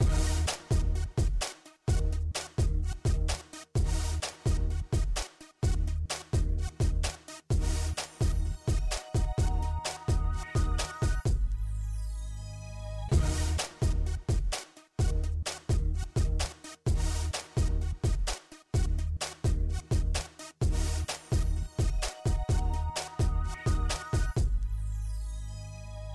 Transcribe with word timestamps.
you 0.00 0.31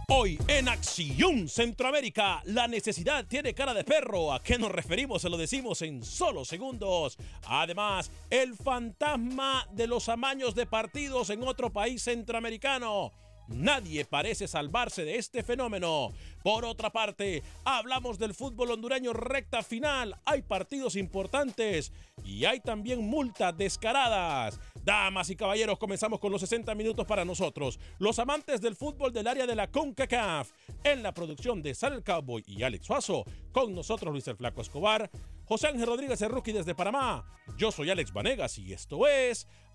Hoy 0.09 0.39
en 0.47 0.69
Acción 0.69 1.49
Centroamérica, 1.49 2.41
la 2.45 2.65
necesidad 2.69 3.25
tiene 3.27 3.53
cara 3.53 3.73
de 3.73 3.83
perro. 3.83 4.31
¿A 4.31 4.41
qué 4.41 4.57
nos 4.57 4.71
referimos? 4.71 5.21
Se 5.21 5.29
lo 5.29 5.35
decimos 5.35 5.81
en 5.81 6.01
solo 6.01 6.45
segundos. 6.45 7.17
Además, 7.43 8.09
el 8.29 8.55
fantasma 8.55 9.67
de 9.73 9.85
los 9.85 10.07
amaños 10.07 10.55
de 10.55 10.65
partidos 10.65 11.29
en 11.29 11.43
otro 11.43 11.73
país 11.73 12.03
centroamericano. 12.03 13.11
Nadie 13.49 14.05
parece 14.05 14.47
salvarse 14.47 15.05
de 15.05 15.17
este 15.17 15.43
fenómeno. 15.43 16.11
Por 16.43 16.65
otra 16.65 16.91
parte, 16.91 17.43
hablamos 17.65 18.17
del 18.19 18.33
fútbol 18.33 18.71
hondureño 18.71 19.13
recta 19.13 19.63
final. 19.63 20.15
Hay 20.25 20.41
partidos 20.41 20.95
importantes 20.95 21.91
y 22.23 22.45
hay 22.45 22.59
también 22.59 23.01
multas 23.01 23.57
descaradas. 23.57 24.59
Damas 24.83 25.29
y 25.29 25.35
caballeros, 25.35 25.77
comenzamos 25.79 26.19
con 26.19 26.31
los 26.31 26.41
60 26.41 26.73
minutos 26.75 27.05
para 27.05 27.25
nosotros, 27.25 27.79
los 27.99 28.19
amantes 28.19 28.61
del 28.61 28.75
fútbol 28.75 29.11
del 29.11 29.27
área 29.27 29.45
de 29.45 29.55
la 29.55 29.69
CONCACAF. 29.69 30.51
En 30.83 31.03
la 31.03 31.13
producción 31.13 31.61
de 31.61 31.75
Sal 31.75 31.93
el 31.93 32.03
Cowboy 32.03 32.43
y 32.47 32.63
Alex 32.63 32.85
Suazo, 32.85 33.25
con 33.51 33.75
nosotros 33.75 34.13
Luis 34.13 34.27
el 34.27 34.37
Flaco 34.37 34.61
Escobar, 34.61 35.09
José 35.43 35.67
Ángel 35.67 35.87
Rodríguez 35.87 36.21
el 36.21 36.29
Rookie 36.29 36.53
desde 36.53 36.75
Panamá. 36.75 37.25
Yo 37.57 37.71
soy 37.71 37.89
Alex 37.89 38.13
Vanegas 38.13 38.57
y 38.59 38.73
esto 38.73 39.07
es 39.07 39.47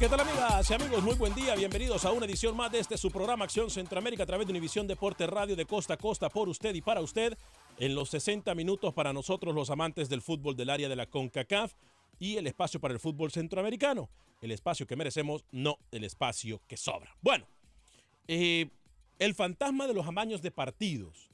¿Qué 0.00 0.08
tal 0.08 0.20
amigas 0.20 0.70
y 0.70 0.72
amigos? 0.72 1.02
Muy 1.02 1.14
buen 1.14 1.34
día, 1.34 1.54
bienvenidos 1.54 2.06
a 2.06 2.12
una 2.12 2.24
edición 2.24 2.56
más 2.56 2.72
de 2.72 2.78
este 2.78 2.96
su 2.96 3.10
programa 3.10 3.44
Acción 3.44 3.68
Centroamérica 3.68 4.22
a 4.22 4.26
través 4.26 4.46
de 4.46 4.52
Univisión 4.52 4.86
Deporte 4.86 5.26
Radio 5.26 5.54
de 5.56 5.66
costa 5.66 5.92
a 5.92 5.96
costa 5.98 6.30
por 6.30 6.48
usted 6.48 6.74
y 6.74 6.80
para 6.80 7.02
usted 7.02 7.36
en 7.76 7.94
los 7.94 8.08
60 8.08 8.54
minutos 8.54 8.94
para 8.94 9.12
nosotros 9.12 9.54
los 9.54 9.68
amantes 9.68 10.08
del 10.08 10.22
fútbol 10.22 10.56
del 10.56 10.70
área 10.70 10.88
de 10.88 10.96
la 10.96 11.04
CONCACAF 11.04 11.74
y 12.18 12.38
el 12.38 12.46
espacio 12.46 12.80
para 12.80 12.94
el 12.94 12.98
fútbol 12.98 13.30
centroamericano, 13.30 14.08
el 14.40 14.52
espacio 14.52 14.86
que 14.86 14.96
merecemos, 14.96 15.44
no 15.52 15.76
el 15.90 16.04
espacio 16.04 16.62
que 16.66 16.78
sobra. 16.78 17.14
Bueno, 17.20 17.46
eh, 18.26 18.70
el 19.18 19.34
fantasma 19.34 19.86
de 19.86 19.92
los 19.92 20.06
amaños 20.06 20.40
de 20.40 20.50
partidos 20.50 21.28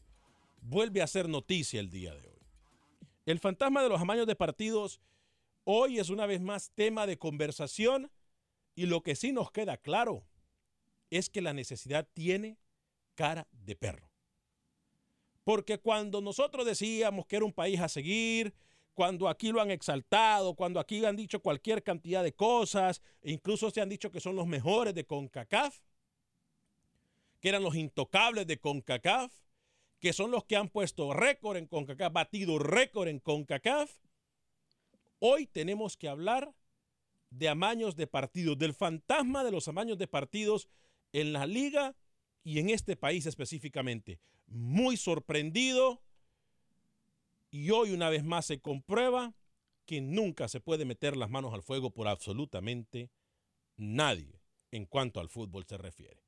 vuelve 0.61 1.03
a 1.03 1.07
ser 1.07 1.29
noticia 1.29 1.79
el 1.79 1.89
día 1.89 2.17
de 2.17 2.27
hoy. 2.27 2.43
El 3.27 3.39
fantasma 3.39 3.85
de 3.85 3.91
los 3.91 4.01
amaños 4.01 4.27
de 4.27 4.35
partidos 4.35 5.01
hoy 5.63 6.01
es 6.01 6.11
una 6.11 6.27
vez 6.27 6.41
más 6.41 6.73
tema 6.75 7.07
de 7.07 7.17
conversación 7.17 8.11
y 8.77 8.87
lo 8.87 9.03
que 9.03 9.17
sí 9.17 9.33
nos 9.33 9.51
queda 9.51 9.79
claro 9.79 10.25
es 11.11 11.31
que 11.31 11.41
la 11.41 11.55
necesidad 11.55 12.07
tiene 12.13 12.59
cara 13.15 13.49
de 13.51 13.75
perro. 13.75 14.09
Porque 15.43 15.79
cuando 15.79 16.21
nosotros 16.21 16.67
decíamos 16.67 17.27
que 17.27 17.37
era 17.37 17.45
un 17.45 17.53
país 17.53 17.81
a 17.81 17.89
seguir, 17.89 18.55
cuando 18.93 19.29
aquí 19.29 19.51
lo 19.51 19.61
han 19.61 19.71
exaltado, 19.71 20.55
cuando 20.55 20.79
aquí 20.79 21.05
han 21.05 21.17
dicho 21.17 21.41
cualquier 21.41 21.83
cantidad 21.83 22.23
de 22.23 22.35
cosas, 22.35 23.01
e 23.23 23.33
incluso 23.33 23.71
se 23.71 23.81
han 23.81 23.89
dicho 23.89 24.11
que 24.11 24.21
son 24.21 24.37
los 24.37 24.47
mejores 24.47 24.95
de 24.95 25.07
CONCACAF, 25.07 25.79
que 27.41 27.49
eran 27.49 27.63
los 27.63 27.77
intocables 27.77 28.47
de 28.47 28.59
CONCACAF, 28.59 29.33
que 30.01 30.13
son 30.13 30.31
los 30.31 30.45
que 30.45 30.57
han 30.57 30.69
puesto 30.69 31.13
récord 31.15 31.57
en 31.57 31.67
CONCACAF, 31.67 32.13
batido 32.13 32.59
récord 32.59 33.09
en 33.09 33.21
CONCACAF, 33.21 33.91
hoy 35.21 35.47
tenemos 35.47 35.97
que 35.97 36.09
hablar 36.09 36.53
de 37.39 37.49
amaños 37.49 37.97
de 37.97 38.07
partidos, 38.07 38.57
del 38.59 38.75
fantasma 38.75 39.45
de 39.45 39.51
los 39.51 39.69
amaños 39.69 39.99
de 39.99 40.07
partidos 40.07 40.69
en 41.13 41.33
la 41.33 41.47
liga 41.47 41.95
y 42.43 42.59
en 42.59 42.71
este 42.71 42.97
país 42.97 43.27
específicamente. 43.27 44.19
Muy 44.47 44.97
sorprendido 44.97 46.03
y 47.51 47.71
hoy 47.71 47.93
una 47.93 48.09
vez 48.09 48.25
más 48.25 48.47
se 48.47 48.61
comprueba 48.61 49.35
que 49.85 50.01
nunca 50.01 50.49
se 50.49 50.61
puede 50.61 50.85
meter 50.85 51.17
las 51.17 51.31
manos 51.31 51.53
al 51.55 51.63
fuego 51.63 51.91
por 51.91 52.09
absolutamente 52.09 53.11
nadie 53.77 54.41
en 54.71 54.87
cuanto 54.87 55.21
al 55.21 55.29
fútbol 55.29 55.65
se 55.67 55.77
refiere. 55.77 56.23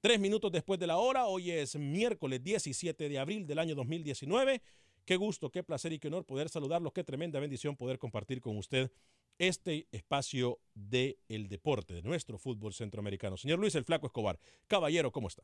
Tres 0.00 0.20
minutos 0.20 0.52
después 0.52 0.78
de 0.78 0.86
la 0.86 0.98
hora, 0.98 1.26
hoy 1.26 1.50
es 1.50 1.76
miércoles 1.76 2.42
17 2.42 3.08
de 3.08 3.18
abril 3.18 3.46
del 3.46 3.58
año 3.58 3.74
2019. 3.74 4.62
Qué 5.04 5.16
gusto, 5.16 5.50
qué 5.50 5.62
placer 5.62 5.92
y 5.92 5.98
qué 5.98 6.08
honor 6.08 6.24
poder 6.24 6.48
saludarlos. 6.48 6.92
Qué 6.92 7.02
tremenda 7.02 7.40
bendición 7.40 7.76
poder 7.76 7.98
compartir 7.98 8.40
con 8.40 8.56
usted 8.56 8.92
este 9.38 9.86
espacio 9.92 10.58
del 10.74 11.16
el 11.28 11.48
deporte, 11.48 11.94
de 11.94 12.02
nuestro 12.02 12.38
fútbol 12.38 12.72
centroamericano. 12.72 13.36
Señor 13.36 13.58
Luis 13.58 13.74
el 13.74 13.84
Flaco 13.84 14.06
Escobar, 14.06 14.38
caballero, 14.66 15.10
¿cómo 15.12 15.28
está? 15.28 15.42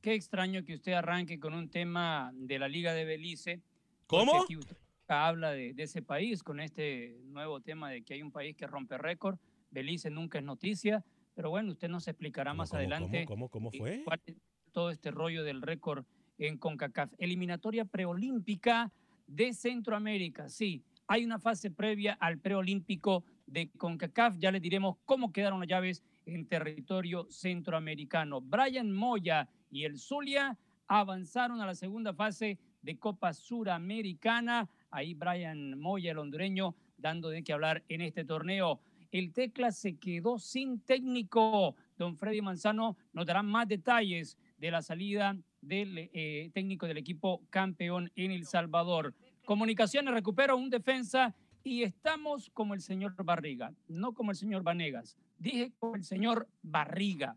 Qué 0.00 0.14
extraño 0.14 0.64
que 0.64 0.74
usted 0.74 0.92
arranque 0.92 1.38
con 1.38 1.54
un 1.54 1.68
tema 1.70 2.32
de 2.34 2.58
la 2.58 2.68
Liga 2.68 2.92
de 2.92 3.04
Belice. 3.04 3.62
¿Cómo? 4.06 4.42
Aquí, 4.42 4.54
nunca 4.54 5.26
habla 5.26 5.52
de, 5.52 5.74
de, 5.74 5.82
ese 5.84 6.02
país 6.02 6.42
con 6.42 6.60
este 6.60 7.20
nuevo 7.24 7.60
tema 7.60 7.90
de 7.90 8.02
que 8.02 8.14
hay 8.14 8.22
un 8.22 8.32
país 8.32 8.56
que 8.56 8.66
rompe 8.66 8.98
récord. 8.98 9.38
Belice 9.70 10.10
nunca 10.10 10.38
es 10.38 10.44
noticia, 10.44 11.04
pero 11.34 11.50
bueno, 11.50 11.72
usted 11.72 11.88
nos 11.88 12.08
explicará 12.08 12.52
más 12.52 12.70
¿Cómo, 12.70 12.78
adelante 12.78 13.24
¿Cómo, 13.26 13.48
cómo, 13.48 13.70
cómo 13.70 13.78
fue? 13.84 14.02
cuál 14.04 14.20
es 14.26 14.36
todo 14.72 14.90
este 14.90 15.10
rollo 15.10 15.44
del 15.44 15.62
récord 15.62 16.04
en 16.38 16.58
CONCACAF. 16.58 17.12
Eliminatoria 17.18 17.84
preolímpica 17.84 18.92
de 19.26 19.52
Centroamérica, 19.52 20.48
sí. 20.48 20.82
Hay 21.12 21.26
una 21.26 21.38
fase 21.38 21.70
previa 21.70 22.14
al 22.14 22.38
preolímpico 22.38 23.22
de 23.44 23.68
CONCACAF. 23.76 24.38
Ya 24.38 24.50
les 24.50 24.62
diremos 24.62 24.96
cómo 25.04 25.30
quedaron 25.30 25.60
las 25.60 25.68
llaves 25.68 26.02
en 26.24 26.46
territorio 26.46 27.26
centroamericano. 27.28 28.40
Brian 28.40 28.90
Moya 28.90 29.46
y 29.70 29.84
el 29.84 29.98
Zulia 29.98 30.56
avanzaron 30.86 31.60
a 31.60 31.66
la 31.66 31.74
segunda 31.74 32.14
fase 32.14 32.58
de 32.80 32.98
Copa 32.98 33.34
Suramericana. 33.34 34.70
Ahí 34.90 35.12
Brian 35.12 35.78
Moya, 35.78 36.12
el 36.12 36.18
hondureño, 36.18 36.74
dando 36.96 37.28
de 37.28 37.44
qué 37.44 37.52
hablar 37.52 37.84
en 37.90 38.00
este 38.00 38.24
torneo. 38.24 38.80
El 39.10 39.34
Tecla 39.34 39.70
se 39.70 39.98
quedó 39.98 40.38
sin 40.38 40.80
técnico. 40.80 41.76
Don 41.98 42.16
Freddy 42.16 42.40
Manzano 42.40 42.96
nos 43.12 43.26
dará 43.26 43.42
más 43.42 43.68
detalles 43.68 44.38
de 44.56 44.70
la 44.70 44.80
salida 44.80 45.36
del 45.60 46.08
eh, 46.14 46.50
técnico 46.54 46.86
del 46.86 46.96
equipo 46.96 47.42
campeón 47.50 48.10
en 48.16 48.30
El 48.30 48.46
Salvador. 48.46 49.14
Comunicaciones 49.44 50.14
recupera 50.14 50.54
un 50.54 50.70
defensa 50.70 51.34
y 51.64 51.82
estamos 51.82 52.50
como 52.50 52.74
el 52.74 52.80
señor 52.80 53.14
Barriga, 53.24 53.72
no 53.88 54.14
como 54.14 54.30
el 54.30 54.36
señor 54.36 54.62
Vanegas. 54.62 55.16
Dije 55.38 55.72
como 55.78 55.96
el 55.96 56.04
señor 56.04 56.48
Barriga, 56.62 57.36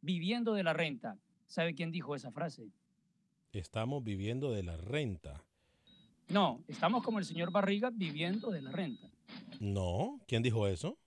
viviendo 0.00 0.54
de 0.54 0.62
la 0.62 0.72
renta. 0.72 1.18
¿Sabe 1.46 1.74
quién 1.74 1.90
dijo 1.90 2.16
esa 2.16 2.30
frase? 2.32 2.70
Estamos 3.52 4.02
viviendo 4.02 4.50
de 4.50 4.62
la 4.62 4.76
renta. 4.78 5.44
No, 6.28 6.64
estamos 6.68 7.02
como 7.02 7.18
el 7.18 7.26
señor 7.26 7.50
Barriga 7.50 7.90
viviendo 7.92 8.50
de 8.50 8.62
la 8.62 8.72
renta. 8.72 9.10
No, 9.60 10.20
¿quién 10.26 10.42
dijo 10.42 10.66
eso? 10.66 10.98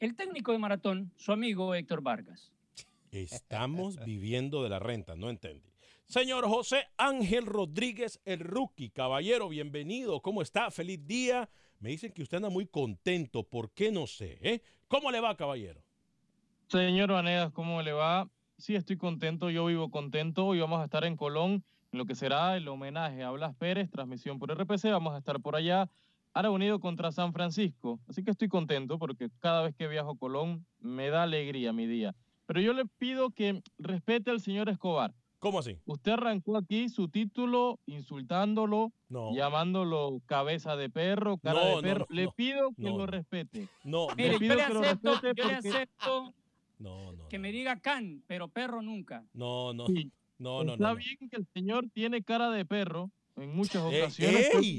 El 0.00 0.16
técnico 0.16 0.50
de 0.50 0.58
maratón, 0.58 1.12
su 1.16 1.30
amigo 1.30 1.74
Héctor 1.76 2.02
Vargas. 2.02 2.52
Estamos 3.12 4.02
viviendo 4.04 4.64
de 4.64 4.70
la 4.70 4.80
renta, 4.80 5.14
no 5.14 5.30
entendí. 5.30 5.71
Señor 6.06 6.46
José 6.46 6.88
Ángel 6.98 7.46
Rodríguez, 7.46 8.20
el 8.24 8.40
rookie. 8.40 8.90
Caballero, 8.90 9.48
bienvenido. 9.48 10.20
¿Cómo 10.20 10.42
está? 10.42 10.70
Feliz 10.70 11.06
día. 11.06 11.48
Me 11.80 11.88
dicen 11.90 12.12
que 12.12 12.22
usted 12.22 12.36
anda 12.36 12.50
muy 12.50 12.66
contento. 12.66 13.44
¿Por 13.44 13.70
qué 13.72 13.90
no 13.90 14.06
sé? 14.06 14.38
Eh? 14.42 14.62
¿Cómo 14.88 15.10
le 15.10 15.20
va, 15.20 15.36
caballero? 15.36 15.82
Señor 16.68 17.12
Vanegas, 17.12 17.50
¿cómo 17.52 17.80
le 17.82 17.92
va? 17.92 18.30
Sí, 18.58 18.76
estoy 18.76 18.96
contento. 18.98 19.48
Yo 19.48 19.64
vivo 19.64 19.90
contento. 19.90 20.46
Hoy 20.46 20.60
vamos 20.60 20.80
a 20.80 20.84
estar 20.84 21.04
en 21.04 21.16
Colón, 21.16 21.64
en 21.92 21.98
lo 21.98 22.04
que 22.04 22.14
será 22.14 22.56
el 22.56 22.68
homenaje 22.68 23.22
a 23.22 23.30
Blas 23.30 23.54
Pérez, 23.56 23.90
transmisión 23.90 24.38
por 24.38 24.52
RPC. 24.52 24.90
Vamos 24.90 25.14
a 25.14 25.18
estar 25.18 25.40
por 25.40 25.56
allá. 25.56 25.88
Ahora 26.34 26.50
unido 26.50 26.78
contra 26.78 27.10
San 27.10 27.32
Francisco. 27.32 28.00
Así 28.06 28.22
que 28.22 28.30
estoy 28.30 28.48
contento 28.48 28.98
porque 28.98 29.30
cada 29.38 29.62
vez 29.62 29.74
que 29.74 29.88
viajo 29.88 30.10
a 30.10 30.18
Colón 30.18 30.66
me 30.78 31.08
da 31.08 31.22
alegría 31.22 31.72
mi 31.72 31.86
día. 31.86 32.14
Pero 32.46 32.60
yo 32.60 32.74
le 32.74 32.84
pido 32.84 33.30
que 33.30 33.62
respete 33.78 34.30
al 34.30 34.40
señor 34.40 34.68
Escobar. 34.68 35.14
¿Cómo 35.42 35.58
así? 35.58 35.76
Usted 35.86 36.12
arrancó 36.12 36.56
aquí 36.56 36.88
su 36.88 37.08
título 37.08 37.80
insultándolo, 37.86 38.92
no. 39.08 39.34
llamándolo 39.34 40.22
cabeza 40.26 40.76
de 40.76 40.88
perro, 40.88 41.36
cara 41.38 41.64
No, 41.64 41.76
de 41.78 41.82
perro. 41.82 42.06
no, 42.08 42.14
le 42.14 42.24
no, 42.26 42.30
pido 42.32 42.68
que 42.76 42.82
no, 42.84 42.98
lo 42.98 43.06
respete. 43.06 43.66
No, 43.82 44.06
Mire, 44.16 44.38
pido 44.38 44.54
yo 44.54 44.60
le 44.60 44.66
que 44.68 44.72
lo 44.74 44.80
acepto, 44.82 45.20
yo 45.34 45.44
le 45.48 45.54
acepto 45.56 46.34
no, 46.78 47.12
no. 47.12 47.28
que 47.28 47.40
me 47.40 47.50
diga 47.50 47.80
can, 47.80 48.22
pero 48.28 48.46
perro 48.46 48.82
nunca. 48.82 49.24
No, 49.32 49.74
no, 49.74 49.88
Sí. 49.88 50.12
no, 50.38 50.62
no. 50.62 50.74
Está 50.74 50.84
no, 50.84 50.90
no. 50.90 50.96
bien 50.96 51.16
que 51.28 51.36
el 51.36 51.46
señor 51.52 51.88
tiene 51.92 52.22
cara 52.22 52.48
de 52.52 52.64
perro 52.64 53.10
en 53.34 53.52
muchas 53.52 53.82
Eh, 53.92 54.02
ocasiones. 54.02 54.48
¡Ey! 54.54 54.78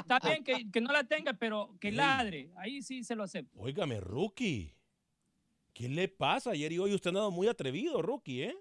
Está 0.00 0.18
bien 0.18 0.42
que, 0.42 0.68
que 0.72 0.80
no 0.80 0.90
la 0.92 1.04
tenga, 1.04 1.34
pero 1.34 1.70
que 1.78 1.90
Ey. 1.90 1.94
ladre. 1.94 2.50
Ahí 2.56 2.82
sí 2.82 3.04
se 3.04 3.14
lo 3.14 3.22
acepto. 3.22 3.56
Óigame, 3.60 4.00
rookie. 4.00 4.74
¿Qué 5.72 5.88
le 5.88 6.08
pasa? 6.08 6.50
Ayer 6.50 6.72
y 6.72 6.78
hoy 6.80 6.94
usted 6.94 7.08
ha 7.08 7.10
andado 7.10 7.30
muy 7.30 7.46
atrevido, 7.46 8.02
rookie, 8.02 8.42
¿eh? 8.42 8.56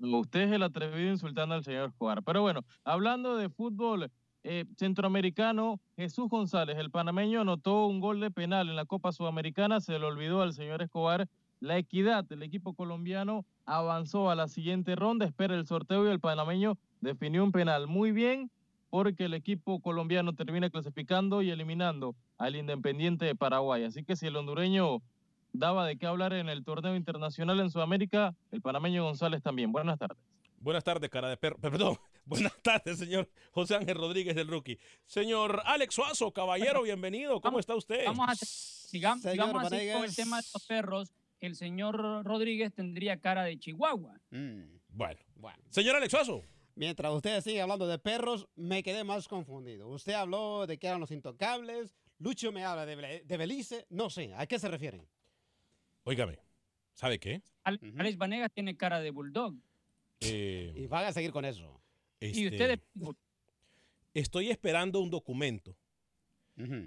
Usted 0.00 0.40
es 0.42 0.52
el 0.52 0.62
atrevido 0.62 1.10
insultando 1.10 1.54
al 1.54 1.64
señor 1.64 1.88
Escobar. 1.88 2.22
Pero 2.22 2.42
bueno, 2.42 2.64
hablando 2.84 3.36
de 3.36 3.48
fútbol 3.48 4.10
eh, 4.44 4.64
centroamericano, 4.76 5.80
Jesús 5.96 6.28
González, 6.28 6.78
el 6.78 6.90
panameño, 6.90 7.40
anotó 7.40 7.86
un 7.86 8.00
gol 8.00 8.20
de 8.20 8.30
penal 8.30 8.68
en 8.68 8.76
la 8.76 8.84
Copa 8.84 9.12
Sudamericana. 9.12 9.80
Se 9.80 9.98
le 9.98 10.06
olvidó 10.06 10.42
al 10.42 10.52
señor 10.52 10.82
Escobar. 10.82 11.28
La 11.60 11.76
equidad 11.76 12.24
del 12.24 12.44
equipo 12.44 12.74
colombiano 12.74 13.44
avanzó 13.66 14.30
a 14.30 14.36
la 14.36 14.46
siguiente 14.46 14.94
ronda. 14.94 15.26
Espera 15.26 15.56
el 15.56 15.66
sorteo 15.66 16.06
y 16.06 16.10
el 16.10 16.20
panameño 16.20 16.78
definió 17.00 17.42
un 17.42 17.50
penal 17.50 17.88
muy 17.88 18.12
bien 18.12 18.50
porque 18.90 19.24
el 19.24 19.34
equipo 19.34 19.80
colombiano 19.80 20.34
termina 20.34 20.70
clasificando 20.70 21.42
y 21.42 21.50
eliminando 21.50 22.14
al 22.38 22.56
Independiente 22.56 23.26
de 23.26 23.34
Paraguay. 23.34 23.84
Así 23.84 24.04
que 24.04 24.16
si 24.16 24.26
el 24.26 24.36
hondureño 24.36 25.02
daba 25.52 25.86
de 25.86 25.96
qué 25.98 26.06
hablar 26.06 26.32
en 26.32 26.48
el 26.48 26.64
torneo 26.64 26.94
internacional 26.96 27.60
en 27.60 27.70
Sudamérica, 27.70 28.34
el 28.50 28.60
panameño 28.60 29.04
González 29.04 29.42
también. 29.42 29.72
Buenas 29.72 29.98
tardes. 29.98 30.18
Buenas 30.60 30.82
tardes, 30.84 31.08
cara 31.10 31.28
de 31.28 31.36
perro. 31.36 31.56
Perdón. 31.60 31.96
Buenas 32.24 32.52
tardes, 32.62 32.98
señor 32.98 33.28
José 33.52 33.76
Ángel 33.76 33.96
Rodríguez, 33.96 34.36
el 34.36 34.48
rookie. 34.48 34.78
Señor 35.06 35.62
Alex 35.64 35.94
Suazo, 35.94 36.30
caballero, 36.32 36.82
bienvenido. 36.82 37.34
¿Cómo 37.40 37.52
Vamos- 37.52 37.60
está 37.60 37.74
usted? 37.74 38.04
Vamos 38.04 38.28
a 38.28 38.34
sigamos, 38.34 39.22
Señor 39.22 39.32
sigamos 39.46 39.64
así 39.72 39.92
con 39.92 40.04
el 40.04 40.14
tema 40.16 40.36
de 40.40 40.46
los 40.52 40.66
perros. 40.66 41.12
El 41.40 41.54
señor 41.54 42.24
Rodríguez 42.26 42.74
tendría 42.74 43.18
cara 43.18 43.44
de 43.44 43.58
Chihuahua. 43.58 44.20
Mm, 44.30 44.62
Bueno. 44.88 45.20
bueno, 45.36 45.58
Señor 45.70 45.96
Alex 45.96 46.10
Suazo. 46.10 46.42
mientras 46.74 47.12
usted 47.14 47.40
sigue 47.40 47.62
hablando 47.62 47.86
de 47.86 47.98
perros, 47.98 48.46
me 48.56 48.82
quedé 48.82 49.04
más 49.04 49.26
confundido. 49.28 49.88
Usted 49.88 50.12
habló 50.14 50.66
de 50.66 50.78
que 50.78 50.88
eran 50.88 51.00
los 51.00 51.12
intocables. 51.12 51.94
Lucho 52.18 52.50
me 52.52 52.64
habla 52.64 52.84
de, 52.84 53.22
de 53.24 53.36
Belice. 53.36 53.86
No 53.88 54.10
sé, 54.10 54.34
¿a 54.34 54.46
qué 54.46 54.58
se 54.58 54.68
refieren? 54.68 55.06
Óigame, 56.08 56.38
¿sabe 56.94 57.18
qué? 57.18 57.42
Al-. 57.64 57.78
Alex 57.98 58.16
Vanegas 58.16 58.50
tiene 58.50 58.76
cara 58.78 58.98
de 59.00 59.10
bulldog. 59.10 59.54
Eh, 60.20 60.72
Y 60.74 60.86
van 60.86 61.04
a 61.04 61.12
seguir 61.12 61.32
con 61.32 61.44
eso. 61.44 61.80
Y 62.18 62.46
este, 62.46 62.48
usted 62.48 62.80
Estoy 64.14 64.50
esperando 64.50 65.00
un 65.00 65.10
documento. 65.10 65.76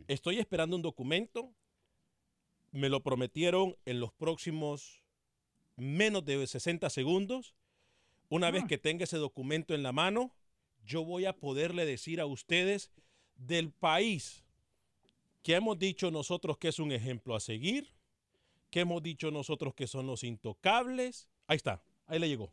Estoy 0.07 0.39
esperando 0.39 0.75
un 0.75 0.81
documento. 0.81 1.53
Me 2.71 2.89
lo 2.89 3.03
prometieron 3.03 3.77
en 3.85 3.99
los 3.99 4.11
próximos 4.11 5.03
menos 5.77 6.25
de 6.25 6.45
60 6.47 6.89
segundos. 6.89 7.53
Una 8.27 8.49
vez 8.49 8.63
Ah. 8.63 8.67
que 8.67 8.77
tenga 8.79 9.03
ese 9.03 9.17
documento 9.17 9.75
en 9.75 9.83
la 9.83 9.91
mano, 9.91 10.33
yo 10.83 11.05
voy 11.05 11.25
a 11.25 11.33
poderle 11.33 11.85
decir 11.85 12.19
a 12.19 12.25
ustedes 12.25 12.91
del 13.35 13.71
país 13.71 14.43
que 15.43 15.53
hemos 15.55 15.77
dicho 15.77 16.09
nosotros 16.09 16.57
que 16.57 16.69
es 16.69 16.79
un 16.79 16.91
ejemplo 16.91 17.35
a 17.35 17.39
seguir, 17.39 17.87
que 18.71 18.79
hemos 18.79 19.03
dicho 19.03 19.29
nosotros 19.29 19.73
que 19.75 19.85
son 19.85 20.07
los 20.07 20.23
intocables. 20.23 21.27
Ahí 21.47 21.57
está, 21.57 21.83
ahí 22.07 22.17
le 22.19 22.27
llegó. 22.27 22.51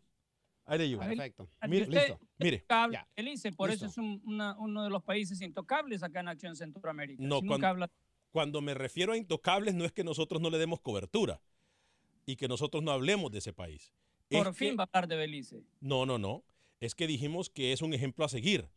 Ahí 0.66 0.78
le 0.78 0.88
llegó. 0.88 1.00
Perfecto. 1.00 1.48
Mire, 1.66 1.84
usted- 1.84 1.96
listo. 2.08 2.20
Mire, 2.38 2.56
intocable, 2.56 2.92
Ya. 2.98 3.08
Belice, 3.16 3.52
por 3.52 3.70
Listo. 3.70 3.86
eso 3.86 3.92
es 3.92 3.98
un- 3.98 4.20
una- 4.26 4.58
uno 4.58 4.84
de 4.84 4.90
los 4.90 5.02
países 5.02 5.40
intocables 5.40 6.02
acá 6.02 6.20
en 6.20 6.28
Acción 6.28 6.56
Centroamérica. 6.56 7.22
No, 7.22 7.36
Si 7.40 7.46
cuando- 7.46 7.54
nunca 7.56 7.68
habla 7.70 7.90
cuando 8.32 8.60
me 8.60 8.74
refiero 8.74 9.14
a 9.14 9.16
intocables 9.16 9.74
no 9.74 9.86
es 9.86 9.92
que 9.92 10.04
nosotros 10.04 10.42
no 10.42 10.50
le 10.50 10.58
demos 10.58 10.80
cobertura 10.80 11.40
y 12.26 12.36
que 12.36 12.46
nosotros 12.48 12.82
no 12.82 12.90
hablemos 12.90 13.30
de 13.32 13.38
ese 13.38 13.54
país. 13.54 13.94
Es 14.28 14.42
por 14.44 14.52
fin 14.54 14.70
que- 14.72 14.76
va 14.76 14.84
a 14.84 14.86
hablar 14.86 15.08
de 15.08 15.16
Belice. 15.16 15.62
No, 15.80 16.04
no, 16.04 16.18
no. 16.18 16.44
Es 16.80 16.94
que 16.94 17.06
dijimos 17.06 17.48
que 17.48 17.72
es 17.72 17.80
un 17.80 17.94
ejemplo 17.94 18.26
a 18.26 18.28
seguir. 18.28 18.68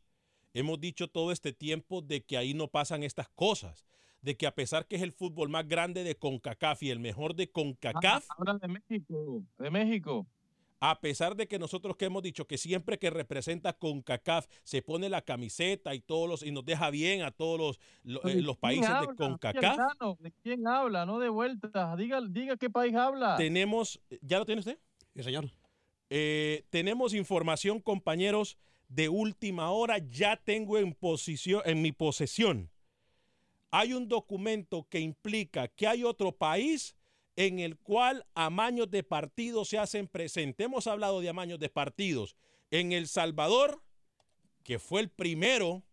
Hemos 0.54 0.80
dicho 0.80 1.10
todo 1.10 1.32
este 1.34 1.52
tiempo 1.52 2.02
de 2.02 2.24
que 2.24 2.38
ahí 2.38 2.54
no 2.54 2.70
pasan 2.70 3.04
estas 3.04 3.28
cosas. 3.30 3.86
De 4.22 4.38
que 4.38 4.46
a 4.46 4.54
pesar 4.54 4.86
que 4.88 4.96
es 4.98 5.02
el 5.02 5.12
fútbol 5.14 5.50
más 5.50 5.68
grande 5.68 6.04
de 6.04 6.16
CONCACAF 6.16 6.84
y 6.84 6.90
el 6.92 7.00
mejor 7.00 7.36
de 7.36 7.50
CONCACAF, 7.50 8.26
Ah, 8.30 8.36
habla 8.38 8.58
de 8.60 8.68
México, 8.68 9.44
de 9.58 9.72
México. 9.72 10.28
a 10.80 11.00
pesar 11.00 11.36
de 11.36 11.48
que 11.48 11.58
nosotros 11.60 11.96
que 11.96 12.06
hemos 12.06 12.22
dicho 12.24 12.46
que 12.46 12.58
siempre 12.58 13.00
que 13.00 13.10
representa 13.10 13.74
CONCACAF 13.74 14.46
se 14.64 14.82
pone 14.84 15.10
la 15.10 15.22
camiseta 15.24 15.94
y 15.96 16.02
todos 16.02 16.30
los 16.30 16.44
y 16.44 16.52
nos 16.52 16.64
deja 16.66 16.90
bien 16.92 17.24
a 17.24 17.32
todos 17.32 17.60
los, 17.60 17.80
lo- 18.04 18.24
eh, 18.30 18.36
¿De 18.36 18.42
los 18.44 18.58
quién 18.58 18.62
países 18.62 18.88
de 18.90 18.94
habla? 18.96 19.16
CONCACAF, 19.16 19.80
¿De 20.20 20.32
quién 20.44 20.68
habla? 20.68 21.06
No 21.08 21.18
de 21.20 21.30
vueltas. 21.30 21.98
Diga, 21.98 22.20
diga 22.30 22.58
qué 22.58 22.70
país 22.70 22.94
habla. 22.96 23.38
tenemos, 23.38 24.00
¿ya 24.22 24.38
lo 24.38 24.46
tiene 24.46 24.60
usted? 24.60 24.78
Sí, 25.16 25.24
señor. 25.24 25.50
Eh, 26.12 26.66
tenemos 26.70 27.14
información, 27.14 27.80
compañeros, 27.80 28.58
de 28.88 29.08
última 29.10 29.72
hora. 29.72 29.98
Ya 29.98 30.36
tengo 30.38 30.78
en, 30.78 30.94
posición, 30.94 31.62
en 31.66 31.82
mi 31.82 31.92
posesión. 31.92 32.70
Hay 33.72 33.94
un 33.94 34.08
documento 34.08 34.86
que 34.90 35.00
implica 35.00 35.70
que 35.70 35.88
hay 35.88 36.04
otro 36.04 36.34
país 36.34 36.96
en 37.38 37.60
el 37.60 37.78
cual 37.78 38.26
amaños 38.36 38.92
de 38.92 39.04
partidos 39.04 39.70
se 39.70 39.78
hacen 39.78 40.08
presentes. 40.08 40.66
Hemos 40.66 40.88
hablado 40.88 41.22
de 41.22 41.30
amaños 41.30 41.60
de 41.60 41.70
partidos 41.70 42.36
en 42.70 42.92
El 42.92 43.08
Salvador, 43.08 43.82
que 44.64 44.78
fue 44.78 45.02
el 45.02 45.10
primero 45.10 45.84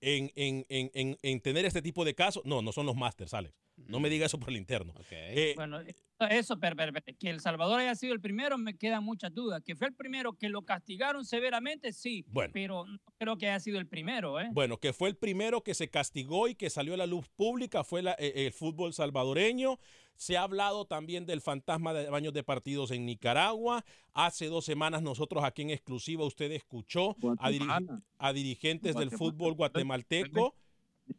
en, 0.00 0.30
en- 0.36 0.66
en- 0.68 0.90
en- 0.94 1.16
en 1.22 1.40
tener 1.40 1.64
este 1.64 1.82
tipo 1.82 2.04
de 2.04 2.14
casos. 2.14 2.44
No, 2.44 2.62
no 2.62 2.72
son 2.72 2.86
los 2.86 2.96
Masters, 2.96 3.34
Alex. 3.34 3.54
No 3.86 3.98
me 3.98 4.10
diga 4.10 4.26
eso 4.26 4.38
por 4.38 4.50
el 4.50 4.56
interno. 4.58 4.92
Eh, 5.10 5.54
bueno, 5.56 5.80
eso, 6.28 6.58
pero, 6.60 6.76
pero, 6.76 6.92
pero, 6.92 7.16
que 7.18 7.30
El 7.30 7.40
Salvador 7.40 7.80
haya 7.80 7.94
sido 7.94 8.12
el 8.12 8.20
primero, 8.20 8.58
me 8.58 8.76
quedan 8.76 9.02
muchas 9.02 9.32
dudas. 9.34 9.62
Que 9.64 9.74
fue 9.74 9.86
el 9.86 9.94
primero 9.94 10.34
que 10.34 10.50
lo 10.50 10.62
castigaron 10.66 11.24
severamente, 11.24 11.94
sí, 11.94 12.26
Bueno. 12.28 12.50
pero 12.52 12.84
no 12.84 12.98
creo 13.16 13.38
que 13.38 13.48
haya 13.48 13.58
sido 13.58 13.78
el 13.78 13.86
primero, 13.86 14.38
¿eh? 14.38 14.48
Bueno, 14.52 14.76
que 14.76 14.92
fue 14.92 15.08
el 15.08 15.16
primero 15.16 15.62
que 15.62 15.72
se 15.72 15.88
castigó 15.88 16.46
y 16.48 16.54
que 16.56 16.68
salió 16.68 16.92
a 16.92 16.98
la 16.98 17.06
luz 17.06 17.26
pública 17.30 17.82
fue 17.82 18.02
la- 18.02 18.16
eh, 18.18 18.46
el 18.46 18.52
fútbol 18.52 18.92
salvadoreño. 18.92 19.78
Se 20.16 20.36
ha 20.36 20.42
hablado 20.42 20.84
también 20.84 21.24
del 21.24 21.40
fantasma 21.40 21.94
de 21.94 22.10
baños 22.10 22.34
de 22.34 22.42
partidos 22.42 22.90
en 22.90 23.06
Nicaragua. 23.06 23.84
Hace 24.12 24.46
dos 24.46 24.64
semanas 24.66 25.02
nosotros 25.02 25.42
aquí 25.44 25.62
en 25.62 25.70
exclusiva 25.70 26.24
usted 26.26 26.52
escuchó 26.52 27.12
a, 27.38 27.50
diri- 27.50 27.64
Guatemala. 27.66 28.02
a 28.18 28.32
dirigentes 28.32 28.94
del 28.96 29.10
fútbol 29.10 29.54
guatemalteco. 29.54 30.54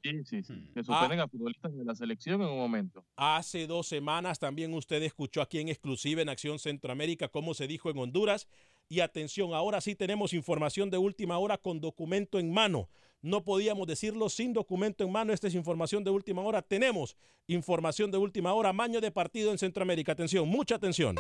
Sí, 0.03 0.24
sí, 0.24 0.43
sí. 0.43 0.53
Hmm. 0.53 0.74
Que 0.74 0.83
suspenden 0.83 1.19
a 1.19 1.27
futbolistas 1.27 1.75
de 1.75 1.83
la 1.83 1.93
selección 1.95 2.41
en 2.41 2.48
un 2.48 2.57
momento. 2.60 3.03
Hace 3.17 3.67
dos 3.67 3.88
semanas 3.88 4.39
también 4.39 4.74
usted 4.74 5.01
escuchó 5.03 5.41
aquí 5.41 5.60
en 5.60 5.67
exclusiva 5.67 6.21
en 6.21 6.29
Acción 6.29 6.60
Centroamérica 6.60 7.27
cómo 7.27 7.53
se 7.53 7.67
dijo 7.67 7.89
en 7.89 7.98
Honduras. 7.98 8.48
Y 8.88 9.00
atención, 9.00 9.53
ahora 9.53 9.81
sí 9.81 9.95
tenemos 9.95 10.31
información 10.33 10.89
de 10.89 10.98
última 10.98 11.38
hora 11.39 11.57
con 11.57 11.81
documento 11.81 12.39
en 12.39 12.53
mano. 12.53 12.88
No 13.22 13.44
podíamos 13.44 13.88
decirlo 13.88 14.30
sin 14.30 14.54
documento 14.54 15.04
en 15.04 15.12
mano. 15.12 15.32
Esta 15.32 15.48
es 15.48 15.56
información 15.56 16.04
de 16.04 16.10
última 16.10 16.42
hora. 16.42 16.62
Tenemos 16.62 17.16
información 17.48 18.10
de 18.10 18.18
última 18.18 18.54
hora. 18.54 18.74
Maño 18.74 19.00
de 19.00 19.12
partido 19.12 19.51
en 19.51 19.58
Centroamérica. 19.58 20.13
Atención, 20.13 20.48
mucha 20.48 20.75
atención. 20.75 21.16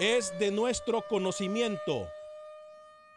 Es 0.00 0.36
de 0.40 0.50
nuestro 0.50 1.06
conocimiento 1.06 2.08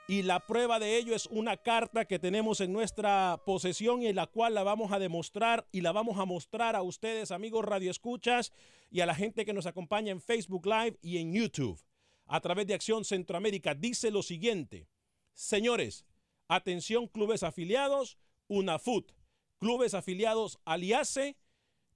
y 0.08 0.22
la 0.22 0.46
prueba 0.46 0.80
de 0.80 0.98
ello 0.98 1.16
es 1.16 1.26
una 1.28 1.58
carta 1.58 2.06
que 2.06 2.20
tenemos 2.20 2.62
en 2.62 2.72
nuestra 2.72 3.42
posesión 3.46 4.04
y 4.04 4.08
en 4.08 4.16
la 4.16 4.28
cual 4.28 4.54
la 4.54 4.64
vamos 4.64 4.92
a 4.92 5.00
demostrar 5.00 5.68
y 5.72 5.82
la 5.82 5.92
vamos 5.92 6.20
a 6.20 6.26
mostrar 6.26 6.76
a 6.76 6.84
ustedes, 6.84 7.32
amigos 7.32 7.66
radioescuchas, 7.66 8.54
y 8.92 9.02
a 9.02 9.08
la 9.08 9.16
gente 9.16 9.46
que 9.46 9.54
nos 9.54 9.66
acompaña 9.66 10.12
en 10.12 10.22
Facebook 10.22 10.68
Live 10.68 10.98
y 11.02 11.18
en 11.18 11.34
YouTube 11.34 11.82
a 12.28 12.40
través 12.40 12.68
de 12.68 12.76
Acción 12.76 13.04
Centroamérica. 13.04 13.74
Dice 13.74 14.12
lo 14.12 14.22
siguiente, 14.22 14.88
señores, 15.34 16.06
atención 16.48 17.08
clubes 17.08 17.42
afiliados, 17.42 18.18
UNAFUT, 18.48 19.12
clubes 19.58 19.96
afiliados 19.96 20.60
Aliase, 20.66 21.36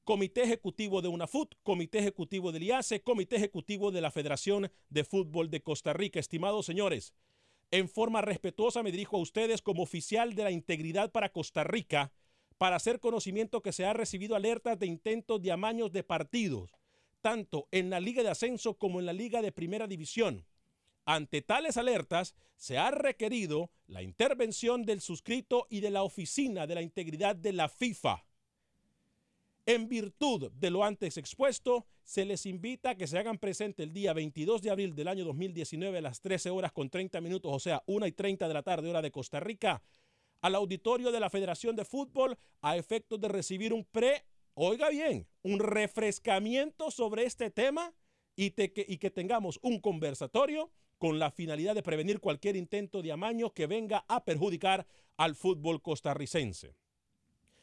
Comité 0.03 0.41
Ejecutivo 0.41 1.03
de 1.03 1.09
UNAFUT, 1.09 1.53
Comité 1.61 1.99
Ejecutivo 1.99 2.51
del 2.51 2.63
IACE, 2.63 3.03
Comité 3.03 3.35
Ejecutivo 3.35 3.91
de 3.91 4.01
la 4.01 4.09
Federación 4.09 4.71
de 4.89 5.03
Fútbol 5.03 5.51
de 5.51 5.61
Costa 5.61 5.93
Rica. 5.93 6.19
Estimados 6.19 6.65
señores, 6.65 7.13
en 7.71 7.89
forma 7.89 8.21
respetuosa 8.21 8.83
me 8.83 8.91
dirijo 8.91 9.17
a 9.17 9.21
ustedes 9.21 9.61
como 9.61 9.83
oficial 9.83 10.33
de 10.35 10.43
la 10.43 10.51
integridad 10.51 11.11
para 11.11 11.31
Costa 11.31 11.63
Rica 11.63 12.11
para 12.57 12.75
hacer 12.75 12.99
conocimiento 12.99 13.61
que 13.61 13.71
se 13.71 13.85
ha 13.85 13.93
recibido 13.93 14.35
alertas 14.35 14.77
de 14.79 14.88
intentos 14.88 15.41
de 15.41 15.51
amaños 15.51 15.91
de 15.91 16.03
partidos, 16.03 16.71
tanto 17.21 17.67
en 17.71 17.89
la 17.89 17.99
Liga 17.99 18.21
de 18.21 18.29
Ascenso 18.29 18.77
como 18.77 18.99
en 18.99 19.05
la 19.05 19.13
Liga 19.13 19.41
de 19.41 19.51
Primera 19.51 19.88
División. 19.88 20.45
Ante 21.05 21.41
tales 21.41 21.77
alertas, 21.77 22.35
se 22.55 22.77
ha 22.77 22.91
requerido 22.91 23.71
la 23.88 24.01
intervención 24.01 24.83
del 24.83 24.99
suscrito 24.99 25.67
y 25.69 25.79
de 25.79 25.89
la 25.89 26.03
Oficina 26.03 26.67
de 26.67 26.75
la 26.75 26.81
Integridad 26.81 27.35
de 27.35 27.53
la 27.53 27.69
FIFA. 27.69 28.25
En 29.69 29.88
virtud 29.88 30.51
de 30.51 30.71
lo 30.71 30.83
antes 30.83 31.15
expuesto, 31.17 31.85
se 32.03 32.25
les 32.25 32.47
invita 32.47 32.89
a 32.89 32.95
que 32.95 33.05
se 33.05 33.19
hagan 33.19 33.38
presente 33.38 33.83
el 33.83 33.93
día 33.93 34.13
22 34.13 34.63
de 34.63 34.71
abril 34.71 34.95
del 34.95 35.07
año 35.07 35.23
2019 35.25 35.99
a 35.99 36.01
las 36.01 36.21
13 36.21 36.49
horas 36.49 36.71
con 36.71 36.89
30 36.89 37.21
minutos, 37.21 37.51
o 37.53 37.59
sea, 37.59 37.83
1 37.85 38.07
y 38.07 38.11
30 38.11 38.47
de 38.47 38.53
la 38.55 38.63
tarde, 38.63 38.89
hora 38.89 39.03
de 39.03 39.11
Costa 39.11 39.39
Rica, 39.39 39.83
al 40.41 40.55
auditorio 40.55 41.11
de 41.11 41.19
la 41.19 41.29
Federación 41.29 41.75
de 41.75 41.85
Fútbol 41.85 42.35
a 42.61 42.77
efectos 42.77 43.21
de 43.21 43.27
recibir 43.27 43.71
un 43.71 43.85
pre, 43.85 44.25
oiga 44.55 44.89
bien, 44.89 45.27
un 45.43 45.59
refrescamiento 45.59 46.89
sobre 46.89 47.25
este 47.25 47.51
tema 47.51 47.93
y, 48.35 48.49
que, 48.49 48.73
y 48.88 48.97
que 48.97 49.11
tengamos 49.11 49.59
un 49.61 49.79
conversatorio 49.79 50.71
con 50.97 51.19
la 51.19 51.29
finalidad 51.29 51.75
de 51.75 51.83
prevenir 51.83 52.19
cualquier 52.19 52.55
intento 52.55 53.03
de 53.03 53.11
amaño 53.11 53.53
que 53.53 53.67
venga 53.67 54.03
a 54.07 54.25
perjudicar 54.25 54.88
al 55.15 55.35
fútbol 55.35 55.79
costarricense. 55.83 56.78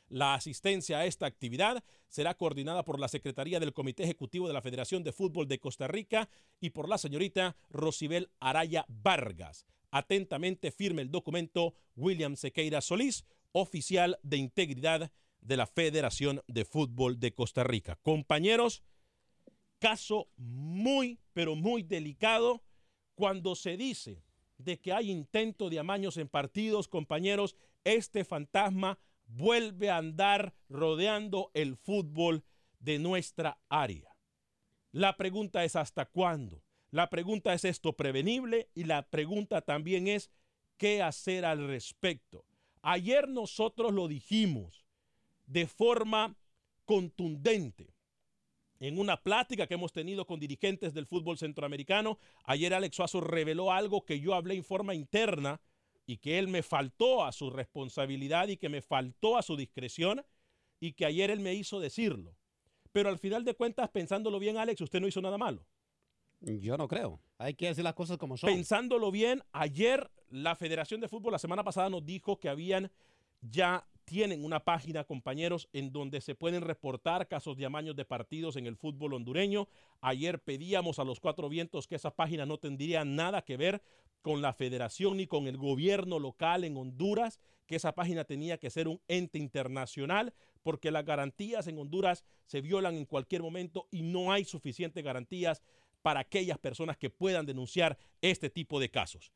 La 0.08 0.34
asistencia 0.34 0.98
a 0.98 1.06
esta 1.06 1.26
actividad 1.26 1.82
será 2.08 2.34
coordinada 2.34 2.84
por 2.84 3.00
la 3.00 3.08
Secretaría 3.08 3.58
del 3.58 3.72
Comité 3.72 4.04
Ejecutivo 4.04 4.46
de 4.46 4.54
la 4.54 4.62
Federación 4.62 5.02
de 5.02 5.12
Fútbol 5.12 5.48
de 5.48 5.58
Costa 5.58 5.88
Rica 5.88 6.28
y 6.60 6.70
por 6.70 6.88
la 6.88 6.98
señorita 6.98 7.56
Rosibel 7.70 8.30
Araya 8.38 8.84
Vargas. 8.88 9.66
Atentamente 9.90 10.70
firme 10.70 11.02
el 11.02 11.10
documento 11.10 11.74
William 11.96 12.36
Sequeira 12.36 12.80
Solís, 12.80 13.24
oficial 13.52 14.18
de 14.22 14.36
integridad 14.36 15.10
de 15.40 15.56
la 15.56 15.66
Federación 15.66 16.42
de 16.46 16.64
Fútbol 16.64 17.18
de 17.18 17.32
Costa 17.32 17.64
Rica. 17.64 17.98
Compañeros, 18.02 18.82
caso 19.78 20.28
muy, 20.36 21.18
pero 21.32 21.56
muy 21.56 21.82
delicado 21.82 22.62
cuando 23.14 23.54
se 23.54 23.76
dice 23.76 24.22
de 24.58 24.80
que 24.80 24.92
hay 24.92 25.10
intento 25.10 25.68
de 25.68 25.78
amaños 25.78 26.16
en 26.16 26.28
partidos, 26.28 26.88
compañeros, 26.88 27.56
este 27.84 28.24
fantasma 28.24 28.98
vuelve 29.26 29.90
a 29.90 29.98
andar 29.98 30.54
rodeando 30.68 31.50
el 31.54 31.76
fútbol 31.76 32.44
de 32.78 32.98
nuestra 32.98 33.60
área. 33.68 34.10
La 34.92 35.16
pregunta 35.16 35.64
es 35.64 35.76
¿hasta 35.76 36.06
cuándo? 36.06 36.62
La 36.90 37.10
pregunta 37.10 37.52
es 37.52 37.64
esto 37.64 37.94
prevenible 37.94 38.70
y 38.74 38.84
la 38.84 39.08
pregunta 39.08 39.60
también 39.60 40.08
es 40.08 40.30
¿qué 40.76 41.02
hacer 41.02 41.44
al 41.44 41.66
respecto? 41.66 42.46
Ayer 42.82 43.28
nosotros 43.28 43.92
lo 43.92 44.08
dijimos 44.08 44.86
de 45.46 45.66
forma 45.66 46.36
contundente 46.84 47.94
en 48.78 48.98
una 48.98 49.22
plática 49.22 49.66
que 49.66 49.74
hemos 49.74 49.92
tenido 49.92 50.26
con 50.26 50.38
dirigentes 50.38 50.94
del 50.94 51.06
fútbol 51.06 51.38
centroamericano. 51.38 52.18
Ayer 52.44 52.74
Alex 52.74 52.96
Suazo 52.96 53.20
reveló 53.20 53.72
algo 53.72 54.04
que 54.04 54.20
yo 54.20 54.34
hablé 54.34 54.54
en 54.54 54.64
forma 54.64 54.94
interna 54.94 55.60
y 56.06 56.18
que 56.18 56.38
él 56.38 56.48
me 56.48 56.62
faltó 56.62 57.24
a 57.24 57.32
su 57.32 57.50
responsabilidad 57.50 58.48
y 58.48 58.56
que 58.56 58.68
me 58.68 58.80
faltó 58.80 59.36
a 59.36 59.42
su 59.42 59.56
discreción 59.56 60.24
y 60.80 60.92
que 60.92 61.04
ayer 61.04 61.30
él 61.30 61.40
me 61.40 61.54
hizo 61.54 61.80
decirlo. 61.80 62.36
Pero 62.92 63.08
al 63.08 63.18
final 63.18 63.44
de 63.44 63.54
cuentas, 63.54 63.90
pensándolo 63.90 64.38
bien, 64.38 64.56
Alex, 64.56 64.80
usted 64.80 65.00
no 65.00 65.08
hizo 65.08 65.20
nada 65.20 65.36
malo. 65.36 65.66
Yo 66.40 66.76
no 66.76 66.86
creo. 66.86 67.20
Hay 67.38 67.54
que 67.54 67.66
decir 67.66 67.84
las 67.84 67.94
cosas 67.94 68.18
como 68.18 68.36
son. 68.36 68.48
Pensándolo 68.48 69.10
bien, 69.10 69.42
ayer 69.52 70.10
la 70.30 70.54
Federación 70.54 71.00
de 71.00 71.08
Fútbol 71.08 71.32
la 71.32 71.38
semana 71.38 71.64
pasada 71.64 71.90
nos 71.90 72.04
dijo 72.04 72.38
que 72.38 72.48
habían 72.48 72.90
ya 73.40 73.86
tienen 74.06 74.44
una 74.44 74.60
página, 74.60 75.04
compañeros, 75.04 75.68
en 75.72 75.92
donde 75.92 76.20
se 76.20 76.34
pueden 76.34 76.62
reportar 76.62 77.28
casos 77.28 77.56
de 77.56 77.66
amaños 77.66 77.96
de 77.96 78.04
partidos 78.04 78.56
en 78.56 78.66
el 78.66 78.76
fútbol 78.76 79.12
hondureño. 79.12 79.68
Ayer 80.00 80.40
pedíamos 80.40 80.98
a 80.98 81.04
los 81.04 81.20
cuatro 81.20 81.48
vientos 81.48 81.86
que 81.86 81.96
esa 81.96 82.14
página 82.14 82.46
no 82.46 82.56
tendría 82.58 83.04
nada 83.04 83.42
que 83.42 83.56
ver 83.56 83.82
con 84.22 84.42
la 84.42 84.52
federación 84.52 85.16
ni 85.16 85.26
con 85.26 85.48
el 85.48 85.56
gobierno 85.56 86.18
local 86.20 86.64
en 86.64 86.76
Honduras, 86.76 87.40
que 87.66 87.76
esa 87.76 87.94
página 87.94 88.24
tenía 88.24 88.58
que 88.58 88.70
ser 88.70 88.86
un 88.86 89.00
ente 89.08 89.38
internacional, 89.38 90.32
porque 90.62 90.92
las 90.92 91.04
garantías 91.04 91.66
en 91.66 91.78
Honduras 91.78 92.24
se 92.46 92.60
violan 92.60 92.94
en 92.94 93.06
cualquier 93.06 93.42
momento 93.42 93.88
y 93.90 94.02
no 94.02 94.32
hay 94.32 94.44
suficientes 94.44 95.02
garantías 95.02 95.62
para 96.02 96.20
aquellas 96.20 96.58
personas 96.58 96.96
que 96.96 97.10
puedan 97.10 97.44
denunciar 97.44 97.98
este 98.20 98.50
tipo 98.50 98.78
de 98.78 98.88
casos. 98.88 99.32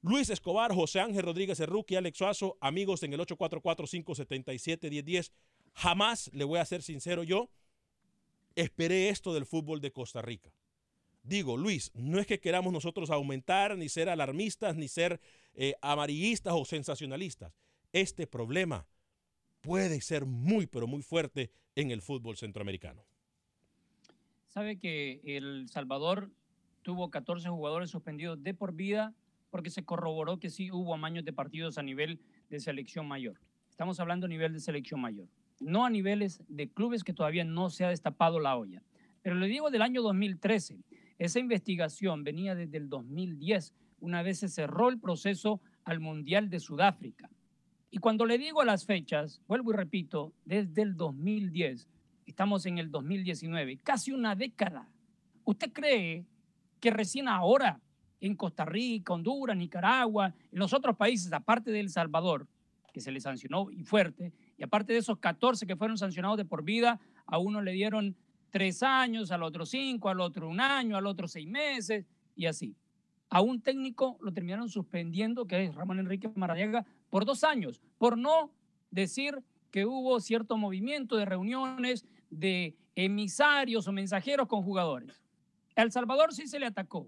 Luis 0.00 0.30
Escobar, 0.30 0.72
José 0.72 1.00
Ángel 1.00 1.24
Rodríguez 1.24 1.58
Erruqui, 1.58 1.96
Alex 1.96 2.18
Suazo, 2.18 2.56
amigos 2.60 3.02
en 3.02 3.14
el 3.14 3.20
844-577-1010. 3.20 5.32
Jamás, 5.74 6.30
le 6.32 6.44
voy 6.44 6.60
a 6.60 6.64
ser 6.64 6.82
sincero 6.82 7.24
yo, 7.24 7.50
esperé 8.54 9.08
esto 9.08 9.34
del 9.34 9.44
fútbol 9.44 9.80
de 9.80 9.90
Costa 9.90 10.22
Rica. 10.22 10.52
Digo, 11.24 11.56
Luis, 11.56 11.90
no 11.94 12.20
es 12.20 12.28
que 12.28 12.38
queramos 12.38 12.72
nosotros 12.72 13.10
aumentar, 13.10 13.76
ni 13.76 13.88
ser 13.88 14.08
alarmistas, 14.08 14.76
ni 14.76 14.86
ser 14.86 15.20
eh, 15.54 15.74
amarillistas 15.82 16.54
o 16.56 16.64
sensacionalistas. 16.64 17.52
Este 17.92 18.28
problema 18.28 18.86
puede 19.60 20.00
ser 20.00 20.26
muy, 20.26 20.68
pero 20.68 20.86
muy 20.86 21.02
fuerte 21.02 21.50
en 21.74 21.90
el 21.90 22.02
fútbol 22.02 22.36
centroamericano. 22.36 23.04
Sabe 24.46 24.78
que 24.78 25.20
El 25.24 25.68
Salvador 25.68 26.30
tuvo 26.82 27.10
14 27.10 27.48
jugadores 27.48 27.90
suspendidos 27.90 28.40
de 28.42 28.54
por 28.54 28.74
vida 28.74 29.12
porque 29.50 29.70
se 29.70 29.84
corroboró 29.84 30.38
que 30.38 30.50
sí 30.50 30.70
hubo 30.70 30.94
amaños 30.94 31.24
de 31.24 31.32
partidos 31.32 31.78
a 31.78 31.82
nivel 31.82 32.20
de 32.50 32.60
selección 32.60 33.06
mayor. 33.06 33.40
Estamos 33.70 34.00
hablando 34.00 34.26
a 34.26 34.28
nivel 34.28 34.52
de 34.52 34.60
selección 34.60 35.00
mayor, 35.00 35.28
no 35.60 35.84
a 35.84 35.90
niveles 35.90 36.42
de 36.48 36.68
clubes 36.68 37.04
que 37.04 37.12
todavía 37.12 37.44
no 37.44 37.70
se 37.70 37.84
ha 37.84 37.90
destapado 37.90 38.40
la 38.40 38.56
olla. 38.56 38.82
Pero 39.22 39.36
le 39.36 39.46
digo 39.46 39.70
del 39.70 39.82
año 39.82 40.02
2013, 40.02 40.78
esa 41.18 41.38
investigación 41.38 42.24
venía 42.24 42.54
desde 42.54 42.78
el 42.78 42.88
2010, 42.88 43.74
una 44.00 44.22
vez 44.22 44.38
se 44.38 44.48
cerró 44.48 44.88
el 44.88 44.98
proceso 44.98 45.60
al 45.84 46.00
Mundial 46.00 46.50
de 46.50 46.60
Sudáfrica. 46.60 47.30
Y 47.90 47.98
cuando 47.98 48.26
le 48.26 48.38
digo 48.38 48.62
las 48.64 48.84
fechas, 48.84 49.40
vuelvo 49.48 49.72
y 49.72 49.76
repito, 49.76 50.32
desde 50.44 50.82
el 50.82 50.96
2010, 50.96 51.88
estamos 52.26 52.66
en 52.66 52.78
el 52.78 52.90
2019, 52.90 53.78
casi 53.78 54.12
una 54.12 54.34
década. 54.34 54.88
¿Usted 55.44 55.72
cree 55.72 56.26
que 56.80 56.90
recién 56.90 57.28
ahora 57.28 57.80
en 58.20 58.34
Costa 58.34 58.64
Rica, 58.64 59.12
Honduras, 59.12 59.56
Nicaragua, 59.56 60.34
en 60.50 60.58
los 60.58 60.72
otros 60.72 60.96
países, 60.96 61.32
aparte 61.32 61.70
de 61.70 61.80
El 61.80 61.90
Salvador, 61.90 62.46
que 62.92 63.00
se 63.00 63.12
le 63.12 63.20
sancionó 63.20 63.70
y 63.70 63.84
fuerte, 63.84 64.32
y 64.56 64.62
aparte 64.62 64.92
de 64.92 64.98
esos 64.98 65.18
14 65.18 65.66
que 65.66 65.76
fueron 65.76 65.98
sancionados 65.98 66.36
de 66.36 66.44
por 66.44 66.64
vida, 66.64 67.00
a 67.26 67.38
uno 67.38 67.62
le 67.62 67.72
dieron 67.72 68.16
tres 68.50 68.82
años, 68.82 69.30
al 69.30 69.42
otro 69.42 69.66
cinco, 69.66 70.08
al 70.08 70.20
otro 70.20 70.48
un 70.48 70.60
año, 70.60 70.96
al 70.96 71.06
otro 71.06 71.28
seis 71.28 71.46
meses, 71.46 72.04
y 72.34 72.46
así. 72.46 72.74
A 73.30 73.42
un 73.42 73.60
técnico 73.60 74.16
lo 74.22 74.32
terminaron 74.32 74.68
suspendiendo, 74.68 75.46
que 75.46 75.64
es 75.64 75.74
Ramón 75.74 75.98
Enrique 75.98 76.30
Maradiaga, 76.34 76.86
por 77.10 77.24
dos 77.24 77.44
años, 77.44 77.80
por 77.98 78.16
no 78.16 78.50
decir 78.90 79.42
que 79.70 79.84
hubo 79.84 80.18
cierto 80.20 80.56
movimiento 80.56 81.16
de 81.16 81.26
reuniones 81.26 82.06
de 82.30 82.74
emisarios 82.94 83.86
o 83.86 83.92
mensajeros 83.92 84.48
con 84.48 84.62
jugadores. 84.62 85.22
El 85.76 85.92
Salvador 85.92 86.32
sí 86.34 86.46
se 86.46 86.58
le 86.58 86.66
atacó. 86.66 87.06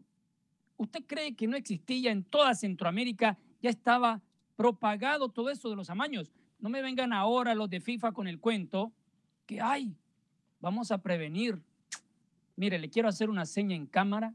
¿Usted 0.80 1.04
cree 1.06 1.36
que 1.36 1.46
no 1.46 1.58
existía 1.58 2.10
en 2.10 2.24
toda 2.24 2.54
Centroamérica? 2.54 3.36
Ya 3.60 3.68
estaba 3.68 4.22
propagado 4.56 5.28
todo 5.28 5.50
eso 5.50 5.68
de 5.68 5.76
los 5.76 5.90
amaños. 5.90 6.32
No 6.58 6.70
me 6.70 6.80
vengan 6.80 7.12
ahora 7.12 7.54
los 7.54 7.68
de 7.68 7.80
FIFA 7.82 8.12
con 8.12 8.26
el 8.26 8.40
cuento 8.40 8.90
que, 9.44 9.60
ay, 9.60 9.94
vamos 10.58 10.90
a 10.90 11.02
prevenir. 11.02 11.60
Mire, 12.56 12.78
le 12.78 12.88
quiero 12.88 13.08
hacer 13.10 13.28
una 13.28 13.44
seña 13.44 13.76
en 13.76 13.84
cámara 13.84 14.34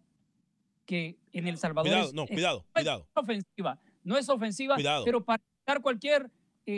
que 0.86 1.18
en 1.34 1.48
El 1.48 1.58
Salvador 1.58 1.90
Cuidado, 1.90 2.08
es- 2.10 2.14
no, 2.14 2.24
es- 2.26 2.30
cuidado, 2.30 2.60
no 2.60 2.66
es 2.68 2.72
cuidado. 2.84 3.08
ofensiva, 3.16 3.80
no 4.04 4.16
es 4.16 4.30
ofensiva, 4.30 4.76
Cuidado. 4.76 5.04
pero 5.04 5.26
para 5.26 5.42
evitar 5.58 5.82
cualquier 5.82 6.30
eh, 6.68 6.74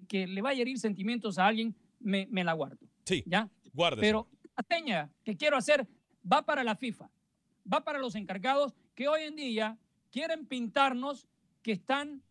eh, 0.00 0.02
que 0.06 0.26
le 0.26 0.42
vaya 0.42 0.58
a 0.58 0.62
herir 0.62 0.78
sentimientos 0.78 1.38
a 1.38 1.46
alguien, 1.46 1.74
me, 1.98 2.26
me 2.30 2.44
la 2.44 2.52
guardo. 2.52 2.78
Sí, 3.06 3.22
¿ya? 3.26 3.48
guárdese. 3.72 4.02
Pero 4.02 4.28
la 4.54 4.76
seña 4.76 5.10
que 5.24 5.34
quiero 5.34 5.56
hacer 5.56 5.86
va 6.30 6.42
para 6.44 6.62
la 6.62 6.76
FIFA, 6.76 7.10
va 7.70 7.82
para 7.84 7.98
los 7.98 8.14
encargados 8.16 8.74
que 8.94 9.08
hoy 9.08 9.22
en 9.22 9.36
día 9.36 9.78
quieren 10.10 10.46
pintarnos 10.46 11.26
que 11.62 11.72
están 11.72 12.22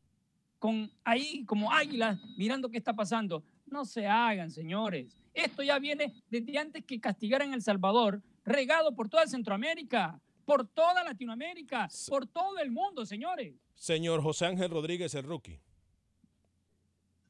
con 0.59 0.91
ahí 1.03 1.43
como 1.45 1.71
águilas 1.71 2.19
mirando 2.37 2.69
qué 2.69 2.77
está 2.77 2.93
pasando. 2.93 3.43
No 3.65 3.85
se 3.85 4.05
hagan, 4.05 4.51
señores. 4.51 5.17
Esto 5.33 5.63
ya 5.63 5.79
viene 5.79 6.13
desde 6.29 6.57
antes 6.57 6.85
que 6.85 6.99
castigaran 6.99 7.53
El 7.53 7.61
Salvador, 7.61 8.21
regado 8.43 8.93
por 8.93 9.09
toda 9.09 9.25
Centroamérica, 9.27 10.21
por 10.45 10.67
toda 10.67 11.03
Latinoamérica, 11.03 11.87
por 12.09 12.27
todo 12.27 12.59
el 12.59 12.69
mundo, 12.69 13.05
señores. 13.05 13.55
Señor 13.73 14.21
José 14.21 14.47
Ángel 14.47 14.69
Rodríguez, 14.69 15.15
el 15.15 15.23
rookie. 15.23 15.59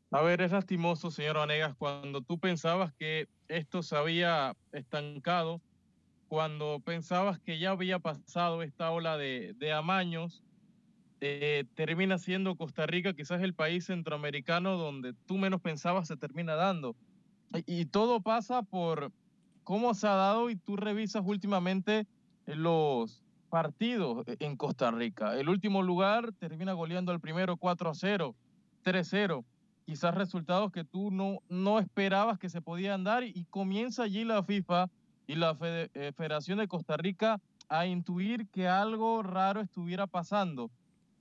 A 0.09 0.21
ver, 0.21 0.41
es 0.41 0.51
lastimoso, 0.51 1.09
señor 1.09 1.37
Vanegas, 1.37 1.73
cuando 1.75 2.21
tú 2.21 2.37
pensabas 2.37 2.91
que 2.93 3.29
esto 3.47 3.81
se 3.81 3.95
había 3.95 4.57
estancado, 4.73 5.61
cuando 6.31 6.79
pensabas 6.79 7.39
que 7.39 7.59
ya 7.59 7.71
había 7.71 7.99
pasado 7.99 8.63
esta 8.63 8.89
ola 8.89 9.17
de, 9.17 9.53
de 9.57 9.73
amaños, 9.73 10.41
eh, 11.19 11.65
termina 11.75 12.17
siendo 12.19 12.55
Costa 12.55 12.85
Rica 12.85 13.13
quizás 13.13 13.41
el 13.41 13.53
país 13.53 13.87
centroamericano 13.87 14.77
donde 14.77 15.13
tú 15.25 15.37
menos 15.37 15.59
pensabas 15.59 16.07
se 16.07 16.15
termina 16.15 16.55
dando. 16.55 16.95
Y, 17.53 17.81
y 17.81 17.85
todo 17.85 18.21
pasa 18.21 18.63
por 18.63 19.11
cómo 19.65 19.93
se 19.93 20.07
ha 20.07 20.15
dado 20.15 20.49
y 20.49 20.55
tú 20.55 20.77
revisas 20.77 21.21
últimamente 21.25 22.07
los 22.45 23.25
partidos 23.49 24.23
en 24.39 24.55
Costa 24.55 24.89
Rica. 24.89 25.37
El 25.37 25.49
último 25.49 25.81
lugar 25.81 26.31
termina 26.39 26.71
goleando 26.71 27.11
al 27.11 27.19
primero 27.19 27.57
4 27.57 27.89
a 27.89 27.93
0, 27.93 28.35
3 28.83 29.05
0 29.05 29.45
quizás 29.85 30.15
resultados 30.15 30.71
que 30.71 30.85
tú 30.85 31.11
no, 31.11 31.39
no 31.49 31.79
esperabas 31.79 32.39
que 32.39 32.47
se 32.47 32.61
podían 32.61 33.03
dar 33.03 33.25
y, 33.25 33.33
y 33.35 33.43
comienza 33.49 34.03
allí 34.03 34.23
la 34.23 34.41
FIFA 34.43 34.89
y 35.31 35.35
la 35.35 35.57
eh, 35.61 36.11
Federación 36.17 36.59
de 36.59 36.67
Costa 36.67 36.97
Rica 36.97 37.39
a 37.69 37.85
intuir 37.85 38.47
que 38.47 38.67
algo 38.67 39.23
raro 39.23 39.61
estuviera 39.61 40.05
pasando. 40.05 40.69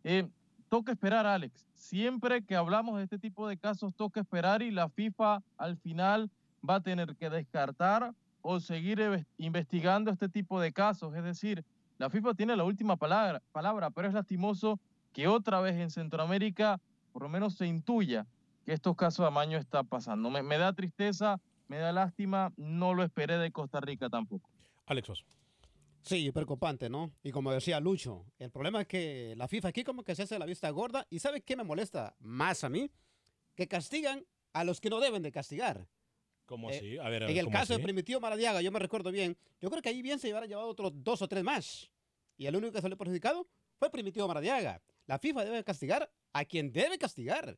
Eh, 0.02 0.26
toca 0.68 0.90
esperar, 0.90 1.26
Alex. 1.26 1.64
Siempre 1.74 2.42
que 2.42 2.56
hablamos 2.56 2.98
de 2.98 3.04
este 3.04 3.20
tipo 3.20 3.46
de 3.46 3.56
casos, 3.56 3.94
toca 3.94 4.20
esperar 4.20 4.62
y 4.62 4.72
la 4.72 4.88
FIFA 4.88 5.42
al 5.56 5.76
final 5.76 6.28
va 6.68 6.76
a 6.76 6.80
tener 6.80 7.14
que 7.14 7.30
descartar 7.30 8.12
o 8.42 8.58
seguir 8.58 9.24
investigando 9.38 10.10
este 10.10 10.28
tipo 10.28 10.60
de 10.60 10.72
casos. 10.72 11.14
Es 11.14 11.22
decir, 11.22 11.64
la 11.98 12.10
FIFA 12.10 12.34
tiene 12.34 12.56
la 12.56 12.64
última 12.64 12.96
palabra, 12.96 13.40
palabra, 13.52 13.90
pero 13.90 14.08
es 14.08 14.14
lastimoso 14.14 14.80
que 15.12 15.28
otra 15.28 15.60
vez 15.60 15.76
en 15.76 15.90
Centroamérica 15.90 16.80
por 17.12 17.22
lo 17.22 17.28
menos 17.28 17.54
se 17.54 17.66
intuya 17.66 18.26
que 18.64 18.72
estos 18.72 18.96
casos 18.96 19.22
de 19.22 19.28
amaño 19.28 19.56
están 19.56 19.86
pasando. 19.86 20.30
Me 20.30 20.58
da 20.58 20.72
tristeza, 20.72 21.40
me 21.70 21.78
da 21.78 21.92
lástima, 21.92 22.52
no 22.56 22.94
lo 22.94 23.04
esperé 23.04 23.38
de 23.38 23.52
Costa 23.52 23.80
Rica 23.80 24.10
tampoco. 24.10 24.50
Alex 24.86 25.08
Oso. 25.10 25.24
Sí, 26.02 26.32
preocupante, 26.32 26.90
¿no? 26.90 27.12
Y 27.22 27.30
como 27.30 27.52
decía 27.52 27.78
Lucho, 27.78 28.26
el 28.40 28.50
problema 28.50 28.80
es 28.80 28.88
que 28.88 29.34
la 29.36 29.46
FIFA 29.46 29.68
aquí 29.68 29.84
como 29.84 30.02
que 30.02 30.16
se 30.16 30.22
hace 30.24 30.36
la 30.38 30.46
vista 30.46 30.68
gorda 30.70 31.06
y 31.10 31.20
¿sabe 31.20 31.42
qué 31.42 31.54
me 31.54 31.62
molesta 31.62 32.16
más 32.18 32.64
a 32.64 32.68
mí? 32.68 32.90
Que 33.54 33.68
castigan 33.68 34.26
a 34.52 34.64
los 34.64 34.80
que 34.80 34.90
no 34.90 34.98
deben 34.98 35.22
de 35.22 35.30
castigar. 35.30 35.86
¿Cómo 36.46 36.70
Eh, 36.70 36.76
así? 36.76 36.98
A 36.98 37.08
ver, 37.08 37.22
En 37.22 37.36
el 37.36 37.44
¿cómo 37.44 37.52
caso 37.56 37.74
así? 37.74 37.80
de 37.80 37.84
Primitivo 37.84 38.18
Maradiaga, 38.18 38.60
yo 38.62 38.72
me 38.72 38.80
recuerdo 38.80 39.12
bien, 39.12 39.36
yo 39.60 39.70
creo 39.70 39.80
que 39.80 39.90
ahí 39.90 40.02
bien 40.02 40.18
se 40.18 40.26
hubiera 40.28 40.46
llevado 40.46 40.68
otros 40.68 40.90
dos 41.04 41.22
o 41.22 41.28
tres 41.28 41.44
más. 41.44 41.88
Y 42.36 42.46
el 42.46 42.56
único 42.56 42.72
que 42.72 42.80
salió 42.80 42.96
perjudicado 42.96 43.46
fue 43.76 43.90
Primitivo 43.90 44.26
Maradiaga. 44.26 44.82
La 45.06 45.20
FIFA 45.20 45.44
debe 45.44 45.62
castigar 45.62 46.10
a 46.32 46.44
quien 46.44 46.72
debe 46.72 46.98
castigar. 46.98 47.56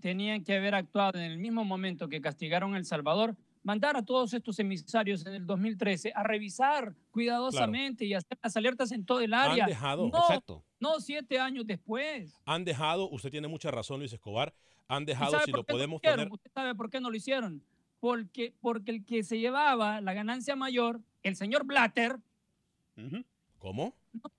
Tenían 0.00 0.44
que 0.44 0.56
haber 0.56 0.74
actuado 0.74 1.18
en 1.18 1.30
el 1.30 1.38
mismo 1.38 1.64
momento 1.64 2.08
que 2.08 2.20
castigaron 2.20 2.74
a 2.74 2.78
El 2.78 2.84
Salvador, 2.84 3.36
mandar 3.62 3.96
a 3.96 4.02
todos 4.04 4.34
estos 4.34 4.58
emisarios 4.58 5.24
en 5.26 5.34
el 5.34 5.46
2013 5.46 6.12
a 6.14 6.22
revisar 6.22 6.94
cuidadosamente 7.10 8.04
y 8.04 8.14
hacer 8.14 8.38
las 8.42 8.56
alertas 8.56 8.92
en 8.92 9.04
todo 9.04 9.20
el 9.20 9.32
área. 9.32 9.64
Han 9.64 9.70
dejado, 9.70 10.08
no, 10.10 10.18
exacto. 10.18 10.62
no 10.78 11.00
siete 11.00 11.38
años 11.40 11.66
después. 11.66 12.38
Han 12.44 12.64
dejado, 12.64 13.08
usted 13.08 13.30
tiene 13.30 13.48
mucha 13.48 13.70
razón, 13.70 14.00
Luis 14.00 14.12
Escobar, 14.12 14.54
han 14.86 15.04
¿Y 15.04 15.06
dejado, 15.06 15.40
si 15.40 15.50
lo 15.50 15.64
qué 15.64 15.72
no 15.72 15.78
podemos 15.78 16.00
hicieron? 16.02 16.28
poner, 16.28 16.32
¿Usted 16.32 16.50
sabe 16.52 16.74
por 16.74 16.90
qué 16.90 17.00
no 17.00 17.10
lo 17.10 17.16
hicieron? 17.16 17.62
Porque, 18.00 18.52
porque 18.60 18.90
el 18.90 19.04
que 19.06 19.22
se 19.22 19.38
llevaba 19.38 20.02
la 20.02 20.12
ganancia 20.12 20.54
mayor, 20.56 21.00
el 21.22 21.36
señor 21.36 21.64
Blatter, 21.64 22.18
¿cómo? 23.58 23.94
no 24.12 24.30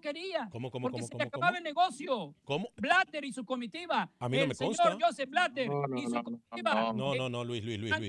quería. 0.00 0.48
¿Cómo, 0.50 0.70
cómo, 0.70 0.84
porque 0.84 0.96
cómo, 0.98 1.06
se 1.06 1.12
cómo, 1.12 1.18
le 1.22 1.28
acababa 1.28 1.48
cómo? 1.50 1.58
el 1.58 1.64
negocio. 1.64 2.34
¿Cómo? 2.44 2.68
Blatter 2.76 3.24
y 3.24 3.32
su 3.32 3.44
comitiva. 3.44 4.10
A 4.18 4.28
mí 4.28 4.36
no 4.36 4.42
el 4.42 4.48
me 4.48 4.54
señor 4.54 4.76
consta. 4.76 5.06
Joseph 5.06 5.30
Blatter 5.30 5.68
No, 5.68 5.86
no, 5.86 5.98
y 5.98 6.02
su 6.02 6.08
no, 6.10 6.14
no, 6.16 6.24
comitiva. 6.24 6.92
No, 6.92 7.14
no, 7.14 7.28
no, 7.28 7.44
Luis, 7.44 7.64
Luis, 7.64 7.78
Luis, 7.78 7.90
Luis. 7.98 8.08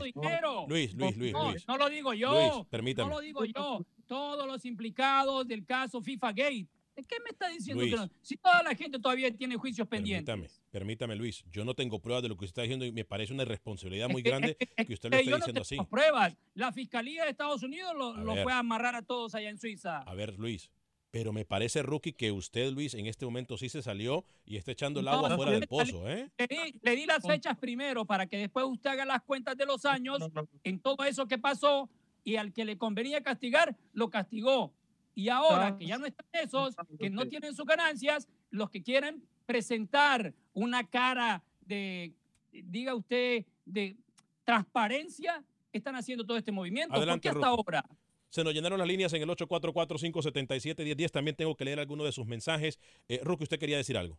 Luis, 0.68 0.94
Luis, 0.96 1.18
Luis, 1.18 1.34
no, 1.34 1.52
Luis. 1.52 1.68
no 1.68 1.78
lo 1.78 1.90
digo 1.90 2.14
yo. 2.14 2.32
Luis, 2.32 2.66
permítame. 2.70 3.10
No 3.10 3.16
lo 3.16 3.22
digo 3.22 3.46
yo. 3.46 3.86
Todos 4.08 4.46
los 4.48 4.66
implicados 4.66 5.48
del 5.48 5.66
caso 5.66 6.02
FIFA 6.02 6.32
Gate. 6.34 6.68
¿De 6.94 7.04
qué 7.04 7.16
me 7.24 7.30
está 7.30 7.48
diciendo 7.48 7.82
Luis. 7.84 7.94
que 7.96 8.00
no? 8.02 8.10
Si 8.22 8.36
toda 8.36 8.62
la 8.64 8.76
gente 8.76 9.00
todavía 9.00 9.32
tiene 9.34 9.56
juicios 9.56 9.88
pendientes. 9.88 10.26
Permítame, 10.26 10.70
permítame, 10.72 11.16
Luis. 11.16 11.46
Yo 11.50 11.64
no 11.64 11.74
tengo 11.74 12.00
pruebas 12.02 12.22
de 12.22 12.28
lo 12.28 12.36
que 12.36 12.44
usted 12.44 12.52
está 12.52 12.62
diciendo 12.64 12.86
y 12.86 12.92
me 12.92 13.06
parece 13.06 13.34
una 13.34 13.44
irresponsabilidad 13.44 14.10
muy 14.10 14.22
grande 14.22 14.58
que 14.58 14.94
usted 14.94 15.10
lo 15.10 15.16
esté 15.18 15.30
yo 15.30 15.38
no 15.38 15.46
diciendo 15.46 15.62
tengo 15.64 15.84
así. 15.84 15.90
pruebas. 15.90 16.36
La 16.54 16.74
Fiscalía 16.74 17.24
de 17.24 17.30
Estados 17.32 17.64
Unidos 17.64 17.94
lo, 17.98 18.14
A 18.14 18.18
lo 18.20 18.34
ver. 18.36 18.44
fue 18.44 18.52
a 18.52 18.60
amarrar 18.60 18.96
a 18.96 19.02
todos 19.04 19.34
allá 19.36 19.50
en 19.50 19.58
Suiza. 19.58 20.00
A 20.00 20.14
ver, 20.14 20.38
Luis, 20.38 20.70
pero 21.12 21.34
me 21.34 21.44
parece, 21.44 21.84
rookie, 21.84 22.14
que 22.14 22.32
usted, 22.32 22.72
Luis, 22.72 22.94
en 22.94 23.06
este 23.06 23.26
momento 23.26 23.58
sí 23.58 23.68
se 23.68 23.82
salió 23.82 24.24
y 24.46 24.56
está 24.56 24.72
echando 24.72 25.02
el 25.02 25.08
agua 25.10 25.30
No, 25.30 25.36
fuera 25.36 25.52
del 25.52 25.68
pozo, 25.68 26.10
¿eh? 26.10 26.32
Le 26.38 26.48
di, 26.48 26.80
le 26.82 26.96
di 26.96 27.06
las 27.06 27.22
fechas 27.22 27.58
primero 27.58 28.06
para 28.06 28.28
que 28.28 28.38
después 28.38 28.66
usted 28.66 28.92
haga 28.92 29.06
las 29.06 29.22
cuentas 29.22 29.58
de 29.58 29.66
los 29.66 29.86
años 29.86 30.20
en 30.64 30.80
todo 30.80 31.04
eso 31.04 31.28
que 31.28 31.38
pasó 31.38 31.90
y 32.24 32.38
al 32.38 32.54
que 32.54 32.64
le 32.64 32.78
convenía 32.78 33.22
castigar, 33.22 33.76
lo 33.94 34.10
castigó. 34.10 34.74
Y 35.14 35.28
ahora 35.28 35.78
que 35.78 35.86
ya 35.86 35.98
no 35.98 36.06
están 36.06 36.26
esos, 36.32 36.76
que 36.98 37.10
no 37.10 37.28
tienen 37.28 37.54
sus 37.54 37.66
ganancias, 37.66 38.30
los 38.50 38.70
que 38.70 38.82
quieren 38.82 39.22
presentar 39.46 40.34
una 40.54 40.88
cara 40.88 41.44
de, 41.66 42.14
diga 42.52 42.96
usted, 42.96 43.46
de 43.66 43.98
transparencia, 44.46 45.44
están 45.74 45.96
haciendo 45.98 46.26
todo 46.26 46.38
este 46.38 46.54
movimiento. 46.54 46.96
Adelante, 46.96 47.30
¿Por 47.30 47.42
qué 47.42 47.46
hasta 47.46 47.50
Rookie. 47.50 47.76
ahora? 47.76 47.86
Se 48.32 48.44
nos 48.46 48.54
llenaron 48.54 48.80
las 48.80 48.88
líneas 48.88 49.12
en 49.14 49.22
el 49.22 49.30
844-577-1010. 49.30 51.12
También 51.12 51.36
tengo 51.36 51.56
que 51.56 51.66
leer 51.66 51.80
alguno 51.80 52.04
de 52.06 52.14
sus 52.14 52.26
mensajes. 52.26 52.80
Eh, 53.10 53.20
Rookie, 53.24 53.44
usted 53.44 53.60
quería 53.60 53.76
decir 53.78 53.98
algo. 53.98 54.18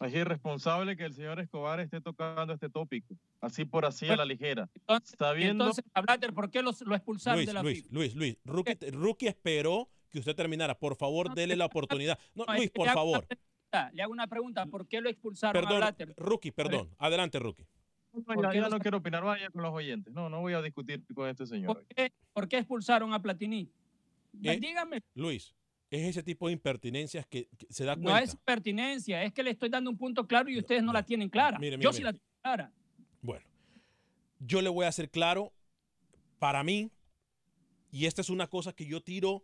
Es 0.00 0.12
irresponsable 0.14 0.96
que 0.96 1.04
el 1.04 1.14
señor 1.14 1.40
Escobar 1.40 1.80
esté 1.80 2.00
tocando 2.00 2.52
este 2.52 2.68
tópico, 2.68 3.14
así 3.40 3.64
por 3.64 3.84
así 3.84 4.08
a 4.08 4.16
la 4.16 4.24
ligera. 4.24 4.68
Entonces, 4.74 5.16
Sabiendo- 5.18 5.64
entonces 5.64 5.84
a 5.94 6.00
Blatter, 6.02 6.32
¿por 6.32 6.50
qué 6.50 6.62
los- 6.62 6.80
lo 6.82 6.94
expulsaron 6.94 7.38
Luis, 7.38 7.46
de 7.48 7.52
la 7.52 7.62
Luis, 7.62 7.82
FIFA? 7.82 7.88
Luis, 7.94 8.14
Luis, 8.14 8.36
Rookie, 8.44 8.76
Rookie 8.92 9.26
esperó 9.28 9.88
que 10.10 10.18
usted 10.20 10.34
terminara. 10.36 10.76
Por 10.78 10.94
favor, 10.96 11.34
dele 11.34 11.56
la 11.56 11.66
oportunidad. 11.66 12.18
No, 12.34 12.44
No, 12.46 12.54
Luis, 12.54 12.70
por 12.70 12.88
favor. 12.90 13.26
pregunta, 13.26 13.90
Le 13.92 14.02
hago 14.02 14.12
una 14.12 14.26
pregunta, 14.28 14.66
¿por 14.66 14.86
qué 14.88 15.00
lo 15.00 15.08
expulsaron 15.10 15.56
a 15.56 15.60
Perdón, 15.60 15.78
Blatter? 15.80 16.14
Rookie, 16.16 16.50
perdón. 16.52 16.90
Adelante, 16.98 17.38
Rookie. 17.38 17.66
No, 18.12 18.22
¿Por 18.22 18.42
ya, 18.42 18.50
qué 18.50 18.56
ya 18.56 18.62
los- 18.62 18.70
no 18.70 18.78
quiero 18.78 18.98
opinar, 18.98 19.22
vaya 19.22 19.50
con 19.50 19.62
los 19.62 19.72
oyentes. 19.72 20.12
No, 20.12 20.28
no 20.28 20.40
voy 20.40 20.54
a 20.54 20.62
discutir 20.62 21.04
con 21.14 21.28
este 21.28 21.46
señor. 21.46 21.66
¿Por 21.74 21.86
qué, 21.86 22.12
por 22.32 22.48
qué 22.48 22.58
expulsaron 22.58 23.12
a 23.12 23.20
Platini? 23.22 23.70
Eh, 24.42 24.58
Dígame, 24.60 25.02
Luis, 25.14 25.54
es 25.90 26.06
ese 26.08 26.22
tipo 26.22 26.46
de 26.48 26.52
impertinencias 26.54 27.26
que, 27.26 27.48
que 27.56 27.66
se 27.70 27.84
da 27.84 27.96
no 27.96 28.02
cuenta. 28.04 28.22
es 28.22 28.36
pertinencia, 28.36 29.22
es 29.24 29.32
que 29.32 29.42
le 29.42 29.50
estoy 29.50 29.68
dando 29.68 29.90
un 29.90 29.96
punto 29.98 30.26
claro 30.26 30.48
y 30.50 30.58
ustedes 30.58 30.82
no 30.82 30.92
la 30.92 31.02
tienen 31.04 31.28
clara. 31.28 31.58
Mire, 31.58 31.76
mire, 31.76 31.84
Yo 31.84 31.92
sí 31.92 31.98
mire. 32.00 32.04
la 32.04 32.12
tengo 32.12 32.24
clara. 32.42 32.72
Bueno, 33.22 33.46
yo 34.40 34.62
le 34.62 34.68
voy 34.68 34.84
a 34.84 34.88
hacer 34.88 35.10
claro, 35.10 35.52
para 36.38 36.62
mí, 36.62 36.90
y 37.90 38.06
esta 38.06 38.20
es 38.20 38.30
una 38.30 38.46
cosa 38.48 38.72
que 38.72 38.86
yo 38.86 39.00
tiro 39.02 39.42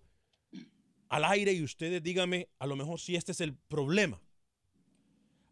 al 1.08 1.24
aire 1.24 1.52
y 1.52 1.62
ustedes 1.62 2.02
díganme 2.02 2.48
a 2.58 2.66
lo 2.66 2.76
mejor 2.76 3.00
si 3.00 3.16
este 3.16 3.32
es 3.32 3.40
el 3.40 3.54
problema. 3.54 4.20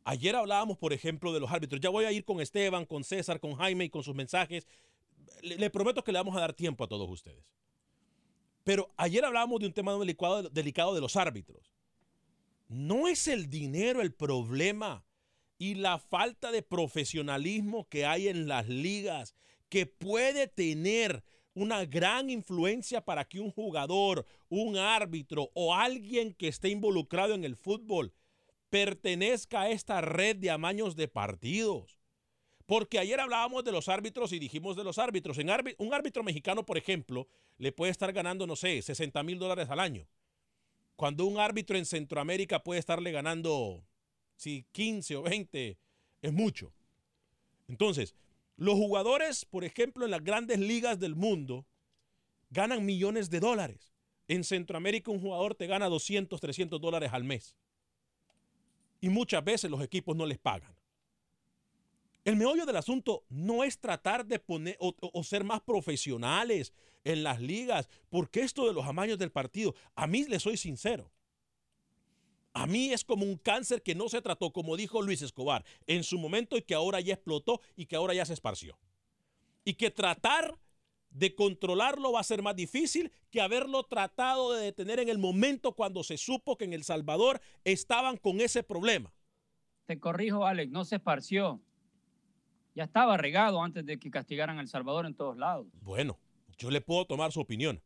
Ayer 0.05 0.35
hablábamos, 0.35 0.79
por 0.79 0.93
ejemplo, 0.93 1.33
de 1.33 1.41
los 1.41 1.51
árbitros. 1.51 1.81
Ya 1.81 1.91
voy 1.91 2.05
a 2.05 2.12
ir 2.12 2.25
con 2.25 2.41
Esteban, 2.41 2.85
con 2.85 3.05
César, 3.05 3.38
con 3.38 3.55
Jaime 3.55 3.85
y 3.85 3.91
con 3.91 4.03
sus 4.03 4.15
mensajes. 4.15 4.67
Le, 5.43 5.71
prometo 5.71 6.03
que 6.03 6.12
le 6.12 6.19
vamos 6.19 6.37
a 6.37 6.41
dar 6.41 6.55
tiempo 6.55 6.85
a 6.85 6.88
todos 6.88 7.09
ustedes. 7.09 7.45
Pero 8.65 8.91
ayer 8.97 9.25
hablábamos 9.25 9.61
de 9.61 9.67
un 9.67 9.73
tema 9.73 9.97
delicado, 9.97 10.49
delicado 10.49 10.95
de 10.95 11.01
los 11.01 11.17
árbitros. 11.17 11.73
No 12.69 13.07
es 13.07 13.29
el 13.29 13.49
dinero 13.49 14.03
el 14.03 14.12
problema 14.12 15.05
y 15.59 15.75
la 15.75 15.99
falta 15.99 16.51
de 16.51 16.62
profesionalismo 16.62 17.88
que 17.88 18.05
hay 18.05 18.29
en 18.29 18.49
las 18.49 18.69
ligas 18.69 19.35
que 19.69 19.87
puede 19.87 20.49
tener 20.49 21.23
una 21.55 21.85
gran 21.85 22.31
influencia 22.31 23.05
para 23.05 23.25
que 23.25 23.41
un 23.41 23.51
jugador, 23.51 24.27
un 24.49 24.77
árbitro 24.77 25.51
o 25.55 25.75
alguien 25.75 26.35
que 26.35 26.49
esté 26.49 26.71
involucrado 26.71 27.35
en 27.35 27.45
el 27.45 27.57
fútbol 27.57 28.12
pertenezca 28.72 29.61
a 29.61 29.70
esta 29.70 30.00
red 30.00 30.37
de 30.37 30.50
amaños 30.50 30.96
de 30.96 31.06
partidos. 31.06 32.00
Porque 32.64 32.98
ayer 32.98 33.20
hablábamos 33.20 33.64
de 33.64 33.70
los 33.70 33.90
árbitros 33.90 34.32
y 34.32 34.38
dijimos 34.38 34.76
de 34.76 34.82
los 34.82 34.96
árbitros. 34.96 35.37
Un 35.37 35.92
árbitro 35.92 36.22
mexicano, 36.22 36.64
por 36.64 36.78
ejemplo, 36.78 37.28
le 37.58 37.70
puede 37.72 37.92
estar 37.92 38.11
ganando, 38.14 38.46
no 38.46 38.56
sé, 38.56 38.80
60 38.80 39.22
mil 39.24 39.38
dólares 39.38 39.68
al 39.68 39.78
año. 39.78 40.08
Cuando 40.96 41.26
un 41.26 41.38
árbitro 41.38 41.76
en 41.76 41.85
Centroamérica 41.85 42.64
puede 42.64 42.80
estarle 42.80 43.12
ganando, 43.12 43.85
si 44.37 44.64
15 44.72 45.16
o 45.16 45.22
20, 45.22 45.76
es 46.22 46.32
mucho. 46.32 46.72
Entonces, 47.68 48.14
los 48.56 48.76
jugadores, 48.76 49.44
por 49.44 49.64
ejemplo, 49.64 50.06
en 50.06 50.12
las 50.12 50.24
grandes 50.24 50.58
ligas 50.58 50.98
del 50.98 51.14
mundo, 51.14 51.66
ganan 52.48 52.87
millones 52.87 53.28
de 53.28 53.40
dólares. 53.40 53.92
En 54.28 54.44
Centroamérica 54.44 55.11
un 55.11 55.20
jugador 55.20 55.56
te 55.56 55.66
gana 55.66 55.90
200, 55.90 56.40
300 56.40 56.80
dólares 56.80 57.11
al 57.12 57.24
mes. 57.24 57.54
Y 59.03 59.11
muchas 59.11 59.45
veces 59.45 59.71
los 59.71 59.83
equipos 59.83 60.17
no 60.17 60.25
les 60.25 60.38
pagan. 60.38 60.75
El 62.25 62.37
meollo 62.37 62.65
del 62.65 62.77
asunto 62.77 63.25
no 63.29 63.65
es 63.65 63.81
tratar 63.81 64.25
de 64.25 64.38
poner 64.38 64.77
o, 64.79 65.25
ser 65.25 65.43
más 65.43 65.61
profesionales 65.61 66.73
en 67.03 67.25
las 67.25 67.41
ligas, 67.41 67.88
porque 68.09 68.43
esto 68.43 68.67
de 68.69 68.73
los 68.73 68.87
amaños 68.87 69.19
del 69.19 69.33
partido, 69.33 69.75
a 69.97 70.07
mí 70.07 70.25
le 70.25 70.38
soy 70.38 70.57
sincero. 70.57 71.11
A 72.53 72.69
mí 72.69 72.93
es 72.93 73.05
como 73.05 73.25
un 73.25 73.38
cáncer 73.38 73.83
que 73.83 73.97
no 73.97 74.09
se 74.09 74.23
trató, 74.23 74.53
como 74.53 74.77
dijo 74.77 75.03
Luis 75.03 75.21
Escobar, 75.21 75.65
en 75.88 76.05
su 76.05 76.17
momento 76.17 76.57
y 76.57 76.62
que 76.62 76.75
ahora 76.75 77.01
ya 77.01 77.15
explotó 77.15 77.61
y 77.75 77.87
que 77.87 77.97
ahora 77.97 78.15
ya 78.15 78.25
se 78.25 78.35
esparció. 78.35 78.79
Y 79.65 79.75
que 79.75 79.91
tratar 79.91 80.57
de 81.12 81.35
controlarlo 81.35 82.12
va 82.12 82.20
a 82.20 82.25
ser 82.25 82.42
más 82.42 82.57
difícil 82.57 83.12
que 83.31 83.40
haberlo 83.40 83.85
tratado 83.85 84.53
de 84.53 84.64
detener 84.64 84.98
en 84.98 85.09
el 85.09 85.18
momento 85.18 85.72
cuando 85.72 86.03
se 86.03 86.16
supo 86.16 86.57
que 86.57 86.64
en 86.64 86.72
El 86.72 86.85
Salvador 86.85 87.40
estaban 87.64 88.16
con 88.16 88.40
ese 88.40 88.62
problema. 88.62 89.12
Te 89.87 89.98
corrijo, 89.98 90.46
Alex, 90.46 90.70
no 90.70 90.85
se 90.85 90.96
esparció. 90.96 91.61
Ya 92.75 92.85
estaba 92.85 93.16
regado 93.16 93.62
antes 93.62 93.85
de 93.85 93.98
que 93.98 94.11
castigaran 94.11 94.59
a 94.59 94.62
El 94.62 94.68
Salvador 94.68 95.07
en 95.07 95.14
todos 95.14 95.37
lados. 95.37 95.66
Bueno, 95.83 96.18
yo 96.57 96.70
le 96.70 96.81
puedo 96.81 97.05
tomar 97.07 97.33
su 97.33 97.40
opinión. 97.40 97.83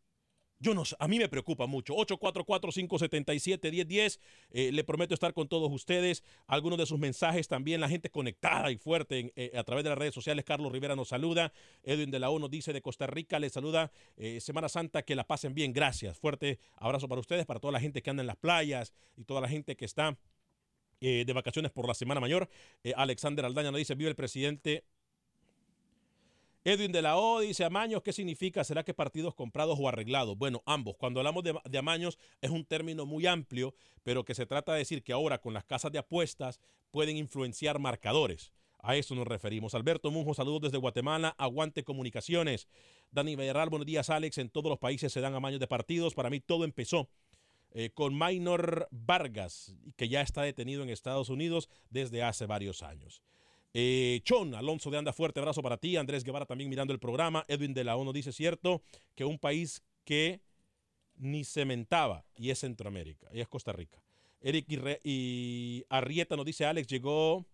Yo 0.58 0.74
no 0.74 0.82
a 0.98 1.08
mí 1.08 1.18
me 1.18 1.28
preocupa 1.28 1.66
mucho. 1.66 1.94
844-577-1010. 1.94 4.20
Eh, 4.50 4.72
le 4.72 4.84
prometo 4.84 5.12
estar 5.14 5.34
con 5.34 5.48
todos 5.48 5.70
ustedes. 5.70 6.24
Algunos 6.46 6.78
de 6.78 6.86
sus 6.86 6.98
mensajes 6.98 7.46
también, 7.46 7.78
la 7.80 7.90
gente 7.90 8.10
conectada 8.10 8.70
y 8.70 8.78
fuerte 8.78 9.34
eh, 9.36 9.52
a 9.56 9.64
través 9.64 9.84
de 9.84 9.90
las 9.90 9.98
redes 9.98 10.14
sociales. 10.14 10.42
Carlos 10.44 10.72
Rivera 10.72 10.96
nos 10.96 11.08
saluda. 11.08 11.52
Edwin 11.82 12.10
de 12.10 12.18
la 12.18 12.30
ONU 12.30 12.48
dice 12.48 12.72
de 12.72 12.80
Costa 12.80 13.06
Rica, 13.06 13.38
le 13.38 13.50
saluda. 13.50 13.92
Eh, 14.16 14.40
Semana 14.40 14.70
Santa, 14.70 15.02
que 15.02 15.14
la 15.14 15.26
pasen 15.26 15.52
bien. 15.54 15.74
Gracias. 15.74 16.18
Fuerte 16.18 16.58
abrazo 16.76 17.06
para 17.08 17.20
ustedes, 17.20 17.44
para 17.44 17.60
toda 17.60 17.72
la 17.72 17.80
gente 17.80 18.00
que 18.02 18.08
anda 18.08 18.22
en 18.22 18.28
las 18.28 18.36
playas 18.36 18.94
y 19.16 19.24
toda 19.24 19.42
la 19.42 19.48
gente 19.48 19.76
que 19.76 19.84
está 19.84 20.16
de 20.98 21.30
vacaciones 21.34 21.70
por 21.70 21.86
la 21.86 21.92
Semana 21.92 22.20
Mayor. 22.20 22.48
Alexander 22.96 23.44
Aldaña 23.44 23.70
nos 23.70 23.76
dice, 23.78 23.94
vive 23.94 24.08
el 24.08 24.16
presidente 24.16 24.86
Edwin 26.66 26.90
de 26.90 27.00
la 27.00 27.16
O 27.16 27.38
dice, 27.38 27.62
amaños, 27.62 28.02
¿qué 28.02 28.12
significa? 28.12 28.64
¿Será 28.64 28.82
que 28.82 28.92
partidos 28.92 29.36
comprados 29.36 29.78
o 29.80 29.88
arreglados? 29.88 30.36
Bueno, 30.36 30.64
ambos. 30.66 30.96
Cuando 30.96 31.20
hablamos 31.20 31.44
de, 31.44 31.56
de, 31.64 31.78
amaños 31.78 32.18
es 32.40 32.50
un 32.50 32.64
término 32.64 33.06
muy 33.06 33.24
amplio, 33.24 33.72
pero 34.02 34.24
que 34.24 34.34
se 34.34 34.46
trata 34.46 34.72
de 34.72 34.80
decir 34.80 35.04
que 35.04 35.12
ahora 35.12 35.40
con 35.40 35.54
las 35.54 35.64
casas 35.64 35.92
de 35.92 36.00
apuestas 36.00 36.58
pueden 36.90 37.18
influenciar 37.18 37.78
marcadores. 37.78 38.52
A 38.80 38.96
eso 38.96 39.14
nos 39.14 39.28
referimos. 39.28 39.76
Alberto 39.76 40.10
Munjo, 40.10 40.34
saludos 40.34 40.62
desde 40.62 40.78
Guatemala. 40.78 41.36
Aguante 41.38 41.84
comunicaciones. 41.84 42.66
Dani 43.12 43.36
Villarreal, 43.36 43.70
buenos 43.70 43.86
días, 43.86 44.10
Alex. 44.10 44.38
En 44.38 44.50
todos 44.50 44.68
los 44.68 44.80
países 44.80 45.12
se 45.12 45.20
dan 45.20 45.36
amaños 45.36 45.60
de 45.60 45.68
partidos. 45.68 46.14
Para 46.14 46.30
mí 46.30 46.40
todo 46.40 46.64
empezó 46.64 47.08
eh, 47.70 47.90
con 47.90 48.18
Minor 48.18 48.88
Vargas, 48.90 49.76
que 49.94 50.08
ya 50.08 50.20
está 50.20 50.42
detenido 50.42 50.82
en 50.82 50.90
Estados 50.90 51.28
Unidos 51.28 51.68
desde 51.90 52.24
hace 52.24 52.46
varios 52.46 52.82
años. 52.82 53.22
Eh, 53.78 54.22
Chon, 54.24 54.54
Alonso 54.54 54.90
de 54.90 54.96
Anda, 54.96 55.12
fuerte 55.12 55.38
abrazo 55.38 55.60
para 55.60 55.76
ti. 55.76 55.98
Andrés 55.98 56.24
Guevara 56.24 56.46
también 56.46 56.70
mirando 56.70 56.94
el 56.94 56.98
programa. 56.98 57.44
Edwin 57.46 57.74
de 57.74 57.84
la 57.84 57.94
ONU 57.94 58.10
dice, 58.10 58.32
cierto, 58.32 58.80
que 59.14 59.26
un 59.26 59.38
país 59.38 59.82
que 60.04 60.40
ni 61.16 61.44
cementaba, 61.44 62.24
y 62.38 62.48
es 62.48 62.60
Centroamérica, 62.60 63.28
y 63.34 63.40
es 63.40 63.48
Costa 63.48 63.72
Rica. 63.72 64.02
Eric 64.40 64.66
y, 65.04 65.84
Arrieta 65.90 66.36
nos 66.36 66.46
dice, 66.46 66.64
Alex, 66.64 66.88
llegó 66.88 67.44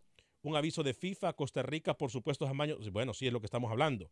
un 0.42 0.54
aviso 0.54 0.84
de 0.84 0.94
FIFA, 0.94 1.32
Costa 1.32 1.64
Rica, 1.64 1.98
por 1.98 2.12
supuesto, 2.12 2.46
amaños. 2.46 2.92
Bueno, 2.92 3.14
sí 3.14 3.26
es 3.26 3.32
lo 3.32 3.40
que 3.40 3.46
estamos 3.46 3.72
hablando. 3.72 4.08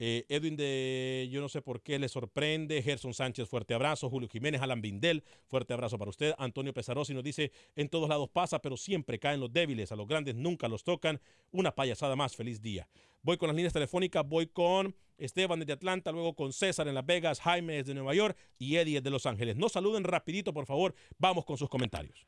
Eh, 0.00 0.24
Edwin 0.28 0.56
de 0.56 1.28
Yo 1.30 1.40
no 1.40 1.48
sé 1.48 1.60
por 1.60 1.82
qué 1.82 1.98
le 1.98 2.08
sorprende. 2.08 2.80
Gerson 2.82 3.14
Sánchez, 3.14 3.48
fuerte 3.48 3.74
abrazo. 3.74 4.08
Julio 4.08 4.28
Jiménez, 4.28 4.62
Alan 4.62 4.80
Bindel, 4.80 5.24
fuerte 5.46 5.74
abrazo 5.74 5.98
para 5.98 6.10
usted. 6.10 6.34
Antonio 6.38 6.72
Pesarosi 6.72 7.14
nos 7.14 7.24
dice: 7.24 7.50
En 7.74 7.88
todos 7.88 8.08
lados 8.08 8.28
pasa, 8.28 8.60
pero 8.60 8.76
siempre 8.76 9.18
caen 9.18 9.40
los 9.40 9.52
débiles. 9.52 9.90
A 9.90 9.96
los 9.96 10.06
grandes 10.06 10.34
nunca 10.34 10.68
los 10.68 10.84
tocan. 10.84 11.20
Una 11.50 11.74
payasada 11.74 12.14
más. 12.14 12.36
Feliz 12.36 12.62
día. 12.62 12.88
Voy 13.22 13.36
con 13.36 13.48
las 13.48 13.56
líneas 13.56 13.72
telefónicas. 13.72 14.26
Voy 14.28 14.46
con 14.46 14.94
Esteban 15.18 15.58
desde 15.58 15.72
Atlanta, 15.72 16.12
luego 16.12 16.34
con 16.34 16.52
César 16.52 16.86
en 16.86 16.94
Las 16.94 17.04
Vegas, 17.04 17.40
Jaime 17.40 17.74
desde 17.74 17.94
Nueva 17.94 18.14
York 18.14 18.36
y 18.56 18.76
Eddie 18.76 19.00
desde 19.00 19.10
Los 19.10 19.26
Ángeles. 19.26 19.56
No 19.56 19.68
saluden 19.68 20.04
rapidito, 20.04 20.52
por 20.52 20.66
favor. 20.66 20.94
Vamos 21.18 21.44
con 21.44 21.56
sus 21.56 21.68
comentarios. 21.68 22.24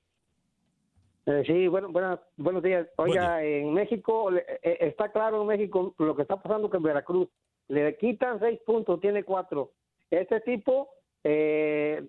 Eh, 1.27 1.45
sí, 1.47 1.69
bueno, 1.69 1.91
bueno, 1.93 2.19
buenos 2.37 2.63
días. 2.63 2.89
Oiga, 2.97 3.35
Buen 3.37 3.45
día. 3.47 3.59
en 3.59 3.73
México, 3.73 4.33
eh, 4.35 4.79
está 4.81 5.13
claro 5.13 5.43
en 5.43 5.47
México 5.47 5.95
lo 5.99 6.17
que 6.17 6.23
está 6.23 6.43
pasando 6.43 6.69
con 6.69 6.83
Veracruz 6.83 7.29
le 7.71 7.97
quitan 7.97 8.41
seis 8.41 8.61
puntos, 8.67 9.01
tiene 9.01 9.23
cuatro. 9.23 9.71
Este 10.11 10.41
tipo 10.41 10.89
eh, 11.23 12.05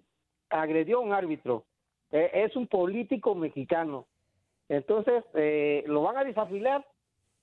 agredió 0.49 0.97
a 0.97 1.01
un 1.01 1.13
árbitro, 1.13 1.65
eh, 2.11 2.31
es 2.33 2.55
un 2.55 2.67
político 2.67 3.35
mexicano. 3.35 4.07
Entonces, 4.69 5.23
eh, 5.35 5.83
lo 5.85 6.01
van 6.01 6.17
a 6.17 6.23
desafilar. 6.23 6.85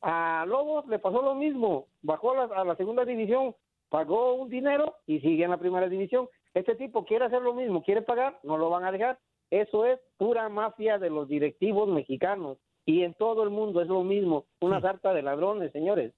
A 0.00 0.44
Lobos 0.46 0.87
le 0.88 0.98
pasó 0.98 1.22
lo 1.22 1.35
mismo, 1.35 1.87
bajó 2.02 2.33
a 2.33 2.46
la, 2.46 2.61
a 2.61 2.64
la, 2.64 2.76
segunda 2.76 3.04
división, 3.04 3.54
pagó 3.88 4.35
un 4.35 4.48
dinero 4.48 4.96
y 5.07 5.20
sigue 5.20 5.44
en 5.44 5.50
la 5.50 5.59
primera 5.59 5.88
división. 5.88 6.28
Este 6.54 6.74
tipo 6.74 7.04
quiere 7.04 7.24
hacer 7.24 7.42
lo 7.42 7.54
mismo, 7.54 7.83
quiere 7.83 8.02
pagar, 8.02 8.38
no 8.42 8.59
lo 8.59 8.68
van 8.70 8.85
a 8.85 8.92
dejar. 8.92 9.18
Eso 9.50 9.87
es 9.87 10.00
pura 10.16 10.48
mafia 10.48 10.98
de 10.98 11.11
los 11.11 11.28
directivos 11.28 11.88
mexicanos. 11.88 12.59
Y 12.85 13.02
en 13.02 13.14
todo 13.14 13.44
el 13.44 13.50
mundo 13.50 13.81
es 13.81 13.88
lo 13.88 14.02
mismo, 14.02 14.46
una 14.61 14.81
sarta 14.81 15.12
de 15.12 15.22
ladrones, 15.22 15.70
señores. 15.72 16.14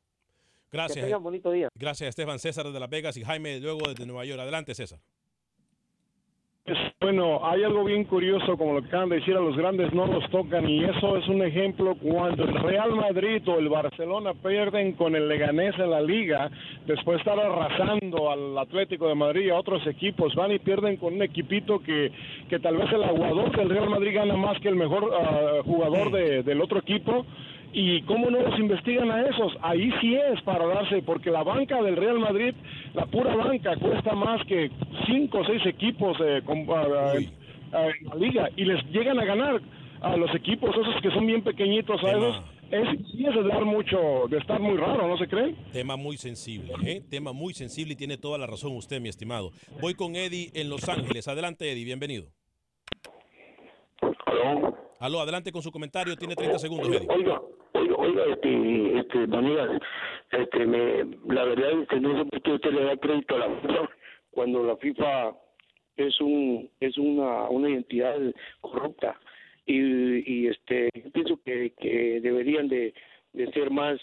Gracias. 0.72 0.96
Que 0.96 1.02
tengan 1.02 1.22
bonito 1.22 1.50
día. 1.50 1.68
Gracias, 1.74 2.08
Esteban 2.10 2.38
César 2.38 2.66
de 2.70 2.80
Las 2.80 2.90
Vegas 2.90 3.16
y 3.16 3.24
Jaime 3.24 3.58
luego 3.60 3.88
desde 3.88 4.06
Nueva 4.06 4.24
York. 4.24 4.40
Adelante, 4.40 4.74
César. 4.74 5.00
Bueno, 7.00 7.44
hay 7.44 7.64
algo 7.64 7.82
bien 7.84 8.04
curioso, 8.04 8.56
como 8.56 8.74
lo 8.74 8.82
que 8.82 8.88
acaban 8.88 9.08
de 9.08 9.16
decir, 9.16 9.34
a 9.34 9.40
los 9.40 9.56
grandes 9.56 9.92
no 9.92 10.06
los 10.06 10.28
tocan 10.30 10.68
y 10.68 10.84
eso 10.84 11.16
es 11.16 11.26
un 11.26 11.42
ejemplo 11.42 11.96
cuando 11.96 12.44
el 12.44 12.54
Real 12.54 12.94
Madrid 12.94 13.42
o 13.48 13.58
el 13.58 13.68
Barcelona 13.68 14.34
pierden 14.34 14.92
con 14.92 15.16
el 15.16 15.26
Leganés 15.26 15.74
en 15.78 15.90
la 15.90 16.00
liga, 16.00 16.50
después 16.86 17.16
de 17.16 17.20
estar 17.22 17.40
arrasando 17.40 18.30
al 18.30 18.56
Atlético 18.58 19.08
de 19.08 19.14
Madrid 19.14 19.46
y 19.46 19.50
a 19.50 19.58
otros 19.58 19.84
equipos, 19.86 20.34
van 20.34 20.52
y 20.52 20.58
pierden 20.58 20.98
con 20.98 21.14
un 21.14 21.22
equipito 21.22 21.80
que, 21.80 22.12
que 22.48 22.60
tal 22.60 22.76
vez 22.76 22.92
el 22.92 23.02
aguador 23.02 23.56
del 23.56 23.70
Real 23.70 23.88
Madrid 23.88 24.14
gana 24.14 24.36
más 24.36 24.60
que 24.60 24.68
el 24.68 24.76
mejor 24.76 25.04
uh, 25.04 25.64
jugador 25.64 26.12
de, 26.12 26.42
del 26.42 26.60
otro 26.60 26.78
equipo 26.78 27.24
¿Y 27.72 28.02
cómo 28.02 28.30
no 28.30 28.40
los 28.40 28.58
investigan 28.58 29.10
a 29.10 29.26
esos? 29.28 29.52
Ahí 29.62 29.92
sí 30.00 30.14
es 30.14 30.40
para 30.42 30.66
darse, 30.66 31.02
porque 31.02 31.30
la 31.30 31.44
banca 31.44 31.80
del 31.82 31.96
Real 31.96 32.18
Madrid, 32.18 32.52
la 32.94 33.06
pura 33.06 33.34
banca, 33.36 33.76
cuesta 33.76 34.14
más 34.14 34.44
que 34.46 34.70
cinco 35.06 35.38
o 35.38 35.44
seis 35.44 35.64
equipos 35.66 36.16
eh, 36.20 36.42
con, 36.44 36.68
uh, 36.68 36.72
uh, 36.72 37.16
en 37.16 38.08
la 38.08 38.14
liga 38.16 38.48
y 38.56 38.64
les 38.64 38.84
llegan 38.90 39.20
a 39.20 39.24
ganar 39.24 39.60
a 40.00 40.16
los 40.16 40.34
equipos 40.34 40.70
esos 40.70 41.00
que 41.00 41.10
son 41.10 41.26
bien 41.26 41.42
pequeñitos 41.42 42.02
a 42.02 42.10
esos. 42.10 42.42
Es, 42.70 42.88
sí 43.10 43.26
es 43.26 43.34
de 43.34 43.42
dar 43.42 43.64
mucho, 43.64 44.26
de 44.28 44.38
estar 44.38 44.60
muy 44.60 44.76
raro, 44.76 45.06
¿no 45.06 45.18
se 45.18 45.26
creen? 45.26 45.56
Tema 45.72 45.96
muy 45.96 46.16
sensible, 46.16 46.72
¿eh? 46.84 47.02
Tema 47.08 47.32
muy 47.32 47.52
sensible 47.52 47.94
y 47.94 47.96
tiene 47.96 48.16
toda 48.16 48.38
la 48.38 48.46
razón 48.46 48.76
usted, 48.76 49.00
mi 49.00 49.08
estimado. 49.08 49.50
Voy 49.80 49.94
con 49.94 50.14
Eddie 50.14 50.50
en 50.54 50.70
Los 50.70 50.88
Ángeles. 50.88 51.26
Adelante, 51.26 51.70
Eddie, 51.70 51.84
bienvenido. 51.84 52.26
¿Aló? 54.26 54.89
Aló, 55.00 55.20
adelante 55.20 55.50
con 55.50 55.62
su 55.62 55.72
comentario, 55.72 56.14
tiene 56.14 56.36
30 56.36 56.58
segundos. 56.58 56.88
Oiga, 56.88 57.40
oiga, 57.72 57.96
oiga 57.96 58.22
este, 58.34 58.98
este, 58.98 59.26
Daniel, 59.28 59.80
este, 60.30 60.66
me, 60.66 61.04
la 61.34 61.44
verdad 61.44 61.80
es 61.80 61.88
que 61.88 62.00
no 62.00 62.18
sé 62.18 62.26
por 62.26 62.42
qué 62.42 62.52
usted 62.52 62.70
le 62.70 62.84
da 62.84 62.96
crédito 62.98 63.34
a 63.34 63.38
la 63.38 63.60
FIFA 63.60 63.88
cuando 64.30 64.62
la 64.62 64.76
FIFA 64.76 65.34
es 65.96 66.20
un 66.20 66.68
es 66.80 66.98
una, 66.98 67.48
una 67.48 67.70
identidad 67.70 68.18
corrupta 68.60 69.18
y, 69.64 69.78
y 70.30 70.48
este 70.48 70.90
pienso 71.14 71.40
que, 71.46 71.72
que 71.80 72.20
deberían 72.20 72.68
de, 72.68 72.92
de 73.32 73.50
ser 73.52 73.70
más 73.70 73.98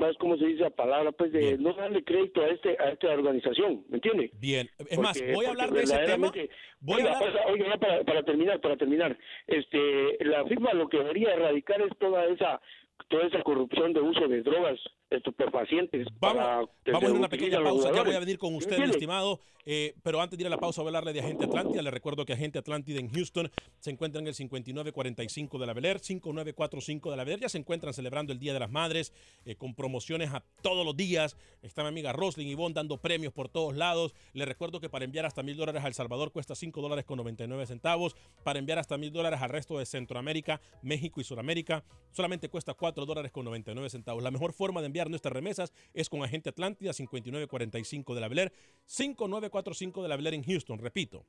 más 0.00 0.16
como 0.16 0.36
se 0.36 0.46
dice 0.46 0.62
la 0.62 0.70
palabra 0.70 1.12
pues 1.12 1.32
de 1.32 1.58
no 1.58 1.74
darle 1.74 2.02
crédito 2.02 2.42
a 2.42 2.48
este 2.48 2.76
a 2.80 2.90
esta 2.90 3.08
organización 3.08 3.84
¿me 3.88 3.96
entiende? 3.96 4.30
Bien, 4.40 4.68
es 4.88 4.98
más 4.98 5.22
voy 5.32 5.44
a 5.46 5.50
hablar 5.50 5.70
de 5.70 5.82
ese 5.82 5.98
tema 5.98 6.32
voy 6.80 7.00
oiga, 7.02 7.12
a 7.12 7.18
hablar... 7.18 7.44
oiga, 7.48 7.68
ya 7.68 7.76
para, 7.78 8.04
para 8.04 8.22
terminar 8.24 8.60
para 8.60 8.76
terminar 8.76 9.16
este 9.46 10.24
la 10.24 10.44
FIFA 10.46 10.74
lo 10.74 10.88
que 10.88 10.98
debería 10.98 11.34
erradicar 11.34 11.80
es 11.82 11.96
toda 11.98 12.24
esa 12.26 12.60
toda 13.08 13.26
esa 13.26 13.42
corrupción 13.42 13.92
de 13.92 14.00
uso 14.00 14.26
de 14.26 14.42
drogas 14.42 14.80
estupefacientes 15.10 16.06
para 16.18 16.62
Vamos 16.92 17.10
a 17.10 17.12
una 17.12 17.28
pequeña 17.28 17.62
pausa, 17.62 17.92
ya 17.92 18.02
voy 18.02 18.14
a 18.14 18.20
venir 18.20 18.38
con 18.38 18.52
¿Me 18.52 18.58
usted, 18.58 18.78
mi 18.78 18.84
estimado, 18.84 19.40
eh, 19.66 19.94
pero 20.02 20.20
antes 20.20 20.38
de 20.38 20.42
ir 20.42 20.46
a 20.46 20.50
la 20.50 20.58
pausa 20.58 20.80
voy 20.82 20.88
a 20.88 20.90
hablarle 20.90 21.12
de 21.12 21.20
Agente 21.20 21.44
Atlántida. 21.44 21.82
Le 21.82 21.90
recuerdo 21.90 22.24
que 22.24 22.32
Agente 22.32 22.58
Atlántida 22.58 22.98
en 23.00 23.10
Houston 23.10 23.50
se 23.78 23.90
encuentra 23.90 24.20
en 24.20 24.26
el 24.26 24.34
5945 24.34 25.58
de 25.58 25.66
la 25.66 25.72
Bel 25.72 25.84
Air, 25.84 25.98
5945 25.98 27.10
de 27.10 27.16
la 27.16 27.24
Bel 27.24 27.34
Air. 27.34 27.40
Ya 27.40 27.48
se 27.48 27.58
encuentran 27.58 27.92
celebrando 27.92 28.32
el 28.32 28.38
Día 28.38 28.52
de 28.52 28.60
las 28.60 28.70
Madres 28.70 29.12
eh, 29.44 29.56
con 29.56 29.74
promociones 29.74 30.32
a 30.32 30.42
todos 30.62 30.84
los 30.84 30.96
días. 30.96 31.36
Está 31.62 31.82
mi 31.82 31.88
amiga 31.88 32.12
Roslyn 32.12 32.48
Ivonne 32.48 32.74
dando 32.74 32.96
premios 32.98 33.32
por 33.32 33.48
todos 33.48 33.76
lados. 33.76 34.14
Le 34.32 34.44
recuerdo 34.44 34.80
que 34.80 34.88
para 34.88 35.04
enviar 35.04 35.26
hasta 35.26 35.42
mil 35.42 35.56
dólares 35.56 35.84
a 35.84 35.88
El 35.88 35.94
Salvador 35.94 36.32
cuesta 36.32 36.54
5 36.54 36.80
dólares 36.80 37.04
con 37.04 37.18
99 37.18 37.66
centavos. 37.66 38.16
Para 38.44 38.58
enviar 38.58 38.78
hasta 38.78 38.96
mil 38.96 39.12
dólares 39.12 39.40
al 39.42 39.50
resto 39.50 39.78
de 39.78 39.86
Centroamérica, 39.86 40.60
México 40.82 41.20
y 41.20 41.24
Sudamérica 41.24 41.84
solamente 42.12 42.48
cuesta 42.48 42.74
4 42.74 43.06
dólares 43.06 43.30
con 43.32 43.44
99 43.44 43.88
centavos. 43.90 44.22
La 44.22 44.30
mejor 44.30 44.52
forma 44.52 44.80
de 44.80 44.86
enviar 44.86 44.99
nuestras 45.08 45.32
remesas 45.32 45.72
es 45.94 46.08
con 46.08 46.22
Agente 46.22 46.50
Atlántida 46.50 46.92
5945 46.92 48.14
de 48.14 48.20
la 48.20 48.28
Bel 48.28 48.38
Air, 48.40 48.52
5945 48.86 50.02
de 50.02 50.08
la 50.08 50.16
Bel 50.16 50.26
Air 50.26 50.34
en 50.34 50.44
Houston. 50.44 50.78
Repito, 50.78 51.24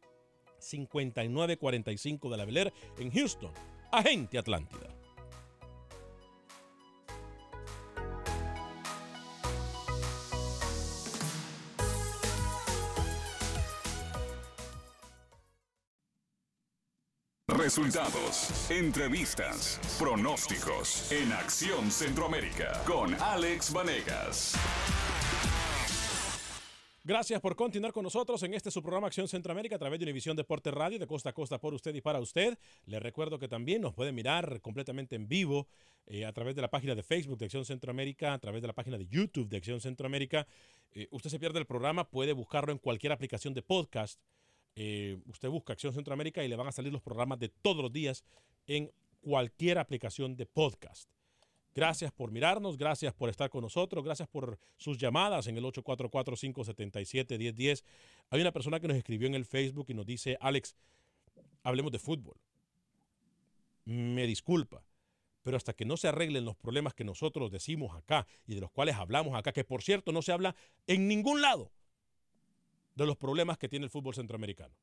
5945 0.59 2.29
de 2.29 2.37
la 2.37 2.45
Bel 2.45 2.57
Air 2.57 2.73
en 2.99 3.11
Houston. 3.11 3.51
Agente 3.91 4.37
Atlántida. 4.37 5.00
Resultados, 17.61 18.71
entrevistas, 18.71 19.79
pronósticos 19.99 21.11
en 21.11 21.31
Acción 21.31 21.91
Centroamérica 21.91 22.81
con 22.87 23.13
Alex 23.13 23.71
Vanegas. 23.71 24.55
Gracias 27.03 27.39
por 27.39 27.55
continuar 27.55 27.93
con 27.93 28.01
nosotros 28.01 28.41
en 28.41 28.55
este 28.55 28.71
su 28.71 28.81
programa 28.81 29.05
Acción 29.07 29.27
Centroamérica 29.27 29.75
a 29.75 29.79
través 29.79 29.99
de 29.99 30.05
Univisión 30.05 30.35
Deporte 30.35 30.71
Radio 30.71 30.97
de 30.97 31.05
costa 31.05 31.29
a 31.29 31.33
costa 31.33 31.59
por 31.59 31.75
usted 31.75 31.93
y 31.93 32.01
para 32.01 32.19
usted. 32.19 32.57
Le 32.87 32.99
recuerdo 32.99 33.37
que 33.37 33.47
también 33.47 33.83
nos 33.83 33.93
puede 33.93 34.11
mirar 34.11 34.59
completamente 34.61 35.15
en 35.15 35.27
vivo 35.27 35.67
eh, 36.07 36.25
a 36.25 36.33
través 36.33 36.55
de 36.55 36.63
la 36.63 36.71
página 36.71 36.95
de 36.95 37.03
Facebook 37.03 37.37
de 37.37 37.45
Acción 37.45 37.65
Centroamérica, 37.65 38.33
a 38.33 38.39
través 38.39 38.63
de 38.63 38.69
la 38.69 38.73
página 38.73 38.97
de 38.97 39.05
YouTube 39.05 39.49
de 39.49 39.57
Acción 39.57 39.79
Centroamérica. 39.79 40.47
Eh, 40.93 41.07
usted 41.11 41.29
se 41.29 41.37
pierde 41.37 41.59
el 41.59 41.67
programa, 41.67 42.09
puede 42.09 42.33
buscarlo 42.33 42.71
en 42.71 42.79
cualquier 42.79 43.11
aplicación 43.11 43.53
de 43.53 43.61
podcast. 43.61 44.19
Eh, 44.75 45.17
usted 45.27 45.49
busca 45.49 45.73
Acción 45.73 45.93
Centroamérica 45.93 46.43
y 46.43 46.47
le 46.47 46.55
van 46.55 46.67
a 46.67 46.71
salir 46.71 46.93
los 46.93 47.01
programas 47.01 47.39
de 47.39 47.49
todos 47.49 47.83
los 47.83 47.91
días 47.91 48.23
en 48.67 48.91
cualquier 49.21 49.77
aplicación 49.77 50.35
de 50.35 50.45
podcast. 50.45 51.09
Gracias 51.73 52.11
por 52.11 52.31
mirarnos, 52.31 52.77
gracias 52.77 53.13
por 53.13 53.29
estar 53.29 53.49
con 53.49 53.61
nosotros, 53.61 54.03
gracias 54.03 54.27
por 54.27 54.59
sus 54.75 54.97
llamadas 54.97 55.47
en 55.47 55.57
el 55.57 55.63
844-577-1010. 55.63 57.85
Hay 58.29 58.41
una 58.41 58.51
persona 58.51 58.81
que 58.81 58.89
nos 58.89 58.97
escribió 58.97 59.27
en 59.27 59.35
el 59.35 59.45
Facebook 59.45 59.85
y 59.87 59.93
nos 59.93 60.05
dice, 60.05 60.37
Alex, 60.41 60.75
hablemos 61.63 61.93
de 61.93 61.99
fútbol. 61.99 62.35
Me 63.85 64.27
disculpa, 64.27 64.83
pero 65.43 65.55
hasta 65.55 65.71
que 65.73 65.85
no 65.85 65.95
se 65.95 66.09
arreglen 66.09 66.43
los 66.43 66.57
problemas 66.57 66.93
que 66.93 67.05
nosotros 67.05 67.51
decimos 67.51 67.95
acá 67.95 68.27
y 68.45 68.55
de 68.55 68.61
los 68.61 68.71
cuales 68.71 68.95
hablamos 68.95 69.33
acá, 69.35 69.53
que 69.53 69.63
por 69.63 69.81
cierto 69.81 70.11
no 70.11 70.21
se 70.21 70.33
habla 70.33 70.57
en 70.87 71.07
ningún 71.07 71.41
lado 71.41 71.71
de 72.95 73.05
los 73.05 73.17
problemas 73.17 73.57
que 73.57 73.69
tiene 73.69 73.85
el 73.85 73.91
fútbol 73.91 74.15
centroamericano. 74.15 74.75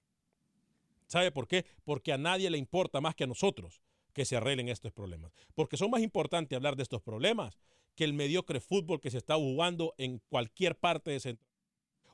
¿Sabe 1.07 1.33
por 1.33 1.49
qué? 1.49 1.65
Porque 1.85 2.13
a 2.13 2.19
nadie 2.19 2.51
le 2.51 2.59
importa 2.59 3.01
más 3.01 3.15
que 3.15 3.25
a 3.25 3.27
nosotros 3.27 3.81
que 4.13 4.25
se 4.25 4.37
arreglen 4.37 4.69
estos 4.69 4.93
problemas. 4.93 5.33
Porque 5.55 5.77
son 5.77 5.91
más 5.91 6.03
importantes 6.03 6.57
hablar 6.57 6.77
de 6.77 6.83
estos 6.83 7.03
problemas 7.03 7.59
que 7.95 8.05
el 8.05 8.13
mediocre 8.13 8.61
fútbol 8.61 9.01
que 9.01 9.11
se 9.11 9.19
está 9.19 9.35
jugando 9.35 9.95
en 9.99 10.21
cualquier 10.29 10.77
parte 10.77 11.11
de 11.11 11.21
Centroamérica. 11.21 11.49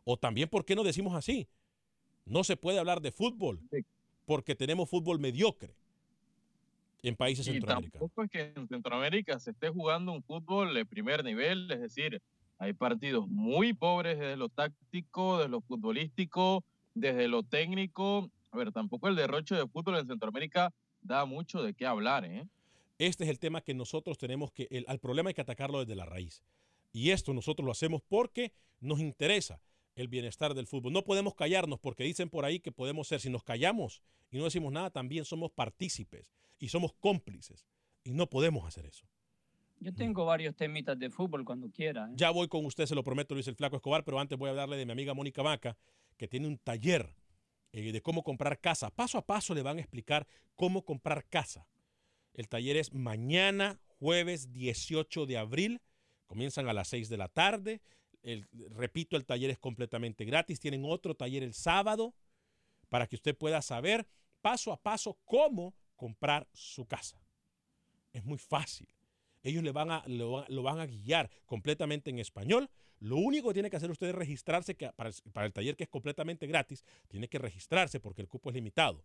O 0.05 0.17
también, 0.19 0.49
¿por 0.49 0.65
qué 0.65 0.75
no 0.77 0.85
decimos 0.85 1.15
así? 1.15 1.49
No 2.25 2.45
se 2.45 2.57
puede 2.57 2.79
hablar 2.79 3.01
de 3.01 3.11
fútbol 3.11 3.61
porque 4.25 4.55
tenemos 4.55 4.89
fútbol 4.89 5.19
mediocre 5.19 5.75
en 7.03 7.17
países 7.17 7.47
Y 7.47 7.53
centroamericanos. 7.53 7.93
tampoco 7.93 8.23
es 8.23 8.31
que 8.31 8.53
en 8.57 8.69
Centroamérica 8.69 9.39
se 9.39 9.51
esté 9.51 9.69
jugando 9.69 10.13
un 10.13 10.23
fútbol 10.23 10.75
de 10.75 10.87
primer 10.87 11.23
nivel, 11.25 11.71
es 11.71 11.81
decir, 11.81 12.23
hay 12.59 12.73
partidos 12.73 13.29
muy 13.29 13.73
pobres 13.73 14.19
desde 14.19 14.37
lo 14.37 14.49
táctico, 14.49 15.39
desde 15.39 15.51
lo 15.51 15.61
futbolístico, 15.61 16.65
desde 16.95 17.29
lo 17.29 17.43
técnico. 17.43 18.31
A 18.51 18.57
ver, 18.57 18.73
tampoco 18.73 19.09
el 19.09 19.17
derroche 19.17 19.55
de 19.55 19.67
fútbol 19.67 19.99
en 19.99 20.07
Centroamérica 20.07 20.73
da 21.03 21.25
mucho 21.25 21.63
de 21.63 21.75
qué 21.75 21.87
hablar, 21.87 22.25
¿eh? 22.25 22.47
Este 22.99 23.25
es 23.25 23.31
el 23.31 23.41
tema 23.41 23.61
que 23.61 23.75
nosotros 23.75 24.19
tenemos 24.19 24.53
que, 24.53 24.69
el, 24.71 24.85
al 24.87 25.01
problema 25.01 25.29
hay 25.29 25.35
que 25.35 25.41
atacarlo 25.41 25.81
desde 25.81 25.97
la 25.97 26.07
raíz. 26.07 26.45
Y 26.93 27.11
esto 27.11 27.35
nosotros 27.35 27.67
lo 27.67 27.73
hacemos 27.73 28.03
porque 28.03 28.53
nos 28.81 29.01
interesa 29.01 29.61
el 29.97 30.09
bienestar 30.09 30.55
del 30.55 30.67
fútbol. 30.67 30.93
No 30.93 31.05
podemos 31.05 31.35
callarnos 31.35 31.81
porque 31.81 32.05
dicen 32.05 32.31
por 32.31 32.45
ahí 32.45 32.61
que 32.61 32.73
podemos 32.73 33.09
ser, 33.09 33.21
si 33.21 33.31
nos 33.31 33.43
callamos 33.43 34.03
y 34.31 34.39
no 34.39 34.45
decimos 34.45 34.73
nada, 34.73 34.91
también 34.91 35.25
somos 35.25 35.51
partícipes 35.51 36.33
y 36.59 36.69
somos 36.69 36.93
cómplices. 36.95 37.67
Y 38.05 38.13
no 38.13 38.29
podemos 38.29 38.65
hacer 38.65 38.87
eso. 38.87 39.07
Yo 39.81 39.93
tengo 39.95 40.25
varios 40.25 40.57
temitas 40.57 40.99
de 40.99 41.11
fútbol 41.11 41.45
cuando 41.45 41.71
quiera. 41.71 42.07
¿eh? 42.09 42.13
Ya 42.15 42.31
voy 42.31 42.49
con 42.49 42.65
usted, 42.65 42.87
se 42.87 42.95
lo 42.95 43.03
prometo, 43.05 43.35
Luis 43.35 43.49
el 43.49 43.57
Flaco 43.57 43.77
Escobar, 43.77 44.05
pero 44.05 44.19
antes 44.19 44.39
voy 44.39 44.49
a 44.49 44.51
hablarle 44.51 44.77
de 44.77 44.87
mi 44.87 44.93
amiga 44.93 45.13
Mónica 45.15 45.43
Vaca, 45.43 45.77
que 46.17 46.27
tiene 46.29 46.47
un 46.47 46.57
taller 46.59 47.15
eh, 47.73 47.93
de 47.93 48.01
cómo 48.01 48.23
comprar 48.23 48.61
casa. 48.61 48.91
Paso 48.91 49.19
a 49.19 49.27
paso 49.27 49.55
le 49.55 49.63
van 49.63 49.77
a 49.79 49.81
explicar 49.81 50.27
cómo 50.55 50.85
comprar 50.85 51.27
casa. 51.29 51.67
El 52.33 52.49
taller 52.49 52.77
es 52.77 52.93
mañana, 52.95 53.79
jueves 53.99 54.53
18 54.53 55.27
de 55.27 55.37
abril. 55.39 55.81
Comienzan 56.27 56.69
a 56.69 56.73
las 56.73 56.89
6 56.89 57.09
de 57.09 57.17
la 57.19 57.29
tarde. 57.29 57.83
El- 58.23 58.49
repito, 58.71 59.17
el 59.17 59.27
taller 59.27 59.51
es 59.51 59.59
completamente 59.59 60.25
gratis. 60.25 60.61
Tienen 60.61 60.85
otro 60.87 61.15
taller 61.15 61.43
el 61.43 61.53
sábado 61.53 62.15
para 62.89 63.07
que 63.07 63.17
usted 63.17 63.37
pueda 63.37 63.61
saber 63.61 64.07
paso 64.41 64.73
a 64.73 64.81
paso 64.81 65.19
cómo 65.25 65.75
comprar 65.97 66.49
su 66.53 66.87
casa. 66.87 67.21
Es 68.13 68.25
muy 68.25 68.39
fácil. 68.39 68.89
Ellos 69.45 69.63
le 69.63 69.71
van 69.71 69.93
a, 69.93 70.03
lo, 70.09 70.33
va- 70.33 70.47
lo 70.49 70.63
van 70.65 70.81
a 70.81 70.87
guiar 70.87 71.31
completamente 71.47 72.11
en 72.11 72.19
español. 72.19 72.69
Lo 72.99 73.17
único 73.17 73.49
que 73.49 73.55
tiene 73.55 73.71
que 73.71 73.77
hacer 73.77 73.91
usted 73.91 74.09
es 74.09 74.15
registrarse 74.15 74.75
para, 74.75 75.11
el- 75.11 75.15
para 75.33 75.47
el 75.47 75.53
taller 75.53 75.77
que 75.77 75.85
es 75.85 75.91
completamente 75.91 76.47
gratis. 76.49 76.85
Tiene 77.09 77.29
que 77.29 77.39
registrarse 77.39 78.01
porque 78.01 78.23
el 78.23 78.29
cupo 78.29 78.51
es 78.51 78.55
limitado. 78.57 79.05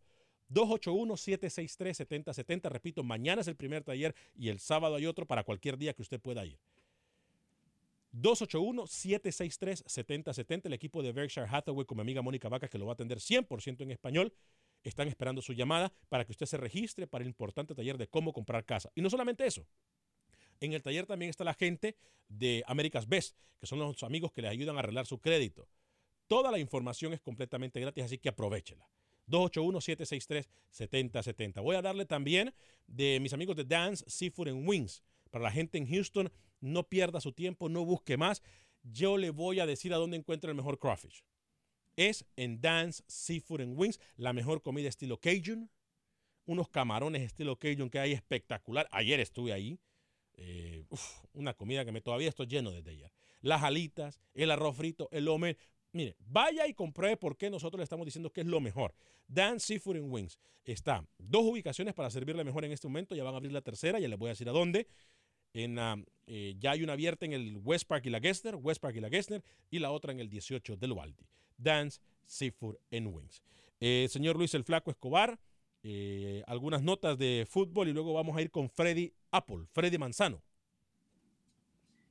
281-763-7070. 0.51 2.69
Repito, 2.71 3.03
mañana 3.03 3.41
es 3.41 3.47
el 3.47 3.55
primer 3.55 3.83
taller 3.83 4.15
y 4.35 4.49
el 4.49 4.59
sábado 4.59 4.95
hay 4.95 5.05
otro 5.05 5.27
para 5.27 5.43
cualquier 5.43 5.77
día 5.77 5.93
que 5.93 6.01
usted 6.01 6.19
pueda 6.19 6.43
ir. 6.45 6.57
281-763-7070. 8.13 10.65
El 10.65 10.73
equipo 10.73 11.03
de 11.03 11.11
Berkshire 11.11 11.47
Hathaway 11.49 11.85
con 11.85 11.97
mi 11.97 12.01
amiga 12.01 12.21
Mónica 12.21 12.49
Vaca, 12.49 12.67
que 12.67 12.77
lo 12.77 12.85
va 12.85 12.93
a 12.93 12.95
atender 12.95 13.19
100% 13.19 13.81
en 13.81 13.91
español, 13.91 14.33
están 14.83 15.07
esperando 15.07 15.41
su 15.41 15.53
llamada 15.53 15.91
para 16.07 16.25
que 16.25 16.31
usted 16.31 16.45
se 16.45 16.57
registre 16.57 17.07
para 17.07 17.23
el 17.23 17.27
importante 17.27 17.75
taller 17.75 17.97
de 17.97 18.07
cómo 18.07 18.33
comprar 18.33 18.65
casa. 18.65 18.91
Y 18.95 19.01
no 19.01 19.09
solamente 19.09 19.45
eso. 19.45 19.65
En 20.59 20.73
el 20.73 20.83
taller 20.83 21.05
también 21.05 21.29
está 21.29 21.43
la 21.43 21.53
gente 21.53 21.95
de 22.27 22.63
America's 22.67 23.07
Best, 23.07 23.37
que 23.59 23.67
son 23.67 23.79
los 23.79 24.03
amigos 24.03 24.31
que 24.31 24.41
les 24.41 24.51
ayudan 24.51 24.77
a 24.77 24.79
arreglar 24.79 25.05
su 25.05 25.19
crédito. 25.19 25.67
Toda 26.27 26.51
la 26.51 26.59
información 26.59 27.13
es 27.13 27.21
completamente 27.21 27.79
gratis, 27.79 28.03
así 28.03 28.17
que 28.17 28.29
aprovechela. 28.29 28.87
281-763-7070. 29.29 31.61
Voy 31.61 31.75
a 31.75 31.81
darle 31.81 32.05
también 32.05 32.53
de 32.87 33.19
mis 33.19 33.33
amigos 33.33 33.55
de 33.55 33.65
Dance 33.65 34.05
Seafood 34.07 34.49
and 34.49 34.67
Wings. 34.67 35.03
Para 35.29 35.43
la 35.43 35.51
gente 35.51 35.77
en 35.77 35.87
Houston, 35.87 36.31
no 36.59 36.89
pierda 36.89 37.21
su 37.21 37.31
tiempo, 37.31 37.69
no 37.69 37.85
busque 37.85 38.17
más. 38.17 38.41
Yo 38.83 39.17
le 39.17 39.29
voy 39.29 39.59
a 39.59 39.65
decir 39.65 39.93
a 39.93 39.97
dónde 39.97 40.17
encuentra 40.17 40.49
el 40.49 40.55
mejor 40.55 40.79
crawfish. 40.79 41.23
Es 41.95 42.25
en 42.35 42.61
Dance 42.61 43.03
Seafood 43.07 43.61
and 43.61 43.77
Wings, 43.77 43.99
la 44.15 44.33
mejor 44.33 44.61
comida 44.61 44.89
estilo 44.89 45.19
Cajun. 45.19 45.69
Unos 46.45 46.69
camarones 46.69 47.21
estilo 47.21 47.59
Cajun 47.59 47.89
que 47.89 47.99
hay 47.99 48.13
espectacular. 48.13 48.87
Ayer 48.91 49.19
estuve 49.19 49.53
ahí. 49.53 49.79
Eh, 50.41 50.85
una 51.33 51.53
comida 51.53 51.83
que 51.83 51.91
me 51.91 52.01
todavía 52.01 52.29
estoy 52.29 52.47
lleno 52.47 52.71
desde 52.71 52.91
ayer. 52.91 53.11
Las 53.41 53.63
alitas, 53.63 54.19
el 54.33 54.51
arroz 54.51 54.75
frito, 54.77 55.09
el 55.11 55.25
lomer. 55.25 55.57
Mire, 55.91 56.15
vaya 56.19 56.67
y 56.67 56.73
compruebe 56.73 57.17
por 57.17 57.35
qué 57.35 57.49
nosotros 57.49 57.79
le 57.79 57.83
estamos 57.83 58.05
diciendo 58.05 58.31
que 58.31 58.41
es 58.41 58.47
lo 58.47 58.61
mejor. 58.61 58.93
Dan 59.27 59.59
Seafood 59.59 59.97
and 59.97 60.11
Wings. 60.11 60.39
Está 60.63 61.05
dos 61.17 61.43
ubicaciones 61.43 61.93
para 61.93 62.09
servirle 62.09 62.43
mejor 62.43 62.63
en 62.63 62.71
este 62.71 62.87
momento. 62.87 63.15
Ya 63.15 63.23
van 63.23 63.33
a 63.33 63.37
abrir 63.37 63.51
la 63.51 63.61
tercera, 63.61 63.99
ya 63.99 64.07
les 64.07 64.17
voy 64.17 64.29
a 64.29 64.31
decir 64.31 64.47
a 64.47 64.51
dónde. 64.51 64.87
En, 65.53 65.79
ah, 65.79 65.97
eh, 66.27 66.55
ya 66.59 66.71
hay 66.71 66.83
una 66.83 66.93
abierta 66.93 67.25
en 67.25 67.33
el 67.33 67.57
West 67.57 67.87
Park 67.87 68.05
y 68.05 68.09
la 68.09 68.19
Gessner, 68.19 68.55
West 68.55 68.81
Park 68.81 68.95
y 68.95 69.01
la 69.01 69.09
Gessner, 69.09 69.43
y 69.69 69.79
la 69.79 69.91
otra 69.91 70.11
en 70.11 70.19
el 70.19 70.29
18 70.29 70.77
del 70.77 70.91
Waldi. 70.91 71.25
Dance 71.57 71.99
Seafood 72.25 72.75
and 72.91 73.07
Wings. 73.07 73.41
Eh, 73.79 74.07
señor 74.09 74.37
Luis 74.37 74.53
el 74.53 74.63
Flaco 74.63 74.91
Escobar, 74.91 75.39
eh, 75.83 76.43
algunas 76.47 76.81
notas 76.83 77.17
de 77.17 77.45
fútbol 77.49 77.87
y 77.87 77.93
luego 77.93 78.13
vamos 78.13 78.35
a 78.35 78.41
ir 78.41 78.51
con 78.51 78.69
Freddy 78.69 79.13
Apple, 79.31 79.65
Freddy 79.71 79.97
Manzano. 79.97 80.41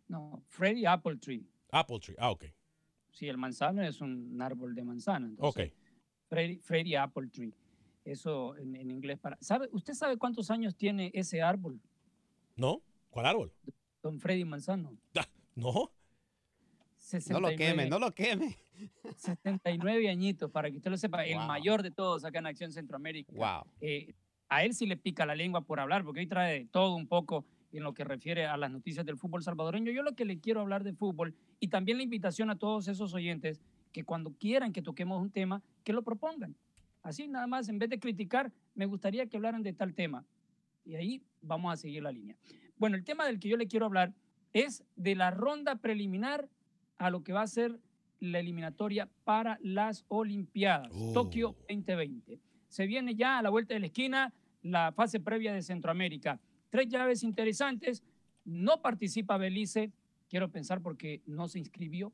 No, 0.09 0.43
Freddy 0.49 0.87
Apple 0.87 1.17
Tree. 1.19 1.45
Apple 1.71 1.99
Tree, 2.01 2.17
ah, 2.19 2.31
ok. 2.31 2.45
Sí, 3.13 3.29
el 3.29 3.37
manzano 3.37 3.83
es 3.83 4.01
un 4.01 4.41
árbol 4.41 4.75
de 4.75 4.85
manzana. 4.85 5.27
Entonces, 5.27 5.71
Ok. 5.71 5.75
Freddy, 6.29 6.59
Freddy 6.61 6.95
Apple 6.95 7.29
Tree. 7.29 7.53
Eso 8.05 8.57
en, 8.57 8.77
en 8.77 8.91
inglés 8.91 9.19
para. 9.19 9.37
¿Sabe, 9.41 9.69
¿Usted 9.73 9.93
sabe 9.95 10.17
cuántos 10.17 10.51
años 10.51 10.77
tiene 10.77 11.11
ese 11.15 11.43
árbol, 11.43 11.81
¿No? 12.57 12.83
¿Cuál 13.11 13.27
árbol? 13.27 13.53
don 14.03 14.19
Freddy 14.21 14.45
Manzano? 14.45 14.97
No. 15.57 15.91
No 17.31 17.41
lo 17.41 17.49
69 17.49 17.57
queme, 17.57 17.89
no 17.89 17.99
lo 17.99 18.13
queme. 18.15 18.57
79 19.17 20.09
añitos, 20.09 20.51
para 20.51 20.71
que 20.71 20.77
usted 20.77 20.91
lo 20.91 20.97
sepa, 20.97 21.25
el 21.25 21.37
Wow. 21.39 21.47
mayor 21.47 21.83
de 21.83 21.91
todos 21.91 22.25
acá 22.25 22.39
en 22.39 22.47
Acción 22.47 22.73
Centroamérica. 22.73 23.33
Wow. 23.35 23.65
Eh, 23.81 24.15
a 24.49 24.65
él 24.65 24.75
sí 24.75 24.87
le 24.87 24.97
pica 24.97 25.27
la 25.27 25.35
lengua 25.35 25.63
por 25.63 25.81
hablar, 25.81 26.05
porque 26.05 26.21
hoy 26.21 26.27
trae 26.27 26.67
todo 26.67 26.95
un 26.97 27.07
poco 27.07 27.45
en 27.73 27.83
lo 27.83 27.93
que 27.93 28.05
refiere 28.05 28.47
a 28.47 28.57
las 28.57 28.71
noticias 28.71 29.05
del 29.05 29.19
fútbol 29.19 29.43
salvadoreño. 29.43 29.93
Yo 29.93 30.03
lo 30.03 30.15
que 30.15 30.25
le 30.25 30.39
quiero 30.41 30.61
hablar 30.61 30.85
de 30.85 30.95
fútbol 30.95 31.35
y 31.61 31.69
también 31.69 31.99
la 31.99 32.05
invitación 32.05 32.49
a 32.51 32.57
todos 32.57 32.89
esos 32.89 33.13
oyentes 33.15 33.61
que 33.93 34.05
cuando 34.05 34.33
quieran 34.33 34.73
que 34.73 34.81
toquemos 34.83 35.21
un 35.21 35.31
tema, 35.31 35.63
que 35.85 35.93
lo 35.93 36.03
propongan. 36.03 36.55
Así 37.03 37.29
nada 37.29 37.47
más, 37.47 37.69
en 37.69 37.79
vez 37.79 37.91
de 37.91 37.99
criticar, 37.99 38.53
me 38.75 38.87
gustaría 38.87 39.27
que 39.27 39.37
hablaran 39.37 39.63
de 39.63 39.73
tal 39.73 39.95
tema. 39.95 40.25
Y 40.85 40.95
ahí 40.95 41.23
vamos 41.43 41.73
a 41.73 41.77
seguir 41.77 42.03
la 42.03 42.13
línea. 42.13 42.37
Bueno, 42.77 42.97
el 42.97 43.05
tema 43.05 43.27
del 43.27 43.39
que 43.39 43.49
yo 43.49 43.57
le 43.57 43.67
quiero 43.67 43.87
hablar 43.87 44.15
es 44.53 44.83
de 44.97 45.15
la 45.15 45.31
ronda 45.31 45.77
preliminar 45.77 46.49
a 46.99 47.11
lo 47.11 47.23
que 47.23 47.33
va 47.33 47.43
a 47.43 47.47
ser 47.47 47.81
la 48.21 48.41
eliminatoria 48.41 49.09
para 49.25 49.59
las 49.63 50.05
Olimpiadas, 50.09 50.93
Tokio 51.15 51.57
2020. 51.69 52.41
Se 52.69 52.87
viene 52.87 53.15
ya 53.15 53.39
a 53.39 53.43
la 53.43 53.51
vuelta 53.51 53.75
de 53.75 53.81
la 53.81 53.87
esquina 53.87 54.35
la 54.63 54.93
fase 54.93 55.21
previa 55.21 55.53
de 55.53 55.63
Centroamérica. 55.63 56.41
Tres 56.71 56.89
llaves 56.89 57.23
interesantes. 57.23 58.03
No 58.45 58.83
participa 58.83 59.37
Belice, 59.37 59.93
quiero 60.29 60.51
pensar 60.51 60.83
porque 60.83 61.23
no 61.27 61.49
se 61.49 61.59
inscribió, 61.59 62.13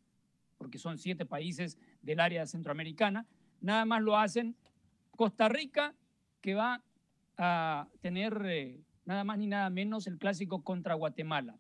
porque 0.59 0.79
son 0.79 0.99
siete 0.99 1.25
países 1.25 1.79
del 2.03 2.21
área 2.21 2.47
centroamericana. 2.47 3.27
Nada 3.61 3.85
más 3.85 4.03
lo 4.03 4.17
hacen 4.17 4.57
Costa 5.13 5.49
Rica, 5.49 5.95
que 6.41 6.55
va 6.55 6.83
a 7.39 7.89
tener 8.01 8.43
eh, 8.45 8.81
nada 9.05 9.25
más 9.25 9.39
ni 9.39 9.47
nada 9.47 9.71
menos 9.71 10.07
el 10.07 10.19
clásico 10.19 10.63
contra 10.63 10.95
Guatemala. 10.95 11.59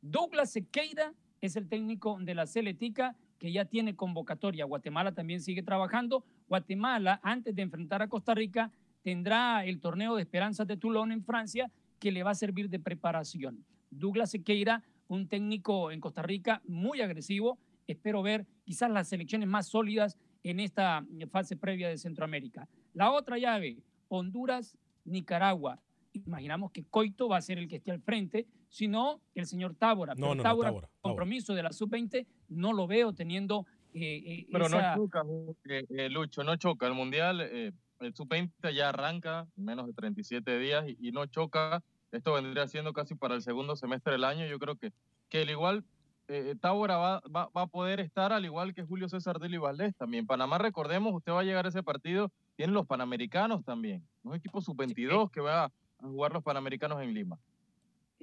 Douglas 0.00 0.52
Sequeira 0.52 1.14
es 1.46 1.56
el 1.56 1.68
técnico 1.68 2.18
de 2.20 2.34
la 2.34 2.46
Celetica 2.46 3.14
que 3.38 3.52
ya 3.52 3.66
tiene 3.66 3.94
convocatoria. 3.94 4.64
Guatemala 4.64 5.12
también 5.12 5.42
sigue 5.42 5.62
trabajando. 5.62 6.24
Guatemala, 6.48 7.20
antes 7.22 7.54
de 7.54 7.62
enfrentar 7.62 8.00
a 8.00 8.08
Costa 8.08 8.34
Rica, 8.34 8.70
tendrá 9.02 9.64
el 9.66 9.80
torneo 9.80 10.16
de 10.16 10.22
esperanzas 10.22 10.66
de 10.66 10.78
Toulon 10.78 11.12
en 11.12 11.22
Francia 11.22 11.70
que 11.98 12.12
le 12.12 12.22
va 12.22 12.30
a 12.30 12.34
servir 12.34 12.70
de 12.70 12.80
preparación. 12.80 13.64
Douglas 13.90 14.30
Sequeira, 14.30 14.82
un 15.08 15.28
técnico 15.28 15.90
en 15.90 16.00
Costa 16.00 16.22
Rica 16.22 16.62
muy 16.66 17.02
agresivo. 17.02 17.58
Espero 17.86 18.22
ver 18.22 18.46
quizás 18.64 18.90
las 18.90 19.08
selecciones 19.08 19.48
más 19.48 19.66
sólidas 19.66 20.16
en 20.42 20.60
esta 20.60 21.04
fase 21.30 21.56
previa 21.56 21.88
de 21.88 21.98
Centroamérica. 21.98 22.68
La 22.94 23.10
otra 23.10 23.36
llave, 23.36 23.76
Honduras, 24.08 24.76
Nicaragua. 25.04 25.78
Imaginamos 26.14 26.70
que 26.70 26.84
Coito 26.84 27.28
va 27.28 27.36
a 27.36 27.42
ser 27.42 27.58
el 27.58 27.68
que 27.68 27.76
esté 27.76 27.90
al 27.90 28.00
frente, 28.00 28.46
si 28.74 28.88
no, 28.88 29.20
el 29.36 29.46
señor 29.46 29.76
Tábora. 29.76 30.14
No, 30.14 30.20
Pero 30.20 30.28
no, 30.30 30.34
no, 30.34 30.42
Tábora, 30.42 30.68
Tábora, 30.70 30.86
Tábora. 30.88 31.00
compromiso 31.00 31.54
de 31.54 31.62
la 31.62 31.72
sub-20, 31.72 32.26
no 32.48 32.72
lo 32.72 32.88
veo 32.88 33.12
teniendo 33.12 33.66
eh, 33.94 34.20
eh, 34.26 34.46
Pero 34.50 34.66
esa- 34.66 34.96
no 34.96 35.04
choca, 35.04 35.22
eh, 35.68 35.84
eh, 35.90 36.08
Lucho, 36.10 36.42
no 36.42 36.56
choca. 36.56 36.88
El 36.88 36.94
Mundial, 36.94 37.40
eh, 37.40 37.70
el 38.00 38.14
Sub-20 38.16 38.74
ya 38.74 38.88
arranca 38.88 39.46
en 39.56 39.64
menos 39.64 39.86
de 39.86 39.92
37 39.92 40.58
días 40.58 40.84
y, 40.88 40.96
y 41.00 41.12
no 41.12 41.24
choca. 41.26 41.84
Esto 42.10 42.32
vendría 42.32 42.66
siendo 42.66 42.92
casi 42.92 43.14
para 43.14 43.36
el 43.36 43.42
segundo 43.42 43.76
semestre 43.76 44.10
del 44.14 44.24
año. 44.24 44.44
Yo 44.46 44.58
creo 44.58 44.74
que, 44.74 44.90
que 45.28 45.42
al 45.42 45.50
igual, 45.50 45.84
eh, 46.26 46.56
Tábora 46.60 46.96
va, 46.96 47.20
va, 47.34 47.48
va 47.56 47.62
a 47.62 47.66
poder 47.68 48.00
estar 48.00 48.32
al 48.32 48.44
igual 48.44 48.74
que 48.74 48.82
Julio 48.82 49.08
César 49.08 49.38
Dili 49.38 49.58
Valdés 49.58 49.94
también. 49.96 50.26
Panamá, 50.26 50.58
recordemos, 50.58 51.14
usted 51.14 51.30
va 51.30 51.40
a 51.42 51.44
llegar 51.44 51.64
a 51.66 51.68
ese 51.68 51.84
partido, 51.84 52.32
tienen 52.56 52.74
los 52.74 52.86
Panamericanos 52.86 53.64
también. 53.64 54.04
Un 54.24 54.34
equipo 54.34 54.60
Sub-22 54.60 55.30
que 55.30 55.40
va 55.40 55.66
a 55.66 55.70
jugar 56.00 56.32
los 56.32 56.42
Panamericanos 56.42 57.00
en 57.00 57.14
Lima. 57.14 57.38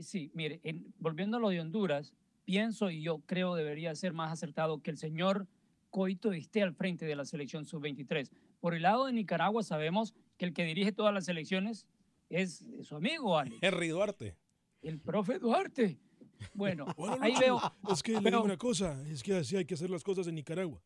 Sí, 0.02 0.32
mire, 0.34 0.60
en- 0.64 0.94
volviendo 1.00 1.38
a 1.38 1.40
lo 1.40 1.50
de 1.50 1.60
Honduras, 1.62 2.14
pienso 2.46 2.90
y 2.90 3.02
yo 3.02 3.20
creo 3.26 3.56
debería 3.56 3.94
ser 3.96 4.14
más 4.14 4.32
acertado 4.32 4.82
que 4.82 4.92
el 4.92 4.98
señor 4.98 5.48
Coito 5.90 6.32
esté 6.32 6.64
al 6.64 6.74
frente 6.74 7.06
de 7.06 7.16
la 7.16 7.26
selección 7.26 7.66
sub-23. 7.66 8.30
Por 8.60 8.74
el 8.74 8.84
lado 8.84 9.06
de 9.08 9.14
Nicaragua 9.14 9.64
sabemos 9.64 10.14
que 10.38 10.46
el 10.46 10.54
que 10.54 10.64
dirige 10.64 10.92
todas 10.92 11.14
las 11.14 11.26
selecciones 11.26 11.86
es, 12.30 12.62
es 12.62 12.88
su 12.88 12.96
amigo, 12.96 13.38
Alex, 13.38 13.58
Henry 13.62 13.90
Duarte. 13.90 14.36
el 14.82 15.00
profe 15.00 15.38
Duarte. 15.40 16.00
Bueno, 16.54 16.86
Bueno, 16.98 17.18
ahí 17.22 17.34
Lucho, 17.34 17.42
veo. 17.42 17.60
Es 17.92 18.02
que 18.02 18.14
le 18.20 18.32
digo 18.32 18.44
una 18.44 18.58
cosa, 18.58 19.02
es 19.08 19.22
que 19.22 19.36
así 19.36 19.56
hay 19.58 19.66
que 19.66 19.74
hacer 19.76 19.90
las 19.90 20.04
cosas 20.04 20.28
en 20.28 20.36
Nicaragua. 20.36 20.82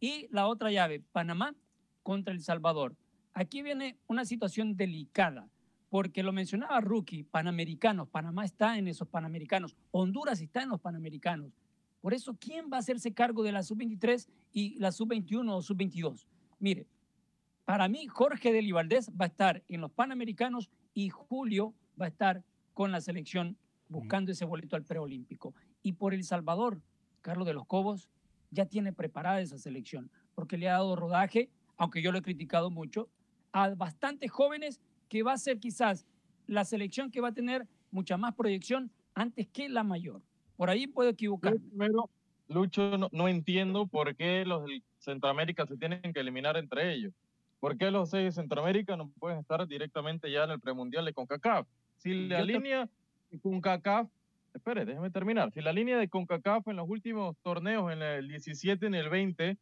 Y 0.00 0.26
la 0.30 0.46
otra 0.48 0.70
llave, 0.72 1.00
Panamá 1.12 1.54
contra 2.02 2.32
El 2.32 2.40
Salvador. 2.42 2.96
Aquí 3.34 3.62
viene 3.62 3.98
una 4.06 4.24
situación 4.24 4.76
delicada, 4.76 5.48
porque 5.90 6.22
lo 6.22 6.32
mencionaba 6.32 6.80
Rookie, 6.80 7.24
Panamericanos, 7.24 8.08
Panamá 8.08 8.44
está 8.44 8.78
en 8.78 8.88
esos 8.88 9.08
Panamericanos, 9.08 9.76
Honduras 9.90 10.40
está 10.40 10.62
en 10.62 10.70
los 10.70 10.80
Panamericanos. 10.80 11.52
Por 12.00 12.14
eso, 12.14 12.36
¿quién 12.40 12.70
va 12.72 12.76
a 12.76 12.80
hacerse 12.80 13.12
cargo 13.12 13.42
de 13.42 13.52
la 13.52 13.62
sub-23 13.62 14.26
y 14.52 14.78
la 14.78 14.92
sub-21 14.92 15.50
o 15.50 15.60
sub-22? 15.60 16.26
Mire, 16.60 16.86
para 17.64 17.88
mí 17.88 18.06
Jorge 18.06 18.52
Deli 18.52 18.72
Valdés 18.72 19.10
va 19.10 19.24
a 19.24 19.28
estar 19.28 19.62
en 19.68 19.80
los 19.80 19.90
Panamericanos 19.90 20.70
y 20.94 21.10
Julio 21.10 21.74
va 22.00 22.06
a 22.06 22.08
estar 22.08 22.44
con 22.72 22.92
la 22.92 23.00
selección 23.00 23.58
buscando 23.88 24.30
ese 24.32 24.44
boleto 24.44 24.76
al 24.76 24.84
preolímpico. 24.84 25.54
Y 25.82 25.92
por 25.92 26.14
El 26.14 26.22
Salvador, 26.24 26.80
Carlos 27.20 27.46
de 27.46 27.54
los 27.54 27.66
Cobos 27.66 28.08
ya 28.50 28.66
tiene 28.66 28.92
preparada 28.92 29.40
esa 29.40 29.58
selección, 29.58 30.10
porque 30.34 30.56
le 30.56 30.68
ha 30.68 30.74
dado 30.74 30.96
rodaje, 30.96 31.50
aunque 31.76 32.00
yo 32.00 32.12
lo 32.12 32.18
he 32.18 32.22
criticado 32.22 32.70
mucho, 32.70 33.08
a 33.52 33.68
bastantes 33.70 34.30
jóvenes 34.30 34.80
que 35.10 35.22
va 35.22 35.34
a 35.34 35.38
ser 35.38 35.58
quizás 35.58 36.06
la 36.46 36.64
selección 36.64 37.10
que 37.10 37.20
va 37.20 37.28
a 37.28 37.32
tener 37.34 37.66
mucha 37.90 38.16
más 38.16 38.34
proyección 38.34 38.90
antes 39.14 39.46
que 39.48 39.68
la 39.68 39.82
mayor. 39.82 40.22
Por 40.56 40.70
ahí 40.70 40.86
puedo 40.86 41.10
equivocarme. 41.10 41.58
Primero, 41.60 42.08
Lucho, 42.48 42.96
no, 42.96 43.08
no 43.12 43.28
entiendo 43.28 43.86
por 43.86 44.14
qué 44.16 44.44
los 44.46 44.64
de 44.64 44.82
Centroamérica 44.98 45.66
se 45.66 45.76
tienen 45.76 46.00
que 46.12 46.20
eliminar 46.20 46.56
entre 46.56 46.94
ellos. 46.94 47.12
¿Por 47.58 47.76
qué 47.76 47.90
los 47.90 48.10
seis 48.10 48.24
de 48.24 48.32
Centroamérica 48.40 48.96
no 48.96 49.10
pueden 49.18 49.40
estar 49.40 49.66
directamente 49.66 50.30
ya 50.30 50.44
en 50.44 50.52
el 50.52 50.60
premundial 50.60 51.04
de 51.04 51.12
CONCACAF? 51.12 51.66
Si 51.98 52.28
la 52.28 52.40
Yo 52.40 52.46
te- 52.46 52.52
línea 52.52 52.88
de 53.30 53.38
CONCACAF, 53.40 54.08
espere, 54.54 54.84
déjeme 54.84 55.10
terminar. 55.10 55.50
Si 55.52 55.60
la 55.60 55.72
línea 55.72 55.98
de 55.98 56.08
CONCACAF 56.08 56.68
en 56.68 56.76
los 56.76 56.88
últimos 56.88 57.36
torneos, 57.42 57.92
en 57.92 58.00
el 58.02 58.28
17 58.28 58.86
y 58.86 58.88
en 58.88 58.94
el 58.94 59.08
20, 59.10 59.58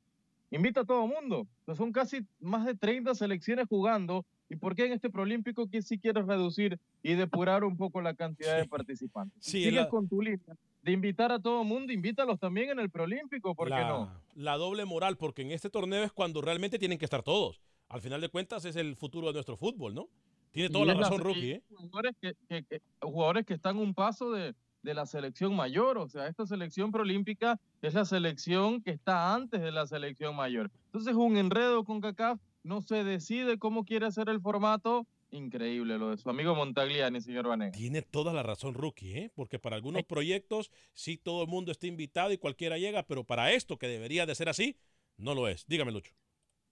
invita 0.51 0.81
a 0.81 0.85
todo 0.85 1.05
el 1.07 1.11
mundo. 1.11 1.41
O 1.41 1.65
sea, 1.65 1.75
son 1.75 1.91
casi 1.93 2.25
más 2.39 2.65
de 2.67 2.75
30 2.75 3.15
selecciones 3.15 3.67
jugando. 3.69 4.25
¿Y 4.51 4.57
por 4.57 4.75
qué 4.75 4.87
en 4.87 4.93
este 4.93 5.11
Prolímpico 5.11 5.69
que 5.69 5.83
sí 5.83 5.99
quieres 5.99 6.27
reducir 6.27 6.79
y 7.03 7.15
depurar 7.15 7.65
un 7.65 7.77
poco 7.77 8.01
la 8.01 8.15
cantidad 8.15 8.57
de 8.57 8.67
participantes? 8.67 9.37
Sí, 9.45 9.65
Sigues 9.65 9.75
la- 9.75 9.89
con 9.89 10.09
tu 10.09 10.23
línea 10.23 10.57
de 10.83 10.93
invitar 10.93 11.33
a 11.33 11.39
todo 11.39 11.65
mundo, 11.65 11.93
invítalos 11.93 12.39
también 12.39 12.71
en 12.71 12.79
el 12.79 12.89
Prolímpico, 12.89 13.55
¿por 13.55 13.67
qué 13.69 13.75
la, 13.75 13.89
no? 13.89 14.11
la 14.37 14.57
doble 14.57 14.85
moral, 14.87 15.17
porque 15.19 15.43
en 15.43 15.51
este 15.51 15.69
torneo 15.69 16.03
es 16.05 16.13
cuando 16.13 16.41
realmente 16.41 16.79
tienen 16.79 16.97
que 16.99 17.05
estar 17.05 17.23
todos. 17.23 17.61
Al 17.89 18.01
final 18.01 18.21
de 18.21 18.29
cuentas 18.29 18.65
es 18.65 18.77
el 18.77 18.97
futuro 18.97 19.27
de 19.27 19.33
nuestro 19.35 19.57
fútbol, 19.57 19.95
¿no? 19.95 20.09
Tiene 20.51 20.71
toda 20.71 20.85
Y 20.85 20.87
la 20.87 20.93
es 20.95 20.99
razón, 21.01 21.21
Rookie, 21.21 21.51
¿eh? 21.53 21.63
Jugadores 21.75 22.15
que, 22.21 22.35
que- 22.49 22.63
que- 22.65 22.81
jugadores 23.03 23.45
que 23.45 23.55
están 23.55 23.77
un 23.77 23.93
paso 23.93 24.31
de, 24.33 24.55
de 24.83 24.95
la 24.95 25.05
selección 25.05 25.55
mayor, 25.55 25.99
o 25.99 26.09
sea, 26.09 26.27
esta 26.27 26.47
selección 26.47 26.91
prolímpica 26.91 27.61
es 27.83 27.93
la 27.95 28.05
selección 28.07 28.81
que 28.81 28.93
está 28.93 29.35
antes 29.35 29.61
de 29.61 29.73
la 29.73 29.87
selección 29.87 30.35
mayor. 30.37 30.71
Entonces, 30.87 31.15
un 31.17 31.37
enredo 31.37 31.85
con 31.85 32.01
CACAF, 32.01 32.41
no 32.63 32.83
se 32.83 33.05
decide 33.05 33.59
cómo 33.59 33.85
quiere 33.85 34.07
hacer 34.07 34.29
el 34.29 34.41
formato. 34.41 35.07
Increíble 35.31 35.99
lo 35.99 36.11
de 36.11 36.17
su 36.17 36.31
amigo 36.31 36.55
Montagliani, 36.55 37.21
señor 37.21 37.49
Vanega. 37.49 37.73
Tiene 37.73 38.03
toda 38.03 38.33
la 38.33 38.43
razón, 38.43 38.75
Rookie, 38.75 39.19
¿eh? 39.19 39.31
Porque 39.35 39.59
para 39.59 39.77
algunos 39.77 40.05
proyectos 40.05 40.71
sí 40.95 41.19
todo 41.19 41.43
el 41.43 41.49
mundo 41.49 41.71
está 41.71 41.87
invitado 41.87 42.33
y 42.33 42.39
cualquiera 42.39 42.79
llega, 42.79 43.03
pero 43.03 43.25
para 43.25 43.53
esto 43.53 43.79
que 43.79 43.89
debería 43.89 44.25
de 44.25 44.35
ser 44.35 44.49
así, 44.49 44.77
no 45.17 45.35
lo 45.35 45.49
es. 45.49 45.67
Dígame, 45.67 45.93
Lucho. 45.93 46.15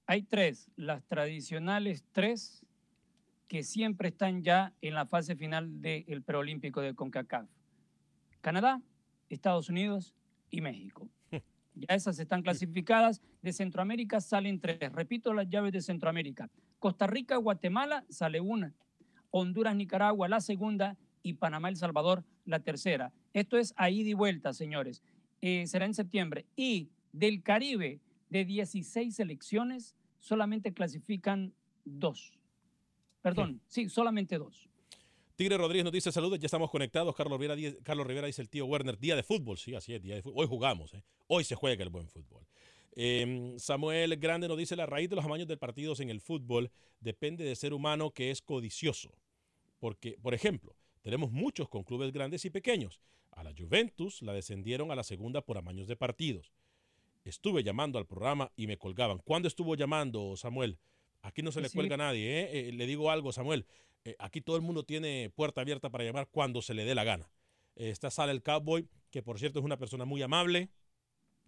Hay 0.07 0.22
tres, 0.22 0.70
las 0.76 1.05
tradicionales 1.05 2.05
tres 2.12 2.64
que 3.49 3.62
siempre 3.62 4.09
están 4.09 4.43
ya 4.43 4.72
en 4.80 4.95
la 4.95 5.07
fase 5.07 5.37
final 5.37 5.80
del 5.80 6.22
preolímpico 6.22 6.80
de 6.80 6.95
CONCACAF. 6.95 7.49
Canadá, 8.41 8.80
Estados 9.28 9.68
Unidos 9.68 10.14
y 10.51 10.61
México. 10.61 11.09
Ya 11.77 11.95
esas 11.95 12.18
están 12.18 12.43
clasificadas. 12.43 13.20
De 13.43 13.53
Centroamérica 13.53 14.20
salen 14.20 14.61
tres. 14.61 14.93
Repito 14.93 15.35
las 15.35 15.49
llaves 15.49 15.72
de 15.72 15.83
Centroamérica. 15.83 16.51
Costa 16.79 17.07
Rica, 17.07 17.37
Guatemala 17.37 18.05
sale 18.09 18.41
una. 18.41 18.74
Honduras, 19.31 19.77
Nicaragua 19.77 20.29
la 20.29 20.41
segunda 20.41 20.97
y 21.22 21.35
Panamá, 21.35 21.68
El 21.68 21.77
Salvador 21.77 22.24
la 22.45 22.61
tercera. 22.61 23.12
Esto 23.33 23.59
es 23.59 23.74
a 23.77 23.91
ida 23.91 24.09
y 24.09 24.14
vuelta, 24.14 24.53
señores. 24.53 25.03
Eh, 25.43 25.66
será 25.66 25.85
en 25.85 25.95
septiembre. 25.95 26.47
Y 26.57 26.89
del 27.12 27.43
Caribe, 27.43 28.01
de 28.31 28.45
16 28.45 29.14
selecciones, 29.14 29.95
solamente 30.18 30.72
clasifican 30.72 31.53
dos. 31.85 32.39
Perdón, 33.20 33.61
sí, 33.66 33.89
solamente 33.89 34.39
dos. 34.39 34.68
Tigre 35.37 35.59
Rodríguez 35.59 35.84
nos 35.84 35.93
dice 35.93 36.11
saludos, 36.11 36.39
ya 36.39 36.47
estamos 36.47 36.70
conectados. 36.70 37.14
Carlos 37.14 37.39
Rivera, 37.39 37.55
dice- 37.55 37.78
Carlos 37.82 38.07
Rivera 38.07 38.26
dice 38.26 38.41
el 38.41 38.49
tío 38.49 38.64
Werner, 38.66 38.99
día 38.99 39.14
de 39.16 39.22
fútbol. 39.22 39.59
Sí, 39.59 39.74
así 39.74 39.93
es, 39.95 40.03
día 40.03 40.14
de 40.14 40.22
fútbol. 40.22 40.43
Hoy 40.45 40.49
jugamos, 40.49 40.95
¿eh? 40.95 41.03
hoy 41.26 41.45
se 41.45 41.55
juega 41.55 41.82
el 41.82 41.91
buen 41.91 42.09
fútbol. 42.09 42.47
Eh, 42.99 43.55
Samuel 43.59 44.16
Grande 44.16 44.49
nos 44.49 44.57
dice 44.57 44.74
la 44.76 44.87
raíz 44.87 45.11
de 45.11 45.16
los 45.16 45.24
amaños 45.24 45.47
del 45.47 45.59
partido 45.59 45.93
en 45.99 46.09
el 46.09 46.22
fútbol 46.22 46.70
depende 47.01 47.45
del 47.45 47.55
ser 47.57 47.74
humano 47.74 48.11
que 48.12 48.30
es 48.30 48.41
codicioso. 48.41 49.12
Porque, 49.78 50.16
por 50.22 50.32
ejemplo, 50.32 50.74
tenemos 51.03 51.30
muchos 51.30 51.68
con 51.68 51.84
clubes 51.84 52.11
grandes 52.12 52.47
y 52.47 52.51
pequeños. 52.51 53.01
A 53.32 53.45
la 53.45 53.53
Juventus 53.57 54.22
la 54.22 54.32
descendieron 54.32 54.91
a 54.91 54.95
la 54.95 55.05
segunda 55.05 55.43
por 55.43 55.59
amaños 55.59 55.87
de 55.87 55.97
partidos. 55.97 56.51
Estuve 57.26 57.62
llamando 57.62 57.99
al 57.99 58.07
programa 58.07 58.51
y 58.57 58.66
me 58.66 58.78
colgaban. 58.78 59.18
¿Cuándo 59.18 59.49
estuvo 59.49 59.74
llamando, 59.74 60.34
Samuel? 60.39 60.78
Aquí 61.20 61.43
no 61.43 61.53
se 61.53 61.61
le 61.61 61.68
Sí. 61.68 61.74
cuelga 61.76 61.97
a 61.97 61.99
nadie. 61.99 62.41
¿eh? 62.41 62.68
Eh, 62.68 62.72
le 62.72 62.87
digo 62.87 63.11
algo, 63.11 63.32
Samuel. 63.32 63.66
Eh, 64.07 64.14
aquí 64.20 64.40
todo 64.40 64.54
el 64.54 64.62
mundo 64.62 64.84
tiene 64.84 65.32
puerta 65.34 65.61
abierta 65.61 65.90
para 65.90 66.04
llamar 66.04 66.28
cuando 66.30 66.62
se 66.62 66.74
le 66.74 66.84
dé 66.84 66.94
la 66.94 67.02
gana. 67.02 67.28
Eh, 67.74 67.90
Está 67.90 68.09
Sale 68.09 68.30
el 68.30 68.40
Cowboy, 68.40 68.88
que 69.11 69.20
por 69.20 69.40
cierto 69.40 69.59
es 69.59 69.64
una 69.64 69.76
persona 69.76 70.04
muy 70.04 70.22
amable. 70.22 70.70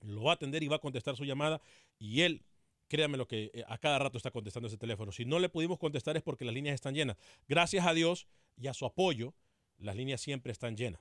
Lo 0.02 0.24
va 0.24 0.32
a 0.32 0.34
atender 0.34 0.64
y 0.64 0.68
va 0.68 0.76
a 0.76 0.80
contestar 0.80 1.16
su 1.16 1.24
llamada. 1.24 1.61
Y 2.00 2.22
él, 2.22 2.42
créame 2.88 3.16
lo 3.16 3.28
que 3.28 3.52
eh, 3.54 3.62
a 3.68 3.78
cada 3.78 4.00
rato 4.00 4.16
está 4.16 4.32
contestando 4.32 4.66
ese 4.66 4.76
teléfono. 4.76 5.12
Si 5.12 5.24
no 5.24 5.38
le 5.38 5.48
pudimos 5.48 5.78
contestar 5.78 6.16
es 6.16 6.22
porque 6.24 6.44
las 6.44 6.52
líneas 6.52 6.74
están 6.74 6.94
llenas. 6.94 7.16
Gracias 7.46 7.86
a 7.86 7.94
Dios 7.94 8.26
y 8.56 8.66
a 8.66 8.74
su 8.74 8.86
apoyo, 8.86 9.34
las 9.78 9.94
líneas 9.94 10.20
siempre 10.20 10.50
están 10.50 10.76
llenas. 10.76 11.00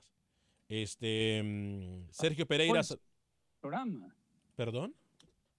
Este 0.68 1.42
mm, 1.42 2.10
Sergio 2.12 2.46
Pereira. 2.46 2.82
Programa. 3.60 4.14
¿Perdón? 4.54 4.94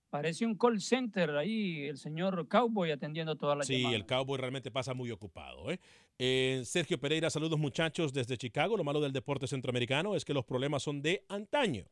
Parece 0.10 0.46
un 0.46 0.56
call 0.56 0.82
center 0.82 1.30
ahí, 1.38 1.84
el 1.84 1.98
señor 1.98 2.48
Cowboy 2.48 2.90
atendiendo 2.92 3.36
todas 3.36 3.58
las 3.58 3.68
Sí, 3.68 3.78
llamadas. 3.78 3.96
el 3.96 4.06
Cowboy 4.08 4.38
realmente 4.40 4.72
pasa 4.72 4.94
muy 4.96 5.12
ocupado. 5.12 5.72
¿eh? 5.72 5.80
Eh, 6.18 6.64
Sergio 6.66 7.00
Pereira, 7.00 7.30
saludos 7.30 7.60
muchachos 7.60 8.12
desde 8.12 8.36
Chicago. 8.38 8.76
Lo 8.76 8.84
malo 8.84 9.02
del 9.02 9.14
deporte 9.14 9.46
centroamericano 9.48 10.16
es 10.16 10.26
que 10.26 10.34
los 10.34 10.46
problemas 10.46 10.82
son 10.82 11.02
de 11.04 11.24
antaño. 11.28 11.86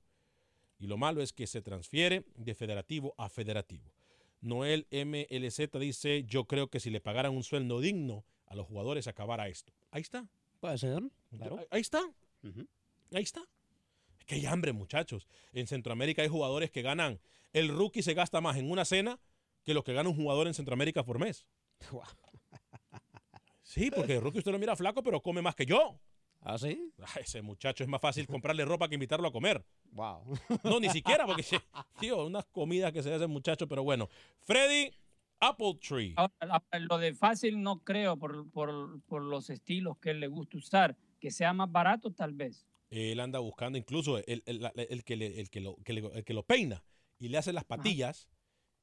Y 0.79 0.87
lo 0.87 0.97
malo 0.97 1.21
es 1.21 1.31
que 1.31 1.45
se 1.45 1.61
transfiere 1.61 2.25
de 2.35 2.55
federativo 2.55 3.13
a 3.17 3.29
federativo. 3.29 3.93
Noel 4.41 4.87
MLZ 4.91 5.77
dice, 5.79 6.23
yo 6.25 6.45
creo 6.45 6.69
que 6.69 6.79
si 6.79 6.89
le 6.89 6.99
pagaran 7.01 7.35
un 7.35 7.43
sueldo 7.43 7.79
digno 7.81 8.25
a 8.47 8.55
los 8.55 8.65
jugadores 8.65 9.07
acabara 9.07 9.47
esto. 9.47 9.73
Ahí 9.91 10.01
está. 10.01 10.27
Puede 10.59 10.77
ser, 10.79 11.03
claro. 11.35 11.57
Ahí- 11.59 11.65
Ahí 11.71 11.81
está. 11.81 12.01
Ahí 13.13 13.23
está. 13.23 13.41
Es 14.19 14.25
que 14.25 14.35
hay 14.35 14.45
hambre, 14.47 14.73
muchachos. 14.73 15.27
En 15.53 15.67
Centroamérica 15.67 16.23
hay 16.23 16.27
jugadores 16.27 16.71
que 16.71 16.81
ganan. 16.81 17.19
El 17.57 17.69
rookie 17.69 18.01
se 18.03 18.13
gasta 18.13 18.39
más 18.41 18.57
en 18.57 18.69
una 18.69 18.85
cena 18.85 19.19
que 19.63 19.73
lo 19.73 19.83
que 19.83 19.93
gana 19.93 20.09
un 20.09 20.15
jugador 20.15 20.47
en 20.47 20.53
Centroamérica 20.53 21.03
por 21.03 21.19
mes. 21.19 21.47
Sí, 23.63 23.91
porque 23.91 24.15
el 24.15 24.21
rookie 24.21 24.37
usted 24.39 24.51
lo 24.53 24.59
mira 24.59 24.75
flaco, 24.77 25.03
pero 25.03 25.21
come 25.21 25.41
más 25.41 25.53
que 25.53 25.65
yo. 25.65 25.99
¿Ah, 26.39 26.57
sí? 26.57 26.93
ese 27.19 27.41
muchacho 27.41 27.83
es 27.83 27.89
más 27.89 27.99
fácil 27.99 28.25
comprarle 28.25 28.63
ropa 28.63 28.87
que 28.87 28.93
invitarlo 28.95 29.27
a 29.27 29.31
comer. 29.31 29.63
Wow. 29.91 30.23
No, 30.63 30.79
ni 30.79 30.87
siquiera, 30.89 31.25
porque, 31.25 31.43
tío, 31.99 32.25
unas 32.25 32.45
comidas 32.45 32.93
que 32.93 33.03
se 33.03 33.13
hace 33.13 33.23
el 33.25 33.29
muchacho, 33.29 33.67
pero 33.67 33.83
bueno. 33.83 34.07
Freddy 34.39 34.89
Apple 35.41 35.77
Tree. 35.85 36.13
Ahora, 36.15 36.63
lo 36.79 36.97
de 36.97 37.13
fácil 37.13 37.61
no 37.61 37.83
creo 37.83 38.17
por, 38.17 38.49
por, 38.51 39.01
por 39.01 39.21
los 39.21 39.49
estilos 39.49 39.97
que 39.97 40.11
él 40.11 40.21
le 40.21 40.27
gusta 40.27 40.57
usar. 40.57 40.95
Que 41.19 41.29
sea 41.29 41.51
más 41.51 41.69
barato 41.69 42.11
tal 42.13 42.31
vez. 42.33 42.65
Él 42.89 43.19
anda 43.19 43.39
buscando, 43.39 43.77
incluso 43.77 44.17
el, 44.19 44.43
el- 44.45 44.71
el 44.75 45.03
que, 45.03 45.17
le- 45.17 45.41
el 45.41 45.49
que 45.49 45.59
lo, 45.59 45.75
que 45.83 45.91
le- 45.93 46.07
el 46.13 46.23
que 46.23 46.33
lo 46.33 46.43
peina 46.43 46.81
y 47.19 47.29
le 47.29 47.37
hace 47.37 47.53
las 47.53 47.63
patillas, 47.65 48.29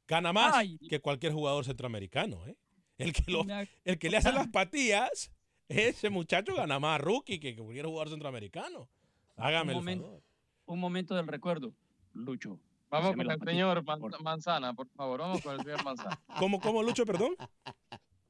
gana 0.07 0.33
más 0.33 0.55
Ay. 0.55 0.79
que 0.89 1.01
cualquier 1.01 1.33
jugador 1.33 1.65
centroamericano. 1.65 2.47
¿eh? 2.47 2.57
El, 2.99 3.13
que 3.13 3.31
lo- 3.31 3.45
el 3.85 3.99
que 3.99 4.11
le 4.11 4.17
hace 4.17 4.33
las 4.33 4.49
patillas, 4.49 5.31
ese 5.69 6.11
muchacho 6.11 6.55
gana 6.55 6.79
más 6.79 7.01
rookie 7.01 7.41
que 7.41 7.57
cualquier 7.57 7.87
jugador 7.87 8.11
centroamericano. 8.11 8.89
Hágame 9.37 9.73
un, 9.73 9.79
el 9.79 9.83
momento, 9.85 10.05
favor. 10.07 10.23
un 10.67 10.81
momento 10.81 11.15
del 11.17 11.27
recuerdo. 11.27 11.75
Lucho. 12.13 12.61
Vamos 12.91 13.17
con 13.17 13.29
el 13.29 13.41
señor 13.41 13.83
Man-. 13.85 14.01
Manzana, 14.23 14.73
por 14.75 14.89
favor. 14.91 15.21
Vamos 15.21 15.43
con 15.43 15.55
el 15.55 15.63
señor 15.65 15.83
Manzana. 15.85 16.21
¿Cómo, 16.39 16.61
cómo, 16.61 16.83
Lucho, 16.83 17.05
perdón? 17.05 17.35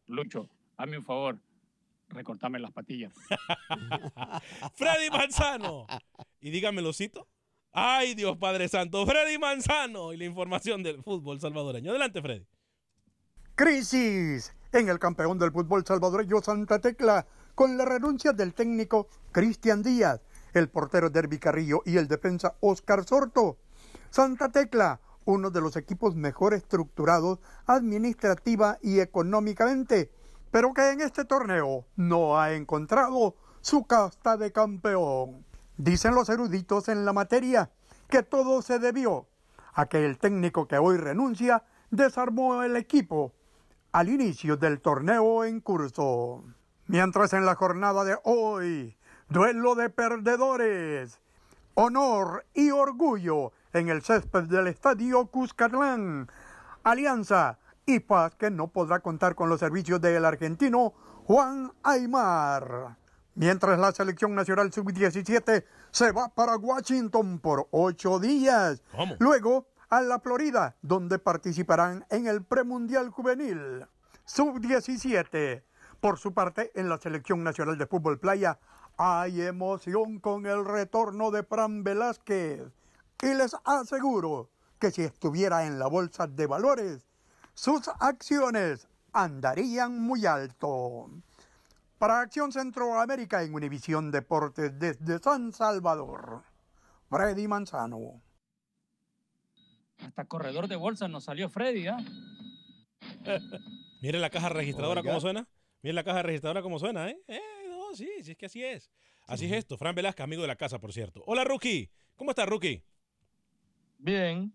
Lucho, 0.06 0.48
hazme 0.78 0.96
un 0.98 1.04
favor. 1.04 1.38
Recortame 2.08 2.58
las 2.58 2.70
patillas. 2.70 3.12
Freddy 4.74 5.10
Manzano. 5.10 5.86
Y 6.40 6.50
dígamelo, 6.50 6.92
cito. 6.92 7.28
Ay, 7.76 8.14
Dios 8.14 8.36
Padre 8.36 8.68
Santo. 8.68 9.04
Freddy 9.04 9.36
Manzano. 9.36 10.12
Y 10.12 10.16
la 10.16 10.24
información 10.24 10.84
del 10.84 11.02
fútbol 11.02 11.40
salvadoreño. 11.40 11.90
Adelante, 11.90 12.22
Freddy. 12.22 12.46
Crisis 13.56 14.54
en 14.70 14.88
el 14.88 15.00
campeón 15.00 15.40
del 15.40 15.50
fútbol 15.50 15.84
salvadoreño 15.84 16.40
Santa 16.40 16.78
Tecla 16.78 17.26
con 17.56 17.76
la 17.76 17.84
renuncia 17.84 18.32
del 18.32 18.54
técnico 18.54 19.08
Cristian 19.32 19.82
Díaz, 19.82 20.20
el 20.52 20.68
portero 20.68 21.10
Derby 21.10 21.38
Carrillo 21.38 21.82
y 21.84 21.96
el 21.96 22.06
defensa 22.06 22.54
Oscar 22.60 23.04
Sorto. 23.04 23.58
Santa 24.10 24.50
Tecla, 24.50 25.00
uno 25.24 25.50
de 25.50 25.60
los 25.60 25.76
equipos 25.76 26.14
mejor 26.14 26.54
estructurados 26.54 27.40
administrativa 27.66 28.78
y 28.82 29.00
económicamente, 29.00 30.12
pero 30.52 30.72
que 30.72 30.90
en 30.90 31.00
este 31.00 31.24
torneo 31.24 31.86
no 31.96 32.38
ha 32.38 32.54
encontrado 32.54 33.34
su 33.60 33.84
casta 33.84 34.36
de 34.36 34.52
campeón. 34.52 35.44
Dicen 35.76 36.14
los 36.14 36.28
eruditos 36.28 36.88
en 36.88 37.04
la 37.04 37.12
materia 37.12 37.70
que 38.08 38.22
todo 38.22 38.62
se 38.62 38.78
debió 38.78 39.26
a 39.72 39.86
que 39.86 40.04
el 40.04 40.18
técnico 40.18 40.68
que 40.68 40.78
hoy 40.78 40.96
renuncia 40.96 41.64
desarmó 41.90 42.62
el 42.62 42.76
equipo 42.76 43.32
al 43.90 44.08
inicio 44.08 44.56
del 44.56 44.80
torneo 44.80 45.44
en 45.44 45.60
curso. 45.60 46.44
Mientras 46.86 47.32
en 47.32 47.44
la 47.44 47.56
jornada 47.56 48.04
de 48.04 48.16
hoy, 48.22 48.96
duelo 49.28 49.74
de 49.74 49.90
perdedores, 49.90 51.20
honor 51.74 52.46
y 52.54 52.70
orgullo 52.70 53.52
en 53.72 53.88
el 53.88 54.02
césped 54.02 54.44
del 54.44 54.68
estadio 54.68 55.26
Cuscatlán, 55.26 56.28
Alianza 56.84 57.58
y 57.84 57.98
Paz 57.98 58.36
que 58.36 58.50
no 58.50 58.68
podrá 58.68 59.00
contar 59.00 59.34
con 59.34 59.48
los 59.48 59.60
servicios 59.60 60.00
del 60.00 60.24
argentino 60.24 60.92
Juan 61.24 61.72
Aymar. 61.82 62.96
Mientras 63.36 63.78
la 63.78 63.92
selección 63.92 64.34
nacional 64.34 64.72
sub-17 64.72 65.64
se 65.90 66.12
va 66.12 66.28
para 66.28 66.56
Washington 66.56 67.40
por 67.40 67.66
ocho 67.72 68.20
días. 68.20 68.82
Luego 69.18 69.66
a 69.90 70.00
la 70.00 70.20
Florida, 70.20 70.76
donde 70.82 71.18
participarán 71.18 72.06
en 72.10 72.26
el 72.26 72.44
premundial 72.44 73.10
juvenil 73.10 73.86
sub-17. 74.24 75.62
Por 76.00 76.18
su 76.18 76.32
parte, 76.32 76.70
en 76.74 76.88
la 76.88 76.98
selección 76.98 77.42
nacional 77.42 77.76
de 77.78 77.86
fútbol 77.86 78.18
playa 78.18 78.58
hay 78.96 79.42
emoción 79.42 80.20
con 80.20 80.46
el 80.46 80.64
retorno 80.64 81.30
de 81.30 81.42
Fran 81.42 81.82
Velázquez. 81.82 82.62
Y 83.22 83.34
les 83.34 83.56
aseguro 83.64 84.50
que 84.78 84.90
si 84.90 85.02
estuviera 85.02 85.66
en 85.66 85.78
la 85.78 85.86
bolsa 85.86 86.26
de 86.26 86.46
valores, 86.46 87.06
sus 87.54 87.88
acciones 88.00 88.86
andarían 89.12 89.98
muy 90.00 90.26
alto. 90.26 91.10
Para 92.04 92.20
Acción 92.20 92.52
Centroamérica 92.52 93.42
en 93.44 93.54
Univisión 93.54 94.10
Deportes 94.10 94.78
desde 94.78 95.18
San 95.20 95.54
Salvador, 95.54 96.42
Freddy 97.08 97.48
Manzano. 97.48 98.20
Hasta 100.02 100.26
corredor 100.26 100.68
de 100.68 100.76
bolsa 100.76 101.08
nos 101.08 101.24
salió 101.24 101.48
Freddy, 101.48 101.86
¿ah? 101.86 101.96
Miren 104.02 104.20
la 104.20 104.28
caja 104.28 104.50
registradora 104.50 105.00
Oiga. 105.00 105.12
cómo 105.12 105.20
suena. 105.22 105.48
Miren 105.80 105.94
la 105.94 106.04
caja 106.04 106.22
registradora 106.22 106.60
cómo 106.60 106.78
suena, 106.78 107.08
¿eh? 107.08 107.18
Eh, 107.26 107.40
no, 107.70 107.94
sí, 107.94 108.06
sí, 108.20 108.32
es 108.32 108.36
que 108.36 108.44
así 108.44 108.62
es. 108.62 108.92
Así 109.26 109.46
es 109.46 109.52
esto. 109.52 109.78
Fran 109.78 109.94
Velázquez, 109.94 110.24
amigo 110.24 110.42
de 110.42 110.48
la 110.48 110.56
casa, 110.56 110.78
por 110.78 110.92
cierto. 110.92 111.22
Hola, 111.24 111.42
Rookie. 111.44 111.90
¿Cómo 112.16 112.32
estás, 112.32 112.46
Rookie? 112.46 112.84
Bien. 113.96 114.52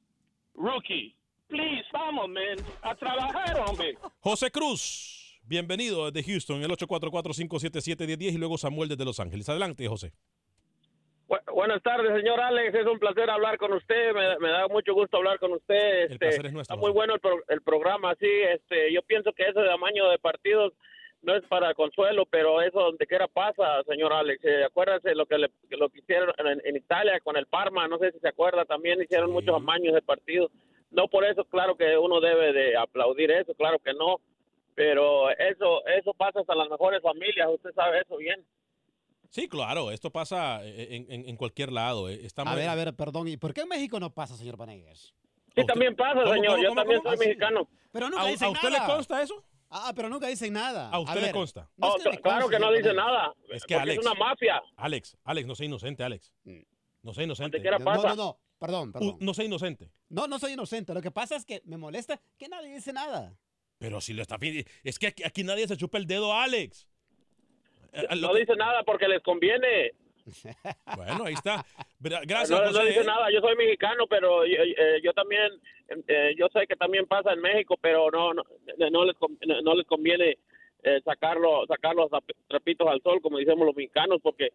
Rookie, 0.53 1.17
please, 1.47 1.87
vamos, 1.93 2.29
man, 2.29 2.63
a 2.83 2.93
trabajar, 2.93 3.59
hombre. 3.67 3.97
José 4.19 4.51
Cruz, 4.51 5.18
bienvenido 5.49 6.09
desde 6.11 6.31
Houston, 6.31 6.61
el 6.63 6.69
844-577-1010 6.71 8.33
y 8.33 8.37
luego 8.37 8.57
Samuel 8.57 8.87
desde 8.89 9.03
Los 9.05 9.19
Ángeles. 9.19 9.49
Adelante, 9.49 9.87
José. 9.87 10.11
Bu- 11.27 11.53
buenas 11.53 11.81
tardes, 11.83 12.15
señor 12.15 12.39
Alex. 12.39 12.73
Es 12.75 12.85
un 12.85 12.99
placer 12.99 13.29
hablar 13.29 13.57
con 13.57 13.73
usted. 13.73 14.13
Me, 14.13 14.37
me 14.39 14.49
da 14.49 14.67
mucho 14.67 14.93
gusto 14.93 15.17
hablar 15.17 15.39
con 15.39 15.51
usted. 15.53 16.03
Este, 16.03 16.17
placer 16.19 16.45
es 16.45 16.53
nuestro, 16.53 16.75
Está 16.75 16.85
muy 16.85 16.91
bueno 16.91 17.15
el, 17.15 17.19
pro- 17.19 17.43
el 17.47 17.61
programa, 17.61 18.15
sí. 18.19 18.27
Este, 18.29 18.93
yo 18.93 19.01
pienso 19.01 19.33
que 19.33 19.43
ese 19.43 19.59
amaño 19.71 20.07
de 20.09 20.19
partidos 20.19 20.73
no 21.21 21.35
es 21.35 21.43
para 21.45 21.73
consuelo, 21.73 22.25
pero 22.27 22.61
eso 22.61 22.79
donde 22.79 23.05
quiera 23.05 23.27
pasa, 23.27 23.83
señor 23.87 24.13
Alex. 24.13 24.43
Eh, 24.45 24.63
acuérdese 24.63 25.13
lo 25.15 25.25
que, 25.25 25.37
le, 25.37 25.49
lo 25.71 25.89
que 25.89 25.99
hicieron 25.99 26.31
en, 26.37 26.61
en 26.63 26.75
Italia 26.77 27.19
con 27.23 27.35
el 27.37 27.45
Parma. 27.47 27.87
No 27.87 27.97
sé 27.97 28.11
si 28.11 28.19
se 28.19 28.27
acuerda. 28.29 28.65
También 28.65 29.01
hicieron 29.01 29.31
muchos 29.31 29.55
amaños 29.55 29.93
de 29.95 30.01
partidos. 30.01 30.51
No 30.91 31.07
por 31.07 31.25
eso, 31.25 31.43
claro 31.45 31.75
que 31.75 31.97
uno 31.97 32.19
debe 32.21 32.53
de 32.53 32.77
aplaudir 32.77 33.29
eso, 33.31 33.53
claro 33.55 33.77
que 33.79 33.93
no. 33.93 34.19
Pero 34.79 35.29
eso, 35.31 35.85
eso 35.87 36.13
pasa 36.13 36.39
hasta 36.39 36.55
las 36.55 36.69
mejores 36.69 37.01
familias. 37.01 37.49
Usted 37.53 37.71
sabe 37.75 37.99
eso 37.99 38.15
bien. 38.15 38.45
Sí, 39.29 39.49
claro, 39.49 39.91
esto 39.91 40.09
pasa 40.09 40.63
en, 40.63 41.05
en- 41.11 41.27
en 41.27 41.35
cualquier 41.35 41.69
lado. 41.73 42.07
eh. 42.09 42.25
A 42.37 42.55
ver, 42.55 42.69
a 42.69 42.75
ver, 42.75 42.95
perdón. 42.95 43.27
¿Y 43.27 43.35
por 43.35 43.53
qué 43.53 43.59
en 43.61 43.67
México 43.67 43.99
no 43.99 44.09
pasa, 44.13 44.37
señor 44.37 44.55
Vanegas? 44.55 45.13
Sí, 45.53 45.65
también 45.65 45.97
pasa, 45.97 46.21
¿Cómo, 46.21 46.33
señor. 46.33 46.51
cómo, 46.51 46.63
Yo 46.63 46.69
cómo, 46.69 46.81
también 46.81 47.01
cómo? 47.01 47.15
soy 47.17 47.27
mexicano. 47.27 47.67
Pero 47.91 48.09
nunca 48.09 48.23
¿A, 48.23 48.27
dicen 48.27 48.47
a 48.47 48.51
usted 48.51 48.69
nada. 48.69 48.87
le 48.87 48.93
consta 48.93 49.21
eso? 49.21 49.43
Ah, 49.69 49.91
pero 49.93 50.07
nunca 50.07 50.27
dicen 50.27 50.53
nada. 50.53 50.89
¿A 50.91 50.99
usted 50.99 51.21
le 51.23 51.31
consta? 51.33 51.69
no 51.75 51.87
Oh, 51.89 51.97
claro 52.23 52.47
que 52.47 52.57
no 52.57 52.71
dice 52.71 52.93
nada. 52.93 53.33
Es 53.49 53.65
que 53.65 53.75
Alex. 53.75 53.99
es 53.99 54.05
una 54.05 54.15
mafia. 54.17 54.61
Alex, 54.77 55.17
Alex, 55.25 55.45
no 55.45 55.55
sea 55.55 55.65
inocente, 55.65 56.05
Alex. 56.05 56.33
No 57.03 57.13
sea 57.13 57.25
inocente. 57.25 57.59
No, 57.59 57.79
pasa. 57.83 58.07
no, 58.09 58.15
no. 58.15 58.39
Perdón, 58.57 58.93
perdón. 58.93 59.09
U- 59.09 59.17
no 59.19 59.33
sea 59.33 59.43
inocente. 59.43 59.91
No, 60.07 60.25
no 60.27 60.39
soy 60.39 60.53
inocente. 60.53 60.93
Lo 60.93 61.01
que 61.01 61.11
pasa 61.11 61.35
es 61.35 61.43
que 61.45 61.61
me 61.65 61.75
molesta 61.77 62.19
que 62.37 62.47
nadie 62.47 62.73
dice 62.75 62.93
nada. 62.93 63.33
Pero 63.79 64.01
si 64.01 64.13
lo 64.13 64.21
está. 64.21 64.37
Es 64.83 64.99
que 64.99 65.07
aquí, 65.07 65.23
aquí 65.23 65.43
nadie 65.43 65.67
se 65.67 65.77
chupa 65.77 65.97
el 65.97 66.05
dedo 66.05 66.33
Alex. 66.33 66.87
Eh, 67.93 68.03
lo 68.15 68.27
No 68.27 68.33
que- 68.33 68.41
dice 68.41 68.55
nada 68.55 68.83
porque 68.83 69.07
les 69.07 69.21
conviene. 69.23 69.91
Bueno, 70.95 71.23
ahí 71.25 71.33
está. 71.33 71.65
Gra- 71.99 72.21
Gracias, 72.27 72.49
no, 72.51 72.71
no 72.71 72.85
dice 72.85 72.99
¿eh? 72.99 73.03
nada. 73.05 73.31
Yo 73.31 73.39
soy 73.39 73.55
mexicano, 73.55 74.05
pero 74.07 74.45
yo, 74.45 74.57
eh, 74.61 74.99
yo 75.01 75.11
también, 75.13 75.49
eh, 76.07 76.35
yo 76.37 76.47
sé 76.53 76.67
que 76.67 76.75
también 76.75 77.07
pasa 77.07 77.33
en 77.33 77.39
México, 77.41 77.77
pero 77.81 78.11
no, 78.11 78.33
no, 78.33 78.43
no 78.91 79.05
les, 79.05 79.15
no 79.63 79.73
les 79.73 79.87
conviene 79.87 80.37
eh, 80.83 81.01
sacarlo, 81.03 81.65
sacar 81.67 81.95
los 81.95 82.11
trap- 82.11 82.35
trapitos 82.47 82.87
al 82.87 83.01
sol, 83.01 83.21
como 83.21 83.37
decimos 83.39 83.65
los 83.65 83.75
mexicanos, 83.75 84.19
porque 84.21 84.49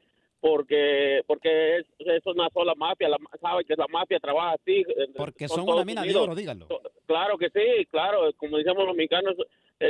porque 0.44 1.22
porque 1.26 1.78
es, 1.78 1.86
es 2.00 2.26
una 2.26 2.50
sola 2.50 2.74
mafia. 2.74 3.08
La, 3.08 3.16
sabe 3.40 3.64
que 3.64 3.74
la 3.76 3.86
mafia 3.88 4.20
trabaja 4.20 4.52
así. 4.52 4.84
eh, 4.86 5.08
Porque 5.16 5.48
son 5.48 5.66
una 5.66 5.86
mina 5.86 6.02
de 6.02 6.14
oro, 6.14 6.34
díganlo. 6.34 6.68
Claro 7.06 7.38
que 7.38 7.48
sí, 7.48 7.86
claro, 7.86 8.30
como 8.36 8.58
decíamos 8.58 8.84
los 8.84 8.94
mexicanos, 8.94 9.36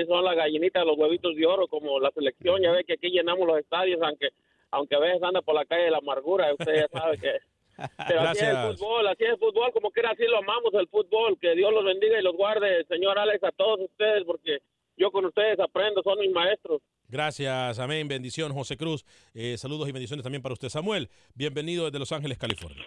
son 0.07 0.25
las 0.25 0.37
gallinitas, 0.37 0.87
los 0.87 0.97
huevitos 0.97 1.35
de 1.35 1.45
oro, 1.45 1.67
como 1.67 1.99
la 1.99 2.13
selección, 2.13 2.63
ya 2.63 2.71
ve 2.71 2.85
que 2.85 2.93
aquí 2.93 3.11
llenamos 3.11 3.49
los 3.49 3.59
estadios, 3.59 4.01
aunque 4.01 4.29
aunque 4.71 4.95
a 4.95 5.01
veces 5.01 5.23
anda 5.25 5.43
por 5.43 5.57
la 5.57 5.65
calle 5.65 5.85
de 5.85 5.91
la 5.91 5.99
amargura, 5.99 6.53
usted 6.53 6.75
ya 6.75 6.89
sabe 6.89 7.19
que... 7.19 7.33
Pero 8.09 8.21
así 8.21 8.39
es 8.39 8.43
el 8.43 8.53
Gracias. 8.55 8.79
fútbol, 8.79 9.07
así 9.09 9.25
es 9.25 9.31
el 9.31 9.39
fútbol, 9.39 9.73
como 9.73 9.91
quiera 9.91 10.11
así 10.11 10.25
lo 10.25 10.39
amamos 10.39 10.73
el 10.75 10.87
fútbol, 10.87 11.37
que 11.41 11.55
Dios 11.57 11.73
los 11.73 11.85
bendiga 11.85 12.19
y 12.19 12.23
los 12.23 12.37
guarde, 12.37 12.85
señor 12.85 13.19
Alex, 13.19 13.43
a 13.43 13.51
todos 13.51 13.81
ustedes, 13.81 14.23
porque 14.25 14.59
yo 14.97 15.11
con 15.11 15.25
ustedes 15.25 15.59
aprendo, 15.59 16.01
son 16.05 16.19
mis 16.21 16.31
maestros. 16.31 16.81
Gracias, 17.09 17.79
amén. 17.79 18.09
Bendición, 18.09 18.53
José 18.53 18.77
Cruz. 18.77 19.05
Eh, 19.35 19.57
saludos 19.59 19.89
y 19.89 19.93
bendiciones 19.93 20.23
también 20.23 20.43
para 20.43 20.55
usted, 20.55 20.69
Samuel. 20.69 21.09
Bienvenido 21.35 21.85
desde 21.85 21.99
Los 21.99 22.13
Ángeles, 22.13 22.39
California. 22.39 22.83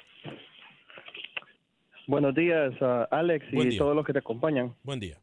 Buenos 2.08 2.34
días, 2.36 2.74
ah, 2.82 3.08
Alex, 3.12 3.46
Buen 3.52 3.68
y 3.68 3.72
día. 3.72 3.80
todos 3.80 3.96
los 3.96 4.06
que 4.06 4.14
te 4.14 4.20
acompañan. 4.20 4.74
Buen 4.84 5.00
día. 5.00 5.18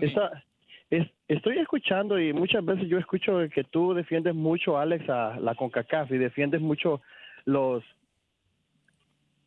Esta- 0.00 0.44
es- 0.90 1.08
estoy 1.26 1.58
escuchando 1.58 2.18
y 2.18 2.32
muchas 2.32 2.64
veces 2.64 2.88
yo 2.88 2.96
escucho 2.98 3.38
que 3.52 3.64
tú 3.64 3.92
defiendes 3.92 4.34
mucho, 4.34 4.78
Alex, 4.78 5.08
a 5.10 5.38
la 5.40 5.54
CONCACAF 5.54 6.10
y 6.12 6.18
defiendes 6.18 6.60
mucho 6.60 7.00
los 7.44 7.82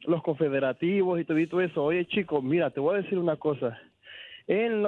los 0.04 0.24
confederativos 0.24 1.20
y 1.22 1.26
todo 1.26 1.62
eso. 1.62 1.84
Oye, 1.84 2.08
chico, 2.08 2.42
mira, 2.42 2.72
te 2.72 2.80
voy 2.80 2.96
a 2.98 3.02
decir 3.04 3.20
una 3.20 3.36
cosa. 3.36 3.80
En, 4.48 4.88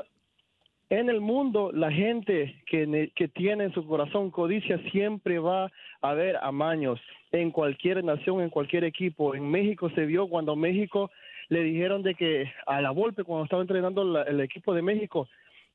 en 1.00 1.10
el 1.10 1.22
mundo, 1.22 1.72
la 1.74 1.92
gente 1.92 2.62
que, 2.68 2.86
ne- 2.86 3.10
que 3.16 3.28
tiene 3.28 3.64
en 3.66 3.74
su 3.74 3.86
corazón 3.86 4.30
codicia 4.30 4.78
siempre 4.92 5.40
va 5.40 5.66
a 6.02 6.10
haber 6.10 6.38
amaños 6.38 7.00
en 7.32 7.50
cualquier 7.52 8.04
nación, 8.04 8.42
en 8.42 8.50
cualquier 8.50 8.84
equipo. 8.84 9.34
En 9.34 9.50
México 9.50 9.90
se 9.96 10.06
vio 10.06 10.28
cuando 10.28 10.56
México 10.56 11.10
le 11.50 11.64
dijeron 11.64 12.04
de 12.04 12.14
que 12.14 12.52
a 12.68 12.80
la 12.80 12.92
Volpe, 12.92 13.24
cuando 13.24 13.46
estaba 13.46 13.62
entrenando 13.64 14.04
la- 14.04 14.24
el 14.24 14.40
equipo 14.40 14.74
de 14.74 14.82
México, 14.84 15.28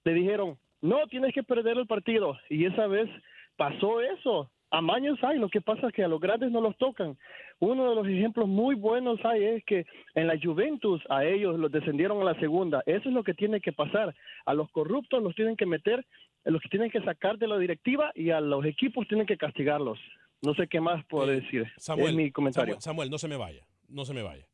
le 0.05 0.13
dijeron, 0.15 0.57
no, 0.81 1.07
tienes 1.09 1.35
que 1.35 1.43
perder 1.43 1.77
el 1.79 1.87
partido. 1.87 2.39
Y 2.49 2.65
esa 2.67 2.87
vez 2.87 3.09
pasó 3.57 4.01
eso. 4.01 4.49
Amaños 4.71 5.19
hay, 5.23 5.39
lo 5.39 5.49
que 5.49 5.61
pasa 5.61 5.89
es 5.89 5.95
que 5.95 6.05
a 6.05 6.09
los 6.09 6.21
grandes 6.21 6.51
no 6.51 6.61
los 6.61 6.77
tocan. 6.77 7.17
Uno 7.59 7.89
de 7.89 7.95
los 7.95 8.07
ejemplos 8.07 8.47
muy 8.47 8.75
buenos 8.75 9.19
hay 9.25 9.43
es 9.45 9.65
que 9.65 9.87
en 10.15 10.27
la 10.27 10.39
Juventus 10.41 11.03
a 11.09 11.25
ellos 11.25 11.59
los 11.59 11.73
descendieron 11.73 12.21
a 12.21 12.33
la 12.33 12.39
segunda. 12.39 12.83
Eso 12.85 13.09
es 13.09 13.15
lo 13.15 13.25
que 13.25 13.35
tiene 13.35 13.61
que 13.61 13.73
pasar. 13.73 14.15
A 14.45 14.55
los 14.55 14.71
corruptos 14.71 15.23
los 15.23 15.35
tienen 15.35 15.57
que 15.57 15.65
meter, 15.65 16.05
los 16.45 16.61
que 16.61 16.69
tienen 16.69 16.91
que 16.91 17.01
sacar 17.01 17.39
de 17.39 17.49
la 17.49 17.59
directiva 17.59 18.13
y 18.15 18.31
a 18.31 18.41
los 18.41 18.65
equipos 18.67 19.09
tienen 19.09 19.27
que 19.27 19.39
castigarlos. 19.39 19.99
No 20.43 20.55
sé 20.55 20.69
qué 20.69 20.81
más 20.81 21.05
puedo 21.07 21.27
decir. 21.27 21.67
Samuel, 21.79 22.11
es 22.11 22.15
mi 22.15 22.31
comentario. 22.31 22.75
Samuel, 22.75 22.83
Samuel, 22.83 23.11
no 23.11 23.19
se 23.19 23.29
me 23.29 23.37
vaya, 23.37 23.65
no 23.89 24.05
se 24.05 24.15
me 24.15 24.23
vaya. 24.23 24.47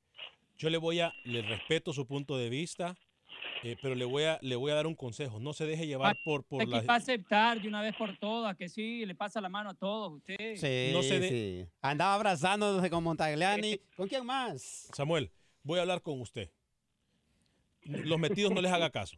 Yo 0.57 0.71
le 0.71 0.79
voy 0.79 1.01
a, 1.01 1.13
le 1.25 1.43
respeto 1.43 1.93
su 1.93 2.07
punto 2.07 2.39
de 2.39 2.49
vista, 2.49 2.95
eh, 3.65 3.77
pero 3.81 3.95
le 3.95 4.05
voy 4.05 4.25
a, 4.25 4.39
le 4.43 4.57
voy 4.57 4.71
a 4.71 4.75
dar 4.75 4.87
un 4.87 4.95
consejo. 4.95 5.41
No 5.41 5.53
se 5.53 5.65
deje 5.67 5.87
llevar 5.87 6.17
por, 6.25 6.45
por 6.45 6.67
la, 6.69 6.83
va 6.83 6.95
a 6.95 6.97
aceptar 6.99 7.61
de 7.61 7.67
una 7.69 7.81
vez 7.83 7.95
por 7.97 8.17
todas, 8.19 8.57
que 8.57 8.69
sí, 8.69 9.05
le 9.07 9.15
pasa 9.15 9.41
la 9.41 9.49
mano 9.49 9.71
a 9.71 9.75
todos 9.75 10.13
usted. 10.13 10.57
Sí, 10.57 10.93
No 10.93 11.03
se 11.03 11.19
de- 11.21 11.29
sí. 11.29 11.67
Andaba 11.81 12.15
abrazándose 12.15 12.91
con 12.91 13.03
Montagliani. 13.03 13.79
¿Con 13.97 14.07
quién 14.09 14.25
más? 14.27 14.89
Samuel, 14.95 15.31
voy 15.63 15.79
a 15.79 15.83
hablar 15.83 16.03
con 16.03 16.21
usted. 16.21 16.51
Los 17.83 18.19
metidos 18.19 18.53
no 18.53 18.61
les 18.61 18.73
haga 18.73 18.91
caso. 18.91 19.17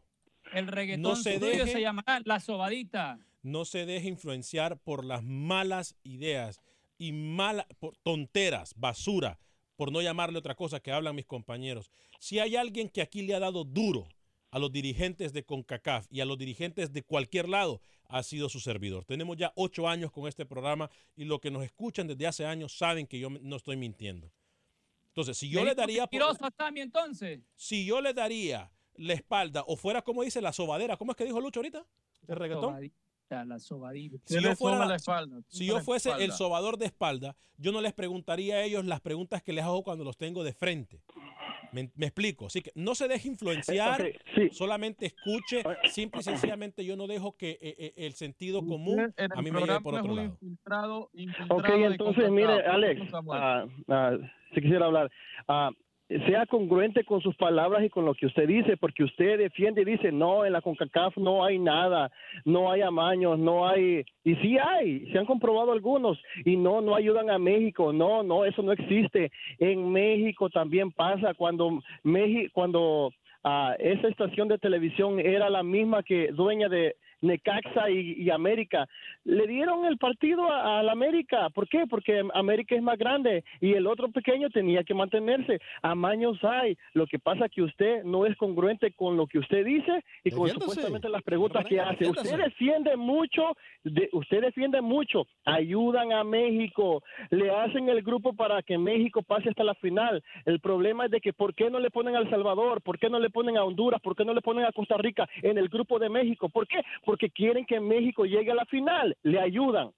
El 0.53 0.67
reggaetón 0.69 1.03
No 1.03 1.17
se 1.17 1.39
deje- 1.39 1.67
se 1.73 1.81
llamará 1.81 2.21
La 2.25 2.41
Sobadita. 2.41 3.19
No 3.43 3.65
se 3.65 3.87
deje 3.87 4.09
influenciar 4.09 4.79
por 4.79 5.05
las 5.05 5.23
malas 5.23 5.97
ideas 6.03 6.61
y 6.99 7.13
malas 7.13 7.67
tonteras, 8.03 8.75
basura, 8.77 9.39
por 9.77 9.93
no 9.93 10.01
llamarle 10.03 10.39
otra 10.39 10.55
cosa 10.55 10.81
que 10.81 10.91
hablan 10.91 11.15
mis 11.15 11.27
compañeros. 11.27 11.91
Si 12.19 12.39
hay 12.39 12.57
alguien 12.57 12.89
que 12.89 13.03
aquí 13.03 13.23
le 13.23 13.35
ha 13.35 13.39
dado 13.41 13.63
duro 13.65 14.09
a 14.51 14.59
los 14.59 14.73
dirigentes 14.73 15.33
de 15.33 15.45
CONCACAF 15.45 16.07
y 16.11 16.21
a 16.21 16.25
los 16.25 16.39
dirigentes 16.39 16.93
de 16.93 17.03
cualquier 17.03 17.49
lado, 17.49 17.81
ha 18.09 18.23
sido 18.23 18.49
su 18.49 18.61
servidor. 18.61 19.05
Tenemos 19.05 19.37
ya 19.37 19.53
ocho 19.57 19.89
años 19.89 20.13
con 20.13 20.29
este 20.29 20.47
programa 20.47 20.91
y 21.17 21.25
los 21.25 21.41
que 21.41 21.51
nos 21.51 21.65
escuchan 21.65 22.07
desde 22.07 22.27
hace 22.27 22.47
años 22.47 22.77
saben 22.77 23.07
que 23.07 23.19
yo 23.19 23.29
no 23.31 23.57
estoy 23.57 23.77
mintiendo. 23.77 24.31
Entonces, 25.09 25.37
si 25.39 25.49
yo 25.49 25.65
le 25.65 25.75
daría... 25.75 26.07
por- 26.07 26.21
entonces. 26.77 27.41
si 27.55 27.85
yo 27.87 28.01
le 28.01 28.13
daría 28.13 28.71
la 28.95 29.15
espalda 29.15 29.65
o 29.67 29.77
fuera 29.77 30.03
como 30.03 30.23
dice 30.23 30.41
la 30.41 30.53
sobadera, 30.53 30.97
¿cómo 30.97 31.13
es 31.13 31.17
que 31.17 31.25
dijo 31.25 31.41
Lucho 31.41 31.61
ahorita? 31.61 31.85
¿De 32.23 32.35
reggaetón? 32.35 32.71
Sobadita, 32.71 33.45
la 33.45 33.59
sobadita. 33.59 34.19
Si 34.25 34.41
yo, 34.43 34.57
fuera, 34.57 34.87
la 34.87 34.97
espalda, 34.97 35.41
si 35.49 35.67
yo 35.67 35.81
fuese 35.81 36.13
el 36.19 36.33
sobador 36.33 36.77
de 36.79 36.87
espalda, 36.87 37.37
yo 37.57 37.73
no 37.73 37.81
les 37.81 37.93
preguntaría 37.93 38.57
a 38.57 38.63
ellos 38.63 38.85
las 38.85 39.01
preguntas 39.01 39.43
que 39.43 39.53
les 39.53 39.65
hago 39.65 39.83
cuando 39.83 40.05
los 40.05 40.17
tengo 40.17 40.45
de 40.45 40.53
frente. 40.53 41.03
Me, 41.73 41.91
me 41.97 42.07
explico. 42.07 42.47
Así 42.47 42.61
que 42.63 42.71
no 42.75 42.95
se 42.95 43.09
deje 43.09 43.29
influenciar, 43.29 44.03
sí. 44.35 44.49
solamente 44.53 45.07
escuche. 45.07 45.63
Simple 45.91 46.21
y 46.21 46.25
sencillamente 46.25 46.85
yo 46.85 46.97
no 46.97 47.07
dejo 47.07 47.37
que 47.37 47.53
eh, 47.61 47.75
eh, 47.79 47.93
el 47.97 48.13
sentido 48.15 48.65
común 48.65 49.13
a 49.17 49.43
mí 49.43 49.51
me 49.51 49.61
lleve 49.61 49.81
por 49.81 49.95
otro 49.95 50.15
lado. 50.15 50.37
infiltrado- 50.41 51.11
infiltrado 51.15 51.57
Ok, 51.61 51.69
entonces, 51.93 52.31
mire, 52.31 52.63
Alex, 52.67 53.01
ah, 53.33 53.67
ah, 53.89 54.17
si 54.55 54.61
quisiera 54.61 54.87
hablar, 54.87 55.11
ah, 55.49 55.71
sea 56.09 56.47
congruente 56.47 57.05
con 57.05 57.21
sus 57.21 57.35
palabras 57.37 57.83
y 57.85 57.89
con 57.89 58.05
lo 58.05 58.15
que 58.15 58.27
usted 58.27 58.47
dice, 58.47 58.77
porque 58.77 59.03
usted 59.03 59.39
defiende 59.39 59.83
y 59.83 59.85
dice, 59.85 60.13
no, 60.13 60.45
en 60.45 60.53
la 60.53 60.61
CONCACAF 60.61 61.17
no 61.17 61.45
hay 61.45 61.59
nada, 61.59 62.13
no 62.45 62.71
hay 62.71 62.83
amaños, 62.83 63.39
no 63.39 63.67
hay, 63.67 64.05
y 64.23 64.35
sí 64.37 64.57
hay, 64.59 65.11
se 65.11 65.19
han 65.19 65.27
comprobado 65.27 65.73
algunos, 65.73 66.19
y 66.45 66.57
no, 66.57 66.81
no 66.81 66.95
ayudan 66.95 67.31
a 67.31 67.39
México, 67.39 67.93
no, 67.93 68.23
no, 68.23 68.45
eso 68.45 68.63
no 68.63 68.73
existe. 68.73 69.33
En 69.59 69.91
México 69.91 70.49
también 70.49 70.93
pasa 70.93 71.35
cuando 71.35 71.81
México, 72.05 72.51
cuando 72.55 73.13
ah, 73.43 73.75
esa 73.79 74.07
estación 74.09 74.47
de 74.47 74.59
televisión 74.59 75.19
era 75.19 75.51
la 75.51 75.65
misma 75.65 76.05
que 76.05 76.29
dueña 76.33 76.69
de 76.69 76.95
Necaxa 77.21 77.91
y, 77.91 78.15
y 78.23 78.31
América. 78.31 78.87
Le 79.25 79.47
dieron 79.47 79.85
el 79.85 79.99
partido 79.99 80.51
a, 80.51 80.81
a 80.81 80.83
la 80.83 80.93
América. 80.93 81.51
¿Por 81.51 81.69
qué? 81.69 81.87
Porque 81.89 82.23
América 82.35 82.75
es 82.75 82.83
más 82.83 82.99
grande 82.99 83.45
y 83.61 83.73
el 83.73 83.87
otro 83.87 84.09
pequeño 84.11 84.51
tenía 84.51 84.85
que 84.85 84.95
mantenerse. 84.95 85.61
Amaños 85.83 86.43
hay. 86.45 86.77
Lo 86.95 87.07
que 87.07 87.19
pasa 87.19 87.49
que 87.49 87.63
usted 87.63 88.05
no 88.05 88.27
es 88.27 88.37
congruente 88.37 88.93
con 88.93 89.17
lo 89.17 89.27
que 89.27 89.39
usted 89.39 89.65
dice 89.65 90.05
y 90.25 90.31
con 90.31 90.49
supuestamente 90.49 91.09
las 91.09 91.23
preguntas 91.23 91.65
que 91.67 91.81
hace. 91.81 92.09
Usted 92.09 92.39
defiende 92.39 92.97
mucho, 92.97 93.57
de, 93.85 94.09
usted 94.13 94.43
defiende 94.43 94.81
mucho. 94.81 95.27
Ayudan 95.45 96.13
a 96.13 96.25
México, 96.25 97.03
le 97.31 97.51
hacen 97.51 97.89
el 97.89 98.03
grupo 98.03 98.35
para 98.35 98.63
que 98.63 98.79
México 98.79 99.23
pase 99.23 99.49
hasta 99.49 99.65
la 99.65 99.75
final. 99.75 100.23
El 100.45 100.61
problema 100.61 101.07
es 101.07 101.11
de 101.11 101.21
que 101.21 101.33
¿por 101.33 101.55
qué 101.55 101.71
no 101.71 101.79
le 101.79 101.91
ponen 101.91 102.17
a 102.17 102.21
El 102.21 102.31
Salvador? 102.31 102.83
¿Por 102.83 102.99
qué 102.99 103.09
no 103.09 103.19
le 103.19 103.31
ponen 103.31 103.57
a 103.57 103.65
Honduras? 103.65 104.01
¿Por 104.01 104.17
qué 104.17 104.25
no 104.25 104.35
le 104.35 104.41
ponen 104.41 104.65
a 104.65 104.73
Costa 104.73 104.97
Rica 104.97 105.29
en 105.43 105.59
el 105.59 105.69
grupo 105.69 105.99
de 105.99 106.09
México? 106.09 106.49
¿Por 106.49 106.67
qué? 106.67 106.83
Porque 107.07 107.31
quieren 107.31 107.65
que 107.65 107.79
México 107.81 108.25
llegue 108.27 108.51
a 108.51 108.55
la 108.57 108.67
final. 108.67 109.17
Le 109.23 109.41
ayudan. 109.41 109.93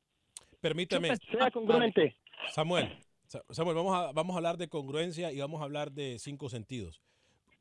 Permítame. 0.61 1.17
Sea 1.17 1.51
congruente. 1.51 2.15
Samuel, 2.53 2.89
Sa- 3.27 3.43
Samuel, 3.51 3.77
vamos 3.77 3.95
a, 3.97 4.13
vamos 4.13 4.35
a 4.35 4.37
hablar 4.37 4.59
de 4.59 4.69
congruencia 4.69 5.33
y 5.33 5.41
vamos 5.41 5.61
a 5.61 5.65
hablar 5.65 5.91
de 5.91 6.19
cinco 6.19 6.49
sentidos. 6.51 7.01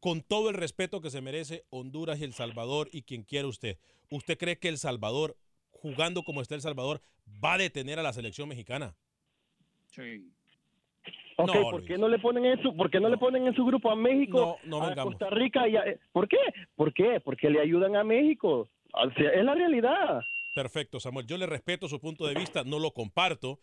Con 0.01 0.21
todo 0.21 0.49
el 0.49 0.55
respeto 0.55 0.99
que 1.01 1.09
se 1.09 1.21
merece 1.21 1.63
Honduras 1.69 2.19
y 2.19 2.25
El 2.25 2.33
Salvador 2.33 2.89
y 2.91 3.01
quien 3.03 3.23
quiera 3.23 3.47
usted, 3.47 3.77
¿usted 4.11 4.37
cree 4.37 4.59
que 4.59 4.67
El 4.67 4.77
Salvador, 4.77 5.35
jugando 5.71 6.23
como 6.23 6.41
está 6.41 6.53
El 6.55 6.61
Salvador, 6.61 7.01
va 7.43 7.53
a 7.53 7.57
detener 7.57 7.97
a 7.99 8.03
la 8.03 8.13
selección 8.13 8.49
mexicana? 8.49 8.95
Sí. 9.87 10.29
Ok, 11.37 11.47
No, 11.55 11.61
¿por 11.71 11.85
qué 11.85 11.97
no 11.97 12.07
le 12.09 12.19
ponen 12.19 12.45
en 12.45 12.61
su, 12.61 12.75
por 12.75 12.89
qué 12.91 12.99
no 12.99 13.09
le 13.09 13.17
ponen 13.17 13.47
en 13.47 13.53
su 13.55 13.63
grupo 13.65 13.89
a 13.91 13.95
México, 13.95 14.57
No, 14.65 14.79
no 14.81 14.85
a. 14.85 14.95
Costa 14.95 15.29
Rica 15.29 15.67
y 15.67 15.77
a- 15.77 15.83
¿Por 16.11 16.27
qué? 16.27 16.37
¿Por 16.75 16.93
qué? 16.93 17.19
Porque 17.23 17.49
le 17.49 17.61
ayudan 17.61 17.95
a 17.95 18.03
México. 18.03 18.67
Sea, 19.15 19.29
es 19.31 19.43
la 19.43 19.55
realidad. 19.55 20.21
Perfecto, 20.55 20.99
Samuel. 20.99 21.27
Yo 21.27 21.37
le 21.37 21.45
respeto 21.45 21.87
su 21.87 21.99
punto 21.99 22.25
de 22.25 22.33
vista, 22.33 22.63
no 22.63 22.79
lo 22.79 22.91
comparto. 22.91 23.59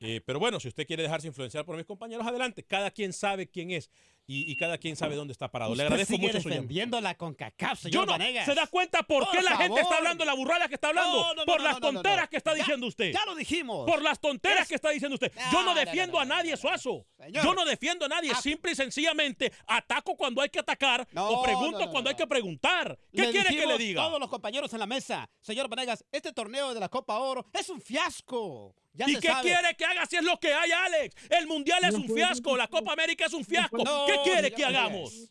eh, 0.00 0.20
pero 0.26 0.38
bueno, 0.38 0.60
si 0.60 0.68
usted 0.68 0.86
quiere 0.86 1.02
dejarse 1.02 1.26
influenciar 1.28 1.64
por 1.64 1.76
mis 1.76 1.86
compañeros, 1.86 2.26
adelante. 2.26 2.64
Cada 2.64 2.90
quien 2.90 3.12
sabe 3.12 3.48
quién 3.48 3.70
es. 3.70 3.90
Y, 4.26 4.50
y 4.50 4.56
cada 4.56 4.76
quien 4.78 4.96
sabe 4.96 5.14
dónde 5.16 5.32
está 5.32 5.48
parado. 5.50 5.70
Le 5.70 5.74
Usted 5.74 5.84
agradezco 5.86 6.14
sigue 6.14 6.26
mucho 6.32 6.48
defendiendo 6.48 7.00
la 7.00 7.14
CONCACAF, 7.14 7.78
señor 7.80 7.92
Yo 7.92 8.06
no, 8.06 8.12
Vanegas. 8.12 8.44
¿Se 8.46 8.54
da 8.54 8.66
cuenta 8.66 9.02
por, 9.04 9.24
Por 9.24 9.32
qué 9.36 9.42
la 9.42 9.56
gente 9.56 9.80
está 9.80 9.96
hablando 9.98 10.24
la 10.24 10.34
burrada 10.34 10.68
que 10.68 10.74
está 10.74 10.88
hablando? 10.88 11.16
No, 11.16 11.28
no, 11.28 11.34
no, 11.34 11.44
por 11.44 11.58
no, 11.58 11.64
las 11.64 11.74
no, 11.74 11.80
no, 11.80 11.92
no. 11.92 12.02
tonteras 12.02 12.28
que 12.28 12.36
está 12.36 12.50
Ya- 12.52 12.58
diciendo 12.58 12.86
usted. 12.86 13.12
Ya 13.12 13.24
lo 13.24 13.34
dijimos. 13.34 13.86
Por 13.88 14.02
las 14.02 14.20
tonteras 14.20 14.62
Es- 14.62 14.68
que 14.68 14.74
está 14.74 14.90
diciendo 14.90 15.14
usted. 15.14 15.32
Yo 15.52 15.62
no 15.62 15.74
defiendo 15.74 16.18
a 16.18 16.24
nadie, 16.24 16.56
Suazo. 16.56 17.06
Señor. 17.18 17.44
Yo 17.44 17.54
no 17.54 17.64
defiendo 17.64 18.04
a 18.06 18.08
nadie. 18.08 18.34
Simple 18.34 18.72
y 18.72 18.74
sencillamente 18.74 19.52
ataco 19.66 20.16
cuando 20.16 20.42
hay 20.42 20.48
que 20.48 20.58
atacar 20.58 21.06
No, 21.12 21.28
o 21.28 21.42
pregunto 21.42 21.78
no, 21.78 21.86
no, 21.86 21.90
cuando 21.92 22.02
no. 22.02 22.08
hay 22.10 22.16
que 22.16 22.26
preguntar. 22.26 22.98
¿Qué 23.14 23.22
Le 23.22 23.30
quiere 23.30 23.50
que 23.56 23.66
le 23.66 23.78
diga? 23.78 24.02
Todos 24.02 24.18
los 24.20 24.28
compañeros 24.28 24.72
en 24.72 24.80
la 24.80 24.86
mesa. 24.86 25.28
Señor 25.40 25.68
Vanegas, 25.68 26.04
este 26.10 26.32
torneo 26.32 26.74
de 26.74 26.80
la 26.80 26.88
Copa 26.88 27.18
Oro 27.18 27.46
es 27.52 27.68
un 27.68 27.80
fiasco. 27.80 28.74
Ya 28.92 29.04
¿Y 29.10 29.16
qué 29.16 29.28
sabe. 29.28 29.42
quiere 29.50 29.74
que 29.76 29.84
haga 29.84 30.06
si 30.06 30.16
es 30.16 30.22
lo 30.24 30.40
que 30.40 30.54
hay, 30.54 30.70
Alex? 30.72 31.14
El 31.28 31.46
Mundial 31.46 31.84
es 31.84 31.94
un 31.94 32.08
fiasco, 32.08 32.56
la 32.56 32.66
Copa 32.66 32.94
América 32.94 33.26
es 33.26 33.34
un 33.34 33.44
fiasco. 33.44 33.76
No, 33.84 34.06
¿Qué 34.24 34.30
quiere 34.30 34.50
que 34.52 34.64
hagamos? 34.64 35.30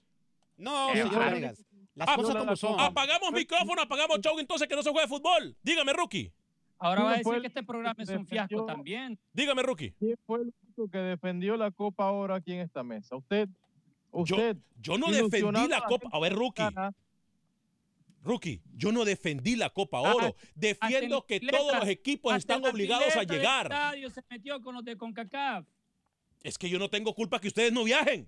No, 0.57 0.91
señor 0.93 1.21
ah. 1.21 1.53
Las 1.95 2.09
Ah, 2.09 2.15
cosas 2.17 2.35
como 2.35 2.55
son. 2.55 2.79
Apagamos 2.79 3.31
micrófono, 3.31 3.81
apagamos 3.81 4.19
show, 4.19 4.37
entonces 4.37 4.67
que 4.67 4.75
no 4.75 4.83
se 4.83 4.91
juegue 4.91 5.07
fútbol. 5.07 5.55
Dígame, 5.63 5.93
Rookie. 5.93 6.31
Ahora 6.77 7.03
va 7.03 7.11
a 7.11 7.13
¿Quién 7.13 7.23
fue 7.23 7.35
decir 7.35 7.41
que 7.41 7.47
este 7.47 7.63
programa 7.63 7.95
es 8.03 8.09
un 8.09 8.27
fiasco 8.27 8.65
también. 8.65 9.17
Dígame, 9.31 9.63
Rookie. 9.63 9.91
¿Quién 9.91 10.17
fue 10.25 10.41
el 10.41 10.53
único 10.61 10.89
que 10.91 10.97
defendió 10.97 11.55
la 11.55 11.71
Copa 11.71 12.05
ahora 12.05 12.35
aquí 12.35 12.51
en 12.53 12.59
esta 12.59 12.83
mesa? 12.83 13.15
Usted. 13.15 13.47
Usted. 14.11 14.57
Yo 14.81 14.97
no 14.97 15.09
defendí 15.09 15.67
la 15.69 15.85
Copa. 15.85 16.09
A 16.11 16.19
ver, 16.19 16.33
Rookie. 16.33 16.63
Rookie, 18.23 18.61
yo 18.75 18.91
no 18.91 19.05
defendí 19.05 19.55
la 19.55 19.69
Copa 19.69 20.01
Oro. 20.01 20.35
Defiendo 20.55 21.25
que 21.25 21.39
todos 21.39 21.75
los 21.75 21.87
equipos 21.87 22.35
están 22.35 22.65
obligados 22.65 23.15
a 23.15 23.23
llegar. 23.23 23.67
estadio 23.67 24.09
se 24.09 24.21
metió 24.29 24.61
con 24.61 24.75
los 24.75 24.83
de 24.83 24.97
CONCACAF. 24.97 25.65
Es 26.43 26.57
que 26.57 26.69
yo 26.69 26.77
no 26.77 26.89
tengo 26.89 27.13
culpa 27.13 27.39
que 27.39 27.47
ustedes 27.47 27.71
no 27.71 27.83
viajen. 27.83 28.27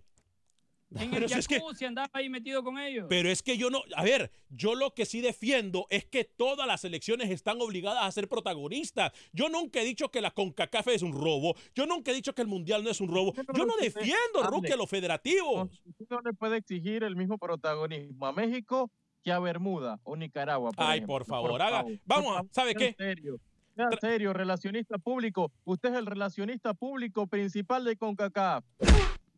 En 0.96 1.12
Pero 1.12 1.26
el 1.26 1.30
si 1.32 1.40
es 1.40 1.48
que- 1.48 1.56
jacuzzi 1.60 1.86
andaba 1.86 2.10
ahí 2.14 2.30
metido 2.30 2.64
con 2.64 2.78
ellos. 2.80 3.08
Pero 3.10 3.30
es 3.30 3.44
que 3.44 3.58
yo 3.58 3.70
no, 3.70 3.82
a 3.96 4.04
ver, 4.04 4.32
yo 4.50 4.74
lo 4.74 4.94
que 4.94 5.06
sí 5.06 5.20
defiendo 5.22 5.86
es 5.90 6.06
que 6.06 6.24
todas 6.24 6.66
las 6.66 6.82
selecciones 6.82 7.30
están 7.30 7.60
obligadas 7.62 8.04
a 8.04 8.12
ser 8.12 8.30
protagonistas. 8.30 9.12
Yo 9.34 9.50
nunca 9.50 9.82
he 9.82 9.86
dicho 9.86 10.10
que 10.10 10.22
la 10.22 10.32
CONCACAF 10.32 10.88
es 10.88 11.02
un 11.02 11.12
robo. 11.14 11.56
Yo 11.76 11.86
nunca 11.86 12.12
he 12.12 12.14
dicho 12.14 12.34
que 12.34 12.42
el 12.42 12.48
Mundial 12.48 12.84
no 12.84 12.90
es 12.90 13.02
un 13.02 13.10
robo. 13.10 13.34
Yo 13.54 13.66
no 13.66 13.74
defiendo, 13.82 14.44
Rookie, 14.44 14.72
a 14.72 14.78
los 14.78 14.90
federativos. 14.90 15.70
Usted 15.86 16.06
no 16.10 16.22
le 16.22 16.34
puede 16.34 16.58
exigir 16.58 17.04
el 17.04 17.16
mismo 17.18 17.38
protagonismo 17.38 18.26
a 18.26 18.32
México 18.32 18.90
que 19.24 19.32
a 19.34 19.40
Bermuda 19.40 20.00
o 20.04 20.16
Nicaragua. 20.16 20.72
por 20.72 20.86
Ay, 20.86 21.00
ejemplo. 21.00 21.16
por 21.16 21.26
favor, 21.26 21.62
haga- 21.62 21.84
vamos 22.06 22.38
a- 22.38 22.44
¿sabe 22.52 22.74
qué? 22.76 22.96
Serio. 22.98 23.40
Sea 23.76 23.90
serio, 24.00 24.32
relacionista 24.34 24.98
público. 24.98 25.52
Usted 25.66 25.90
es 25.92 25.96
el 25.98 26.06
relacionista 26.06 26.74
público 26.74 27.28
principal 27.28 27.84
de 27.84 27.98
CONCACAF. 27.98 28.64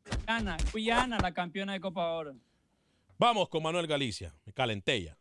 Guyana, 0.10 0.58
Guyana, 0.72 1.18
la 1.20 1.34
campeona 1.34 1.74
de 1.74 1.80
Copa 1.80 2.12
Oro. 2.12 2.36
Vamos 3.18 3.50
con 3.50 3.64
Manuel 3.64 3.88
Galicia. 3.88 4.34
Ya. 4.46 5.18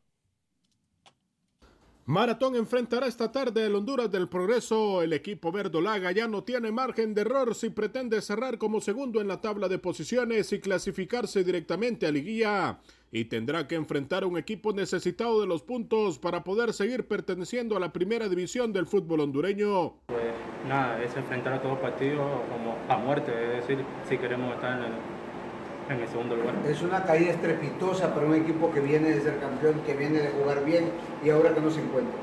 Maratón 2.09 2.57
enfrentará 2.57 3.07
esta 3.07 3.31
tarde 3.31 3.67
el 3.67 3.75
Honduras 3.75 4.11
del 4.11 4.31
Progreso. 4.31 5.03
El 5.03 5.13
equipo 5.13 5.53
verdolaga 5.53 6.11
ya 6.11 6.27
no 6.27 6.43
tiene 6.43 6.73
margen 6.73 7.13
de 7.13 7.21
error 7.21 7.55
si 7.55 7.69
pretende 7.69 8.23
cerrar 8.23 8.57
como 8.57 8.81
segundo 8.81 9.21
en 9.21 9.29
la 9.29 9.43
tabla 9.43 9.69
de 9.69 9.79
posiciones 9.79 10.51
y 10.55 10.59
clasificarse 10.59 11.45
directamente 11.45 12.07
a 12.07 12.11
liguilla. 12.11 12.79
Y 13.13 13.27
tendrá 13.27 13.69
que 13.69 13.75
enfrentar 13.75 14.23
a 14.23 14.27
un 14.27 14.39
equipo 14.39 14.73
necesitado 14.73 15.39
de 15.43 15.47
los 15.47 15.61
puntos 15.61 16.19
para 16.19 16.45
poder 16.45 16.73
seguir 16.73 17.07
perteneciendo 17.07 17.77
a 17.77 17.81
la 17.81 17.93
primera 17.93 18.27
división 18.31 18.73
del 18.73 18.87
fútbol 18.87 19.21
hondureño. 19.21 19.97
Pues 20.07 20.33
nada, 20.67 21.05
es 21.05 21.15
enfrentar 21.15 21.53
a 21.53 21.61
todo 21.61 21.79
partido 21.79 22.23
como 22.49 22.79
a 22.89 22.97
muerte, 22.97 23.33
es 23.59 23.67
decir, 23.69 23.85
si 24.09 24.17
queremos 24.17 24.55
estar 24.55 24.79
en 24.79 24.85
el, 24.87 25.18
en 25.89 26.01
el 26.01 26.09
segundo 26.09 26.37
lugar. 26.37 26.55
Es 26.67 26.83
una 26.83 27.03
caída 27.05 27.33
estrepitosa 27.33 28.15
para 28.15 28.27
un 28.27 28.35
equipo 28.35 28.71
que 28.71 28.81
viene 28.81 29.11
de 29.11 29.21
ser 29.21 29.39
campeón, 29.39 29.81
que 29.87 29.95
viene 29.95 30.21
de 30.21 30.29
jugar 30.31 30.65
bien 30.65 30.91
y 31.25 31.31
ahora 31.31 31.55
que 31.55 31.61
no 31.61 31.71
se 31.71 31.81
encuentra. 31.81 32.15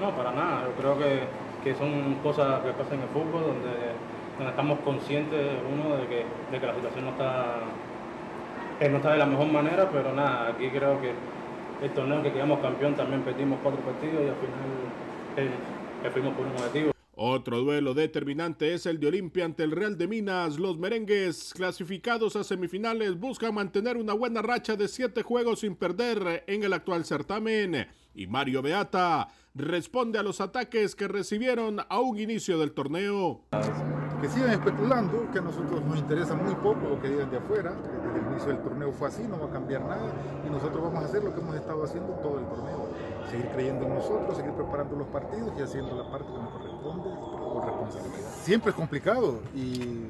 No, 0.00 0.14
para 0.14 0.32
nada, 0.32 0.64
yo 0.66 0.72
creo 0.80 0.98
que, 0.98 1.20
que 1.64 1.74
son 1.76 2.16
cosas 2.22 2.60
que 2.62 2.70
pasan 2.72 2.94
en 2.94 3.02
el 3.02 3.08
fútbol 3.08 3.42
donde, 3.42 3.96
donde 4.36 4.50
estamos 4.50 4.78
conscientes, 4.80 5.40
uno, 5.72 5.96
de 5.96 6.06
que, 6.06 6.24
de 6.52 6.60
que 6.60 6.66
la 6.66 6.74
situación 6.74 7.04
no 7.06 7.10
está, 7.12 7.60
eh, 8.80 8.88
no 8.88 8.98
está 8.98 9.12
de 9.12 9.18
la 9.18 9.26
mejor 9.26 9.46
manera, 9.48 9.88
pero 9.90 10.12
nada, 10.12 10.48
aquí 10.48 10.68
creo 10.68 11.00
que 11.00 11.12
el 11.82 11.90
torneo 11.90 12.18
en 12.18 12.22
que 12.22 12.32
quedamos 12.32 12.60
campeón 12.60 12.94
también 12.94 13.22
perdimos 13.22 13.58
cuatro 13.62 13.80
partidos 13.80 14.22
y 14.22 14.28
al 14.28 14.36
final 14.36 15.50
eh, 16.04 16.10
fuimos 16.10 16.34
por 16.34 16.46
un 16.46 16.52
objetivo. 16.52 16.97
Otro 17.20 17.58
duelo 17.58 17.94
determinante 17.94 18.74
es 18.74 18.86
el 18.86 19.00
de 19.00 19.08
Olimpia 19.08 19.44
ante 19.44 19.64
el 19.64 19.72
Real 19.72 19.98
de 19.98 20.06
Minas. 20.06 20.56
Los 20.56 20.78
merengues 20.78 21.52
clasificados 21.52 22.36
a 22.36 22.44
semifinales 22.44 23.18
buscan 23.18 23.52
mantener 23.56 23.96
una 23.96 24.12
buena 24.12 24.40
racha 24.40 24.76
de 24.76 24.86
siete 24.86 25.24
juegos 25.24 25.58
sin 25.58 25.74
perder 25.74 26.44
en 26.46 26.62
el 26.62 26.72
actual 26.72 27.04
certamen. 27.04 27.88
Y 28.14 28.28
Mario 28.28 28.62
Beata 28.62 29.26
responde 29.52 30.20
a 30.20 30.22
los 30.22 30.40
ataques 30.40 30.94
que 30.94 31.08
recibieron 31.08 31.80
a 31.88 31.98
un 31.98 32.20
inicio 32.20 32.56
del 32.56 32.70
torneo. 32.70 33.42
que 34.20 34.28
sigan 34.28 34.50
especulando, 34.50 35.28
que 35.32 35.40
a 35.40 35.42
nosotros 35.42 35.84
nos 35.84 35.98
interesa 35.98 36.36
muy 36.36 36.54
poco 36.54 36.88
lo 36.88 37.02
que 37.02 37.08
digan 37.08 37.32
de 37.32 37.38
afuera. 37.38 37.72
Desde 37.72 38.18
el 38.20 38.26
inicio 38.30 38.48
del 38.52 38.62
torneo 38.62 38.92
fue 38.92 39.08
así, 39.08 39.24
no 39.24 39.40
va 39.40 39.46
a 39.46 39.50
cambiar 39.50 39.82
nada 39.82 40.12
y 40.46 40.50
nosotros 40.50 40.80
vamos 40.84 41.02
a 41.02 41.06
hacer 41.06 41.24
lo 41.24 41.34
que 41.34 41.40
hemos 41.40 41.56
estado 41.56 41.82
haciendo 41.82 42.12
todo 42.22 42.38
el 42.38 42.46
torneo. 42.46 42.88
Seguir 43.30 43.48
creyendo 43.50 43.84
en 43.84 43.94
nosotros, 43.94 44.36
seguir 44.36 44.52
preparando 44.52 44.96
los 44.96 45.06
partidos 45.08 45.52
y 45.58 45.62
haciendo 45.62 45.94
la 45.94 46.10
parte 46.10 46.28
que 46.28 46.38
nos 46.38 46.50
corresponde 46.50 47.10
con 47.10 47.66
responsabilidad. 47.66 48.30
Siempre 48.42 48.70
es 48.70 48.76
complicado 48.76 49.40
y, 49.54 50.06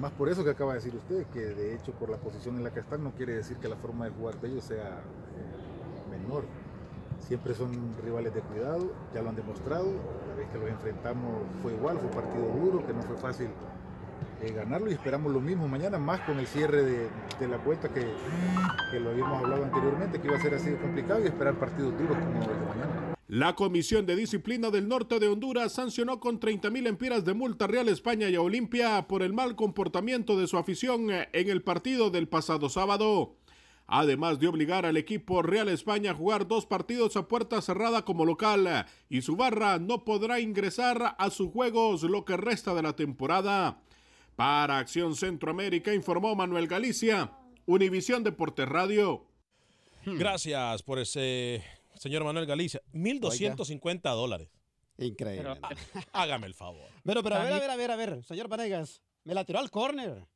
más 0.00 0.12
por 0.12 0.30
eso 0.30 0.42
que 0.42 0.50
acaba 0.50 0.72
de 0.72 0.78
decir 0.78 0.94
usted, 0.94 1.26
que 1.26 1.40
de 1.40 1.74
hecho 1.74 1.92
por 1.92 2.08
la 2.08 2.16
posición 2.16 2.56
en 2.56 2.64
la 2.64 2.72
que 2.72 2.80
están 2.80 3.04
no 3.04 3.10
quiere 3.10 3.34
decir 3.34 3.58
que 3.58 3.68
la 3.68 3.76
forma 3.76 4.06
de 4.06 4.12
jugar 4.12 4.40
de 4.40 4.48
ellos 4.48 4.64
sea 4.64 4.88
eh, 4.88 6.10
menor. 6.10 6.44
Siempre 7.28 7.54
son 7.54 7.94
rivales 8.02 8.32
de 8.32 8.40
cuidado, 8.40 8.90
ya 9.14 9.20
lo 9.20 9.28
han 9.28 9.36
demostrado. 9.36 9.86
La 10.28 10.34
vez 10.36 10.48
que 10.48 10.58
los 10.58 10.70
enfrentamos 10.70 11.42
fue 11.62 11.74
igual, 11.74 11.98
fue 11.98 12.08
un 12.08 12.14
partido 12.14 12.46
duro, 12.58 12.86
que 12.86 12.94
no 12.94 13.02
fue 13.02 13.16
fácil 13.16 13.48
eh, 14.42 14.52
ganarlo 14.52 14.90
y 14.90 14.94
esperamos 14.94 15.32
lo 15.32 15.40
mismo 15.40 15.68
mañana, 15.68 15.98
más 15.98 16.20
con 16.20 16.38
el 16.38 16.46
cierre 16.46 16.82
de, 16.82 17.08
de 17.38 17.48
la 17.48 17.58
cuenta 17.58 17.88
que, 17.88 18.06
que 18.90 19.00
lo 19.00 19.10
habíamos 19.10 19.42
hablado 19.42 19.64
anteriormente, 19.64 20.20
que 20.20 20.28
iba 20.28 20.36
a 20.36 20.42
ser 20.42 20.54
así 20.54 20.70
de 20.70 20.78
complicado 20.78 21.22
y 21.22 21.26
esperar 21.26 21.54
partidos 21.58 21.92
duros 21.98 22.16
como 22.16 22.40
el 22.40 22.48
de 22.48 22.66
mañana. 22.66 23.16
La 23.28 23.54
Comisión 23.54 24.06
de 24.06 24.16
Disciplina 24.16 24.70
del 24.70 24.88
Norte 24.88 25.20
de 25.20 25.28
Honduras 25.28 25.72
sancionó 25.72 26.18
con 26.18 26.40
30 26.40 26.68
mil 26.70 26.86
empiras 26.88 27.24
de 27.24 27.32
multa 27.32 27.68
Real 27.68 27.88
España 27.88 28.28
y 28.28 28.34
a 28.34 28.40
Olimpia 28.40 29.06
por 29.06 29.22
el 29.22 29.32
mal 29.32 29.54
comportamiento 29.54 30.36
de 30.36 30.48
su 30.48 30.58
afición 30.58 31.10
en 31.10 31.48
el 31.48 31.62
partido 31.62 32.10
del 32.10 32.26
pasado 32.26 32.68
sábado. 32.68 33.36
Además 33.86 34.40
de 34.40 34.48
obligar 34.48 34.86
al 34.86 34.96
equipo 34.96 35.42
Real 35.42 35.68
España 35.68 36.10
a 36.10 36.14
jugar 36.14 36.48
dos 36.48 36.66
partidos 36.66 37.16
a 37.16 37.28
puerta 37.28 37.60
cerrada 37.60 38.04
como 38.04 38.24
local 38.24 38.86
y 39.08 39.22
su 39.22 39.36
barra 39.36 39.78
no 39.78 40.04
podrá 40.04 40.40
ingresar 40.40 41.14
a 41.16 41.30
sus 41.30 41.50
juegos 41.50 42.02
lo 42.02 42.24
que 42.24 42.36
resta 42.36 42.74
de 42.74 42.82
la 42.82 42.96
temporada. 42.96 43.80
Para 44.40 44.78
Acción 44.78 45.16
Centroamérica 45.16 45.92
informó 45.92 46.34
Manuel 46.34 46.66
Galicia, 46.66 47.30
Univisión 47.66 48.24
Deportes 48.24 48.66
Radio. 48.66 49.26
Gracias 50.06 50.82
por 50.82 50.98
ese, 50.98 51.62
señor 51.96 52.24
Manuel 52.24 52.46
Galicia. 52.46 52.80
1.250 52.94 54.00
dólares. 54.14 54.48
Increíble. 54.96 55.58
Ah, 55.60 55.74
Hágame 56.12 56.46
el 56.46 56.54
favor. 56.54 56.88
Pero, 57.04 57.22
pero, 57.22 57.36
a 57.36 57.44
ver, 57.44 57.52
a 57.52 57.58
ver, 57.58 57.70
a 57.70 57.76
ver, 57.76 57.90
a 57.90 57.96
ver, 57.96 58.24
señor 58.24 58.48
Vanegas, 58.48 59.02
me 59.24 59.34
la 59.34 59.44
tiró 59.44 59.58
al 59.58 59.70
córner. 59.70 60.26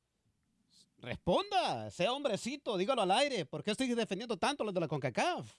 Responda, 0.99 1.91
sea 1.91 2.13
hombrecito, 2.13 2.77
dígalo 2.77 3.01
al 3.01 3.11
aire. 3.11 3.47
¿Por 3.47 3.65
qué 3.65 3.71
estoy 3.71 3.87
defendiendo 3.95 4.37
tanto 4.37 4.65
los 4.65 4.75
de 4.75 4.81
la 4.81 4.89
CONCACAF? 4.89 5.51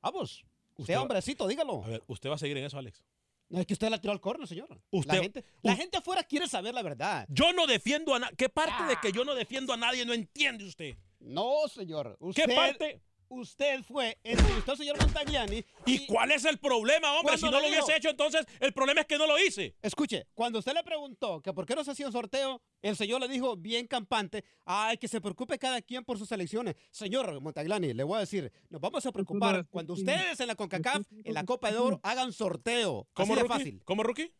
Vamos, 0.00 0.46
Usted 0.78 0.94
sea 0.94 1.02
hombrecito, 1.02 1.46
dígalo. 1.46 1.84
A 1.84 1.88
ver, 1.88 2.02
¿usted 2.06 2.30
va 2.30 2.36
a 2.36 2.38
seguir 2.38 2.56
en 2.56 2.64
eso, 2.64 2.78
Alex? 2.78 3.04
No, 3.52 3.60
es 3.60 3.66
que 3.66 3.74
usted 3.74 3.90
la 3.90 4.00
tiró 4.00 4.12
al 4.14 4.20
córner, 4.20 4.48
señor. 4.48 4.80
Usted- 4.90 5.12
la 5.14 5.20
gente, 5.22 5.44
la 5.62 5.76
gente 5.76 5.98
afuera 5.98 6.24
quiere 6.24 6.48
saber 6.48 6.72
la 6.72 6.82
verdad. 6.82 7.26
Yo 7.28 7.52
no 7.52 7.66
defiendo 7.66 8.14
a 8.14 8.18
nadie. 8.18 8.34
¿Qué 8.34 8.48
parte 8.48 8.84
de 8.84 8.96
que 8.96 9.12
yo 9.12 9.26
no 9.26 9.34
defiendo 9.34 9.74
a 9.74 9.76
nadie 9.76 10.06
no 10.06 10.14
entiende 10.14 10.64
usted? 10.64 10.96
No, 11.20 11.68
señor. 11.68 12.16
Usted, 12.18 12.46
¿Qué 12.46 12.54
parte? 12.54 13.02
Usted 13.34 13.82
fue, 13.82 14.18
entrevistó 14.22 14.72
al 14.72 14.76
señor 14.76 14.98
Montagliani. 15.00 15.64
¿Y 15.86 16.06
cuál 16.06 16.32
es 16.32 16.44
el 16.44 16.58
problema, 16.58 17.18
hombre? 17.18 17.38
Si 17.38 17.46
no 17.46 17.62
lo 17.62 17.66
hubiese 17.66 17.96
hecho, 17.96 18.10
entonces 18.10 18.44
el 18.60 18.74
problema 18.74 19.00
es 19.00 19.06
que 19.06 19.16
no 19.16 19.26
lo 19.26 19.38
hice. 19.38 19.74
Escuche, 19.80 20.26
cuando 20.34 20.58
usted 20.58 20.74
le 20.74 20.84
preguntó 20.84 21.40
que 21.40 21.50
por 21.54 21.64
qué 21.64 21.74
no 21.74 21.82
se 21.82 21.92
hacía 21.92 22.04
un 22.06 22.12
sorteo, 22.12 22.60
el 22.82 22.94
señor 22.94 23.22
le 23.22 23.28
dijo 23.28 23.56
bien 23.56 23.86
campante, 23.86 24.44
ay, 24.66 24.98
que 24.98 25.08
se 25.08 25.18
preocupe 25.18 25.58
cada 25.58 25.80
quien 25.80 26.04
por 26.04 26.18
sus 26.18 26.30
elecciones. 26.30 26.74
Señor 26.90 27.40
Montaglani, 27.40 27.94
le 27.94 28.04
voy 28.04 28.18
a 28.18 28.20
decir, 28.20 28.52
nos 28.68 28.82
vamos 28.82 29.06
a 29.06 29.12
preocupar 29.12 29.66
cuando 29.70 29.94
ustedes 29.94 30.38
en 30.38 30.48
la 30.48 30.54
CONCACAF, 30.54 31.06
en 31.24 31.32
la 31.32 31.44
Copa 31.44 31.72
de 31.72 31.78
Oro, 31.78 32.00
hagan 32.02 32.34
sorteo. 32.34 33.08
¿Cómo, 33.14 33.32
Así 33.32 33.42
de 33.42 33.48
fácil. 33.48 33.82
¿Cómo, 33.86 34.02
Rookie? 34.02 34.30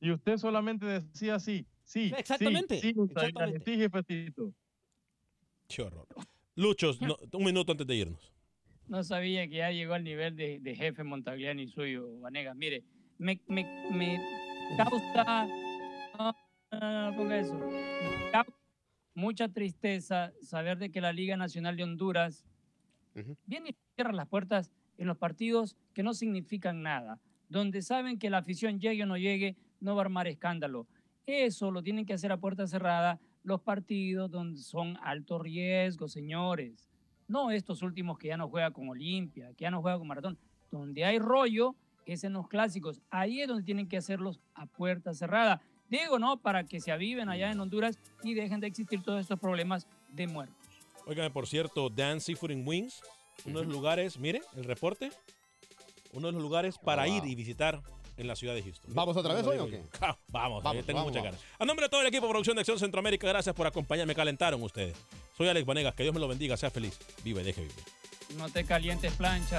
Y 0.00 0.12
usted 0.12 0.38
solamente 0.38 0.86
decía 0.86 1.38
sí, 1.38 1.66
sí. 1.84 2.10
Exactamente, 2.16 2.80
Sí, 2.80 2.94
sí, 2.94 3.00
exactamente. 3.02 3.64
sí. 3.66 4.32
Qué 5.68 5.82
horror. 5.82 6.08
Luchos, 6.58 7.00
no, 7.00 7.16
un 7.34 7.44
minuto 7.44 7.70
antes 7.70 7.86
de 7.86 7.94
irnos. 7.94 8.32
No 8.88 9.04
sabía 9.04 9.46
que 9.46 9.58
ya 9.58 9.70
llegó 9.70 9.94
al 9.94 10.02
nivel 10.02 10.34
de, 10.34 10.58
de 10.58 10.74
jefe 10.74 11.04
Montagliani 11.04 11.68
suyo, 11.68 12.18
Vanegas. 12.18 12.56
Mire, 12.56 12.82
me, 13.16 13.40
me, 13.46 13.64
me 13.92 14.18
causa... 14.76 15.46
No, 16.18 16.34
no, 16.72 16.80
no, 16.80 17.10
no 17.10 17.16
ponga 17.16 17.38
eso. 17.38 17.54
Me 17.54 18.30
causa 18.32 18.52
mucha 19.14 19.48
tristeza 19.48 20.32
saber 20.42 20.78
de 20.78 20.90
que 20.90 21.00
la 21.00 21.12
Liga 21.12 21.36
Nacional 21.36 21.76
de 21.76 21.84
Honduras 21.84 22.44
viene 23.46 23.70
y 23.70 23.76
cierra 23.94 24.12
las 24.12 24.26
puertas 24.26 24.72
en 24.96 25.06
los 25.06 25.16
partidos 25.16 25.76
que 25.94 26.02
no 26.02 26.12
significan 26.12 26.82
nada, 26.82 27.20
donde 27.48 27.82
saben 27.82 28.18
que 28.18 28.30
la 28.30 28.38
afición 28.38 28.80
llegue 28.80 29.04
o 29.04 29.06
no 29.06 29.16
llegue, 29.16 29.54
no 29.78 29.94
va 29.94 30.02
a 30.02 30.06
armar 30.06 30.26
escándalo. 30.26 30.88
Eso 31.24 31.70
lo 31.70 31.84
tienen 31.84 32.04
que 32.04 32.14
hacer 32.14 32.32
a 32.32 32.40
puerta 32.40 32.66
cerrada 32.66 33.20
los 33.42 33.60
partidos 33.60 34.30
donde 34.30 34.60
son 34.60 34.96
alto 35.02 35.38
riesgo, 35.38 36.08
señores. 36.08 36.88
No 37.26 37.50
estos 37.50 37.82
últimos 37.82 38.18
que 38.18 38.28
ya 38.28 38.36
no 38.36 38.48
juega 38.48 38.70
con 38.70 38.88
Olimpia, 38.88 39.52
que 39.56 39.62
ya 39.62 39.70
no 39.70 39.82
juega 39.82 39.98
con 39.98 40.08
Maratón. 40.08 40.38
Donde 40.70 41.04
hay 41.04 41.18
rollo 41.18 41.74
es 42.06 42.24
en 42.24 42.32
los 42.32 42.48
clásicos. 42.48 43.00
Ahí 43.10 43.40
es 43.40 43.48
donde 43.48 43.64
tienen 43.64 43.88
que 43.88 43.98
hacerlos 43.98 44.40
a 44.54 44.66
puerta 44.66 45.12
cerrada. 45.12 45.60
Digo, 45.88 46.18
¿no? 46.18 46.38
Para 46.38 46.64
que 46.64 46.80
se 46.80 46.92
aviven 46.92 47.28
allá 47.28 47.50
en 47.50 47.60
Honduras 47.60 47.98
y 48.22 48.34
dejen 48.34 48.60
de 48.60 48.66
existir 48.66 49.02
todos 49.02 49.20
estos 49.20 49.38
problemas 49.38 49.86
de 50.10 50.26
muertos. 50.26 50.56
Óigame, 51.06 51.30
por 51.30 51.46
cierto, 51.46 51.88
Dan 51.88 52.20
Seafood 52.20 52.50
and 52.50 52.68
Wings, 52.68 53.02
uno 53.46 53.60
de 53.60 53.64
los 53.64 53.74
lugares, 53.74 54.18
mire, 54.18 54.42
el 54.56 54.64
reporte, 54.64 55.10
uno 56.12 56.26
de 56.26 56.32
los 56.34 56.42
lugares 56.42 56.78
para 56.78 57.08
ir 57.08 57.24
y 57.24 57.34
visitar 57.34 57.82
en 58.18 58.26
la 58.26 58.36
ciudad 58.36 58.54
de 58.54 58.62
Houston. 58.62 58.92
¿Vamos 58.94 59.16
otra 59.16 59.32
vez 59.32 59.46
hoy 59.46 59.58
o 59.58 59.66
qué? 59.68 59.82
Vamos, 60.28 60.62
Vamos, 60.62 60.82
eh, 60.82 60.84
tengo 60.86 60.98
vamos, 60.98 61.12
muchas 61.12 61.24
vamos. 61.24 61.40
ganas. 61.40 61.56
A 61.58 61.64
nombre 61.64 61.86
de 61.86 61.90
todo 61.90 62.00
el 62.02 62.08
equipo 62.08 62.26
de 62.26 62.30
producción 62.30 62.56
de 62.56 62.60
Acción 62.60 62.78
Centroamérica, 62.78 63.26
gracias 63.26 63.54
por 63.54 63.66
acompañarme. 63.66 64.14
Calentaron 64.14 64.62
ustedes. 64.62 64.96
Soy 65.36 65.48
Alex 65.48 65.64
Vanegas, 65.64 65.94
que 65.94 66.02
Dios 66.02 66.14
me 66.14 66.20
lo 66.20 66.28
bendiga, 66.28 66.56
sea 66.56 66.70
feliz. 66.70 66.98
Vive, 67.24 67.42
deje 67.42 67.62
vivir. 67.62 67.76
No 68.36 68.48
te 68.50 68.64
calientes 68.64 69.12
plancha. 69.14 69.58